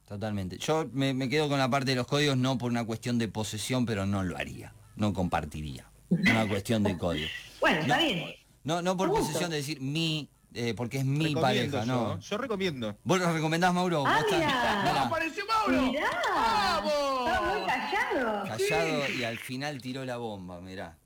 Totalmente. 0.09 0.57
Yo 0.59 0.89
me, 0.93 1.13
me 1.13 1.29
quedo 1.29 1.49
con 1.51 1.59
la 1.59 1.69
parte 1.69 1.91
de 1.91 1.97
los 1.97 2.07
códigos 2.07 2.37
no 2.39 2.57
por 2.57 2.71
una 2.71 2.85
cuestión 2.87 3.19
de 3.19 3.29
posesión, 3.29 3.85
pero 3.85 4.07
no 4.07 4.23
lo 4.25 4.39
haría. 4.39 4.73
No 4.97 5.13
compartiría. 5.13 5.85
Una 6.09 6.49
cuestión 6.49 6.83
de 6.83 6.97
código. 6.97 7.29
Bueno, 7.61 7.81
está 7.81 7.97
No. 7.99 8.03
bien. 8.05 8.25
No, 8.65 8.83
no 8.83 8.97
por 8.97 9.11
posesión 9.11 9.51
de 9.51 9.57
decir 9.57 9.81
mi, 9.81 10.31
eh, 10.55 10.75
porque 10.77 10.99
es 10.99 11.05
mi 11.05 11.35
Recomiendo 11.35 11.41
pareja, 11.41 11.81
yo, 11.85 11.87
no. 11.87 12.21
Yo 12.21 12.39
recomiendo. 12.39 12.97
¿Vos 13.03 13.19
lo 13.19 13.33
recomendás, 13.33 13.75
Mauro? 13.75 14.05
Ah, 14.07 14.21
mira. 14.31 14.39
mirá, 14.85 15.03
¡Apareció 15.03 15.45
Mauro! 15.47 15.83
Mirá, 15.83 16.07
estaba 16.07 16.81
muy 16.83 16.93
¡Vamos! 17.27 17.67
callado. 17.67 18.45
callado 18.49 19.11
y 19.19 19.25
al 19.25 19.39
final 19.39 19.81
tiró 19.83 20.05
la 20.05 20.17
bomba, 20.19 20.61
mirá. 20.61 20.97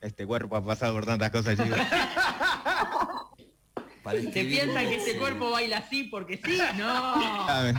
Este 0.00 0.26
cuerpo 0.26 0.56
ha 0.56 0.64
pasado 0.64 0.94
por 0.94 1.04
tantas 1.06 1.30
cosas, 1.30 1.56
chicos. 1.58 1.78
Para 4.02 4.20
¿Se 4.20 4.26
un- 4.26 4.32
que 4.32 4.94
este 4.96 5.16
cuerpo 5.18 5.50
baila 5.50 5.78
así 5.78 6.04
porque 6.04 6.40
sí? 6.44 6.58
No. 6.76 6.86
A 7.48 7.60
ver. 7.62 7.74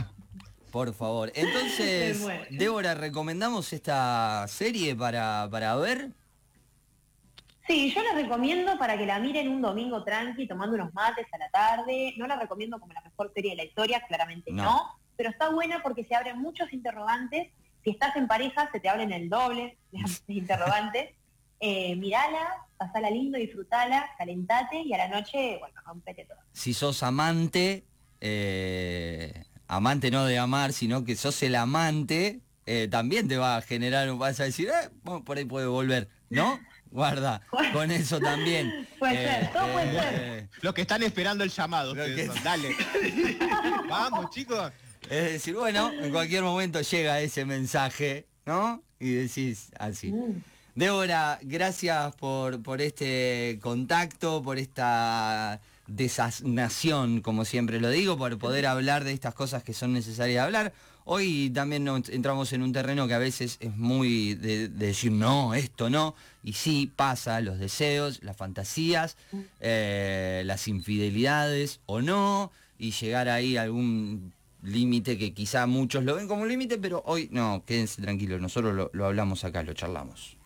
Por 0.76 0.92
favor. 0.92 1.32
Entonces. 1.34 2.22
Débora, 2.50 2.94
¿recomendamos 2.94 3.72
esta 3.72 4.44
serie 4.46 4.94
para, 4.94 5.48
para 5.50 5.74
ver? 5.76 6.10
Sí, 7.66 7.90
yo 7.94 8.02
la 8.02 8.12
recomiendo 8.12 8.76
para 8.78 8.98
que 8.98 9.06
la 9.06 9.18
miren 9.18 9.48
un 9.48 9.62
domingo 9.62 10.04
tranqui, 10.04 10.46
tomando 10.46 10.74
unos 10.74 10.92
mates 10.92 11.26
a 11.32 11.38
la 11.38 11.48
tarde. 11.48 12.12
No 12.18 12.26
la 12.26 12.36
recomiendo 12.38 12.78
como 12.78 12.92
la 12.92 13.00
mejor 13.00 13.32
serie 13.34 13.52
de 13.52 13.56
la 13.56 13.64
historia, 13.64 14.02
claramente 14.06 14.52
No. 14.52 14.64
no. 14.64 15.00
Pero 15.16 15.30
está 15.30 15.48
buena 15.48 15.82
porque 15.82 16.04
se 16.04 16.14
abren 16.14 16.38
muchos 16.40 16.70
interrogantes. 16.70 17.48
Si 17.82 17.88
estás 17.88 18.14
en 18.16 18.26
pareja, 18.28 18.68
se 18.70 18.78
te 18.78 18.90
abren 18.90 19.12
el 19.14 19.30
doble 19.30 19.78
de 19.92 19.98
interrogantes. 20.28 21.14
Eh, 21.58 21.96
mirala, 21.96 22.66
pasala 22.76 23.08
lindo, 23.08 23.38
disfrutala, 23.38 24.10
calentate 24.18 24.82
y 24.82 24.92
a 24.92 24.98
la 24.98 25.08
noche, 25.08 25.56
bueno, 25.58 25.80
rompete 25.86 26.26
todo. 26.26 26.36
Si 26.52 26.74
sos 26.74 27.02
amante, 27.02 27.86
eh, 28.20 29.42
amante 29.68 30.10
no 30.10 30.24
de 30.26 30.38
amar, 30.38 30.72
sino 30.72 31.04
que 31.04 31.16
sos 31.16 31.42
el 31.42 31.54
amante, 31.54 32.40
eh, 32.66 32.88
también 32.90 33.28
te 33.28 33.36
va 33.36 33.56
a 33.56 33.62
generar, 33.62 34.12
vas 34.16 34.40
a 34.40 34.44
decir, 34.44 34.68
eh, 34.68 34.90
bueno, 35.02 35.24
por 35.24 35.36
ahí 35.38 35.44
puede 35.44 35.66
volver, 35.66 36.08
¿no? 36.30 36.58
Guarda, 36.90 37.42
con 37.72 37.90
eso 37.90 38.20
también. 38.20 38.68
Eh, 38.68 38.86
Puede 38.98 39.14
ser, 39.16 39.52
todo 39.52 39.72
puede 39.72 39.92
ser. 39.92 40.48
Los 40.62 40.72
que 40.72 40.80
están 40.82 41.02
esperando 41.02 41.44
el 41.44 41.50
llamado, 41.50 41.90
ustedes 41.92 42.16
que- 42.16 42.26
son. 42.26 42.44
Dale. 42.44 42.74
Vamos, 43.88 44.30
chicos. 44.30 44.72
Es 45.10 45.32
decir, 45.32 45.54
bueno, 45.54 45.90
en 45.92 46.10
cualquier 46.10 46.42
momento 46.42 46.80
llega 46.80 47.20
ese 47.20 47.44
mensaje, 47.44 48.26
¿no? 48.46 48.82
Y 48.98 49.10
decís 49.10 49.70
así. 49.78 50.10
Mm. 50.12 50.42
Débora, 50.74 51.38
gracias 51.42 52.14
por, 52.16 52.62
por 52.62 52.80
este 52.80 53.58
contacto, 53.62 54.42
por 54.42 54.58
esta 54.58 55.60
desasnación, 55.86 57.20
como 57.20 57.44
siempre 57.44 57.80
lo 57.80 57.90
digo, 57.90 58.16
por 58.16 58.38
poder 58.38 58.66
hablar 58.66 59.04
de 59.04 59.12
estas 59.12 59.34
cosas 59.34 59.62
que 59.62 59.72
son 59.72 59.92
necesarias 59.92 60.44
hablar. 60.44 60.72
Hoy 61.04 61.50
también 61.50 61.84
nos 61.84 62.08
entramos 62.08 62.52
en 62.52 62.62
un 62.62 62.72
terreno 62.72 63.06
que 63.06 63.14
a 63.14 63.18
veces 63.18 63.58
es 63.60 63.76
muy 63.76 64.34
de, 64.34 64.68
de 64.68 64.86
decir 64.86 65.12
no, 65.12 65.54
esto 65.54 65.88
no, 65.88 66.16
y 66.42 66.54
sí 66.54 66.90
pasa, 66.94 67.40
los 67.40 67.58
deseos, 67.58 68.22
las 68.24 68.36
fantasías, 68.36 69.16
eh, 69.60 70.42
las 70.44 70.66
infidelidades 70.66 71.78
o 71.86 72.02
no, 72.02 72.50
y 72.78 72.90
llegar 72.90 73.28
ahí 73.28 73.56
a 73.56 73.62
algún 73.62 74.32
límite 74.62 75.16
que 75.16 75.32
quizá 75.32 75.66
muchos 75.66 76.02
lo 76.02 76.16
ven 76.16 76.26
como 76.26 76.42
un 76.42 76.48
límite, 76.48 76.76
pero 76.76 77.04
hoy 77.06 77.28
no, 77.30 77.62
quédense 77.64 78.02
tranquilos, 78.02 78.40
nosotros 78.40 78.74
lo, 78.74 78.90
lo 78.92 79.06
hablamos 79.06 79.44
acá, 79.44 79.62
lo 79.62 79.74
charlamos. 79.74 80.36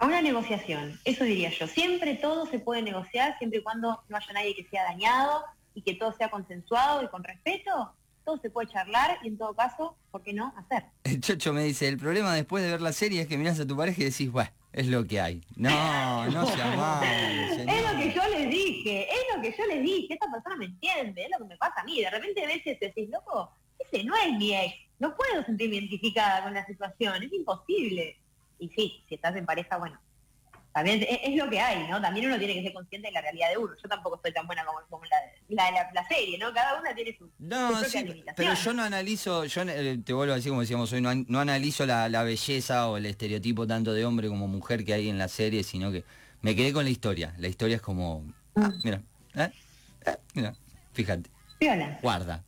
A 0.00 0.06
una 0.06 0.22
negociación, 0.22 0.98
eso 1.04 1.24
diría 1.24 1.50
yo. 1.50 1.66
Siempre 1.66 2.14
todo 2.14 2.46
se 2.46 2.58
puede 2.58 2.80
negociar, 2.80 3.36
siempre 3.36 3.58
y 3.58 3.62
cuando 3.62 4.02
no 4.08 4.16
haya 4.16 4.32
nadie 4.32 4.54
que 4.54 4.64
sea 4.64 4.84
dañado 4.84 5.44
y 5.74 5.82
que 5.82 5.92
todo 5.92 6.10
sea 6.14 6.30
consensuado 6.30 7.04
y 7.04 7.08
con 7.08 7.22
respeto, 7.22 7.92
todo 8.24 8.38
se 8.38 8.48
puede 8.48 8.68
charlar 8.68 9.18
y 9.22 9.28
en 9.28 9.36
todo 9.36 9.54
caso, 9.54 9.98
¿por 10.10 10.22
qué 10.22 10.32
no 10.32 10.54
hacer? 10.56 10.84
El 11.04 11.20
Chocho 11.20 11.52
me 11.52 11.64
dice, 11.64 11.86
el 11.86 11.98
problema 11.98 12.34
después 12.34 12.64
de 12.64 12.70
ver 12.70 12.80
la 12.80 12.94
serie 12.94 13.20
es 13.20 13.28
que 13.28 13.36
mirás 13.36 13.60
a 13.60 13.66
tu 13.66 13.76
pareja 13.76 14.00
y 14.00 14.04
decís, 14.06 14.32
bueno, 14.32 14.50
es 14.72 14.86
lo 14.86 15.06
que 15.06 15.20
hay. 15.20 15.42
No, 15.56 15.68
no 16.30 16.46
se 16.46 16.56
malo, 16.56 17.04
Es 17.04 17.92
lo 17.92 17.98
que 17.98 18.14
yo 18.14 18.22
les 18.30 18.48
dije, 18.48 19.06
es 19.06 19.36
lo 19.36 19.42
que 19.42 19.54
yo 19.54 19.66
les 19.66 19.82
dije, 19.82 20.14
esta 20.14 20.30
persona 20.32 20.56
me 20.56 20.64
entiende, 20.64 21.24
es 21.24 21.30
lo 21.30 21.44
que 21.44 21.52
me 21.52 21.56
pasa 21.58 21.82
a 21.82 21.84
mí. 21.84 22.00
De 22.00 22.08
repente 22.08 22.42
a 22.42 22.46
veces 22.46 22.80
decís, 22.80 23.10
loco, 23.10 23.52
ese 23.78 24.02
no 24.02 24.16
es 24.16 24.32
mi 24.32 24.56
ex, 24.56 24.76
no 24.98 25.14
puedo 25.14 25.44
sentirme 25.44 25.76
identificada 25.76 26.42
con 26.42 26.54
la 26.54 26.64
situación, 26.64 27.22
es 27.22 27.30
imposible. 27.34 28.16
Y 28.60 28.68
sí, 28.68 29.04
si 29.08 29.16
estás 29.16 29.34
en 29.34 29.46
pareja, 29.46 29.78
bueno, 29.78 29.98
también 30.72 31.04
es, 31.08 31.34
lo 31.34 31.50
que 31.50 31.58
hay, 31.60 31.88
¿no? 31.88 32.00
También 32.00 32.26
uno 32.26 32.38
tiene 32.38 32.54
que 32.54 32.62
ser 32.62 32.72
consciente 32.72 33.08
de 33.08 33.12
la 33.12 33.20
realidad 33.20 33.50
de 33.50 33.58
uno. 33.58 33.72
Yo 33.82 33.88
tampoco 33.88 34.16
estoy 34.16 34.32
tan 34.32 34.46
buena 34.46 34.64
como, 34.88 35.02
la, 35.48 36.08
serie, 36.08 36.38
¿no? 36.38 36.52
Cada 36.52 36.78
una 36.78 36.94
tiene 36.94 37.16
su, 37.18 37.28
no, 37.40 37.82
sí, 37.82 38.22
Pero 38.36 38.54
yo 38.54 38.72
no 38.72 38.84
analizo, 38.84 39.46
yo 39.46 39.62
eh, 39.62 39.98
te 40.04 40.12
vuelvo 40.12 40.32
a 40.32 40.36
decir 40.36 40.50
como 40.50 40.60
decíamos 40.60 40.92
hoy, 40.92 41.00
no, 41.00 41.40
analizo 41.40 41.86
la, 41.86 42.22
belleza 42.22 42.88
o 42.88 42.98
el 42.98 43.06
estereotipo 43.06 43.66
tanto 43.66 43.92
de 43.92 44.04
hombre 44.04 44.28
como 44.28 44.46
mujer 44.46 44.84
que 44.84 44.94
hay 44.94 45.08
en 45.08 45.18
la 45.18 45.26
serie, 45.26 45.64
sino 45.64 45.90
que 45.90 46.04
me 46.40 46.54
quedé 46.54 46.72
con 46.72 46.84
la 46.84 46.90
historia. 46.90 47.34
La 47.38 47.48
historia 47.48 47.76
es 47.76 47.82
como, 47.82 48.24
ah, 48.54 48.68
mm. 48.68 48.80
mira, 48.84 49.02
¿eh? 49.34 49.50
¿Eh? 50.06 50.16
mira, 50.34 50.54
fíjate. 50.92 51.28
Guarda. 52.00 52.44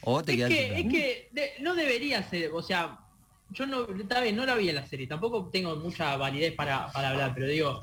O 0.00 0.22
te 0.22 0.32
es 0.32 0.48
que, 0.48 0.80
es 0.80 0.86
que 0.88 1.56
no 1.60 1.74
debería 1.74 2.22
ser, 2.22 2.52
o 2.52 2.62
sea, 2.62 3.00
yo 3.50 3.66
no, 3.66 3.86
está 3.98 4.20
bien, 4.20 4.36
no 4.36 4.44
la 4.44 4.54
vi 4.54 4.68
en 4.68 4.74
la 4.74 4.86
serie, 4.86 5.06
tampoco 5.06 5.48
tengo 5.52 5.76
mucha 5.76 6.16
validez 6.16 6.54
para, 6.54 6.86
hablar, 6.86 7.32
pero 7.34 7.46
digo, 7.46 7.80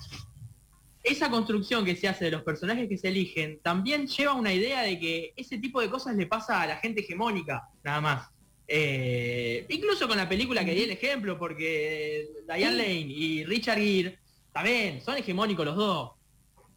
esa 1.04 1.30
construcción 1.30 1.84
que 1.86 1.96
se 1.96 2.08
hace 2.08 2.26
de 2.26 2.32
los 2.32 2.44
personajes 2.44 2.88
que 2.88 2.98
se 2.98 3.10
eligen 3.10 3.60
también 3.62 4.08
lleva 4.08 4.34
una 4.34 4.54
idea 4.54 4.82
de 4.82 5.00
que 5.00 5.34
ese 5.36 5.58
tipo 5.58 5.82
de 5.82 5.90
cosas 5.90 6.16
le 6.16 6.28
pasa 6.28 6.62
a 6.62 6.68
la 6.68 6.78
gente 6.78 7.02
hegemónica, 7.02 7.70
nada 7.84 8.02
más. 8.02 8.30
Eh, 8.68 9.66
incluso 9.70 10.08
con 10.08 10.18
la 10.18 10.30
película 10.30 10.64
que 10.64 10.74
di 10.74 10.84
el 10.84 10.92
ejemplo, 10.92 11.38
porque 11.38 12.28
Diane 12.48 12.78
Lane 12.78 12.96
y 13.08 13.44
Richard 13.44 13.78
Gere, 13.78 14.20
también, 14.54 15.02
son 15.02 15.18
hegemónicos 15.18 15.66
los 15.66 15.76
dos. 15.76 16.12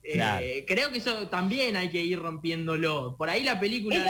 Eh, 0.02 0.64
creo 0.66 0.90
que 0.90 0.98
eso 0.98 1.28
también 1.28 1.76
hay 1.76 1.90
que 1.90 2.00
ir 2.00 2.18
rompiéndolo. 2.18 3.16
Por 3.16 3.28
ahí 3.28 3.42
la 3.42 3.58
película 3.58 4.04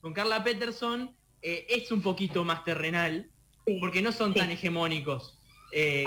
con, 0.00 0.12
Carla 0.14 0.42
Peterson 0.42 1.14
eh, 1.42 1.66
es 1.68 1.92
un 1.92 2.00
poquito 2.00 2.44
más 2.44 2.64
terrenal, 2.64 3.30
porque 3.80 4.02
no 4.02 4.12
son 4.12 4.34
tan 4.34 4.50
hegemónicos. 4.50 5.38
Eh, 5.72 6.04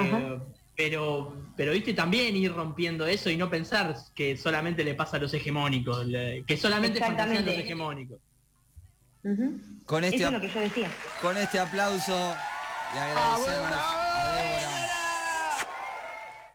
pero, 0.75 1.35
pero 1.55 1.73
viste 1.73 1.93
también 1.93 2.35
ir 2.35 2.53
rompiendo 2.53 3.05
eso 3.05 3.29
y 3.29 3.37
no 3.37 3.49
pensar 3.49 3.95
que 4.15 4.35
solamente 4.37 4.83
le 4.83 4.95
pasa 4.95 5.17
a 5.17 5.19
los 5.19 5.33
hegemónicos, 5.33 6.07
que 6.47 6.57
solamente 6.57 6.99
fantasean 6.99 7.45
los 7.45 7.55
hegemónicos. 7.55 8.19
con, 9.85 10.03
este, 10.03 10.25
con 11.21 11.37
este 11.37 11.59
aplauso 11.59 12.35
le 12.93 12.99
agradecemos 12.99 13.47
a 13.47 13.51
Débora 13.51 14.00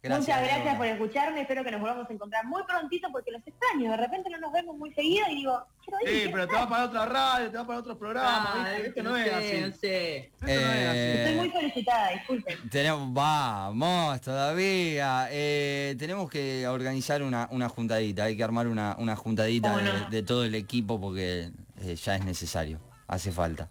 Muchas 0.09 0.43
gracias 0.43 0.77
por 0.77 0.87
escucharme, 0.87 1.41
espero 1.43 1.65
que 1.65 1.71
nos 1.71 1.81
volvamos 1.81 2.09
a 2.09 2.13
encontrar 2.13 2.45
muy 2.47 2.63
prontito 2.65 3.09
porque 3.11 3.31
los 3.31 3.47
extraño, 3.47 3.91
de 3.91 3.97
repente 3.97 4.31
no 4.31 4.39
nos 4.39 4.53
vemos 4.53 4.77
muy 4.77 4.93
seguido 4.93 5.27
y 5.31 5.37
digo, 5.37 5.65
quiero 5.85 5.99
ir. 6.03 6.23
Sí, 6.23 6.29
pero 6.33 6.47
te 6.47 6.55
vas 6.55 6.67
para 6.67 6.85
otra 6.85 7.07
radio, 7.07 7.51
te 7.51 7.57
vas 7.57 7.67
para 7.67 7.79
otros 7.79 7.99
programas, 7.99 8.49
ah, 8.55 8.79
esto 8.79 9.03
no, 9.03 9.17
es 9.17 9.33
así. 9.33 9.87
Eh, 9.87 10.31
Estoy 10.45 11.35
muy 11.37 11.51
felicitada, 11.51 12.11
disculpen. 12.11 12.71
Tenemos, 12.71 13.13
vamos, 13.13 14.21
todavía. 14.21 15.29
Eh, 15.31 15.97
tenemos 15.99 16.31
que 16.31 16.67
organizar 16.69 17.23
una, 17.23 17.49
una 17.51 17.69
juntadita, 17.69 18.25
hay 18.25 18.37
que 18.37 18.45
armar 18.45 18.67
una, 18.67 18.97
una 18.99 19.17
juntadita 19.17 20.07
de, 20.11 20.23
todo 20.23 20.45
el 20.45 20.55
equipo 20.55 21.01
porque 21.01 21.51
eh, 21.81 21.95
ya 21.97 22.17
es 22.17 22.25
necesario, 22.25 22.81
hace 23.09 23.33
falta. 23.33 23.69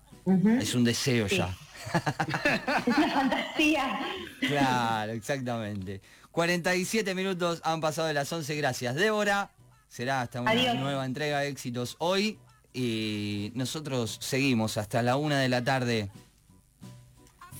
Es 0.59 0.73
un 0.73 0.83
deseo 0.83 1.27
ya. 1.27 1.49
es 2.87 2.97
una 2.97 3.09
fantasía. 3.11 3.99
Claro, 4.39 5.11
exactamente. 5.11 6.01
47 6.35 7.15
minutos 7.15 7.61
han 7.63 7.79
pasado 7.79 8.09
de 8.09 8.13
las 8.13 8.31
11. 8.31 8.57
Gracias, 8.57 8.93
Débora. 8.95 9.51
Será 9.87 10.19
hasta 10.19 10.41
una 10.41 10.73
nueva 10.73 11.05
entrega 11.05 11.39
de 11.39 11.47
éxitos 11.47 11.95
hoy. 11.99 12.37
Y 12.73 13.53
nosotros 13.55 14.17
seguimos 14.19 14.75
hasta 14.75 15.01
la 15.01 15.15
una 15.15 15.39
de 15.39 15.47
la 15.47 15.63
tarde 15.63 16.11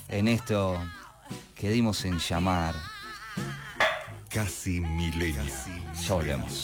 en 0.09 0.28
esto 0.28 0.78
que 1.55 1.69
dimos 1.69 2.03
en 2.03 2.19
llamar. 2.19 2.76
Casi 4.28 4.82
milenio. 4.82 5.41
Solemos. 5.93 6.51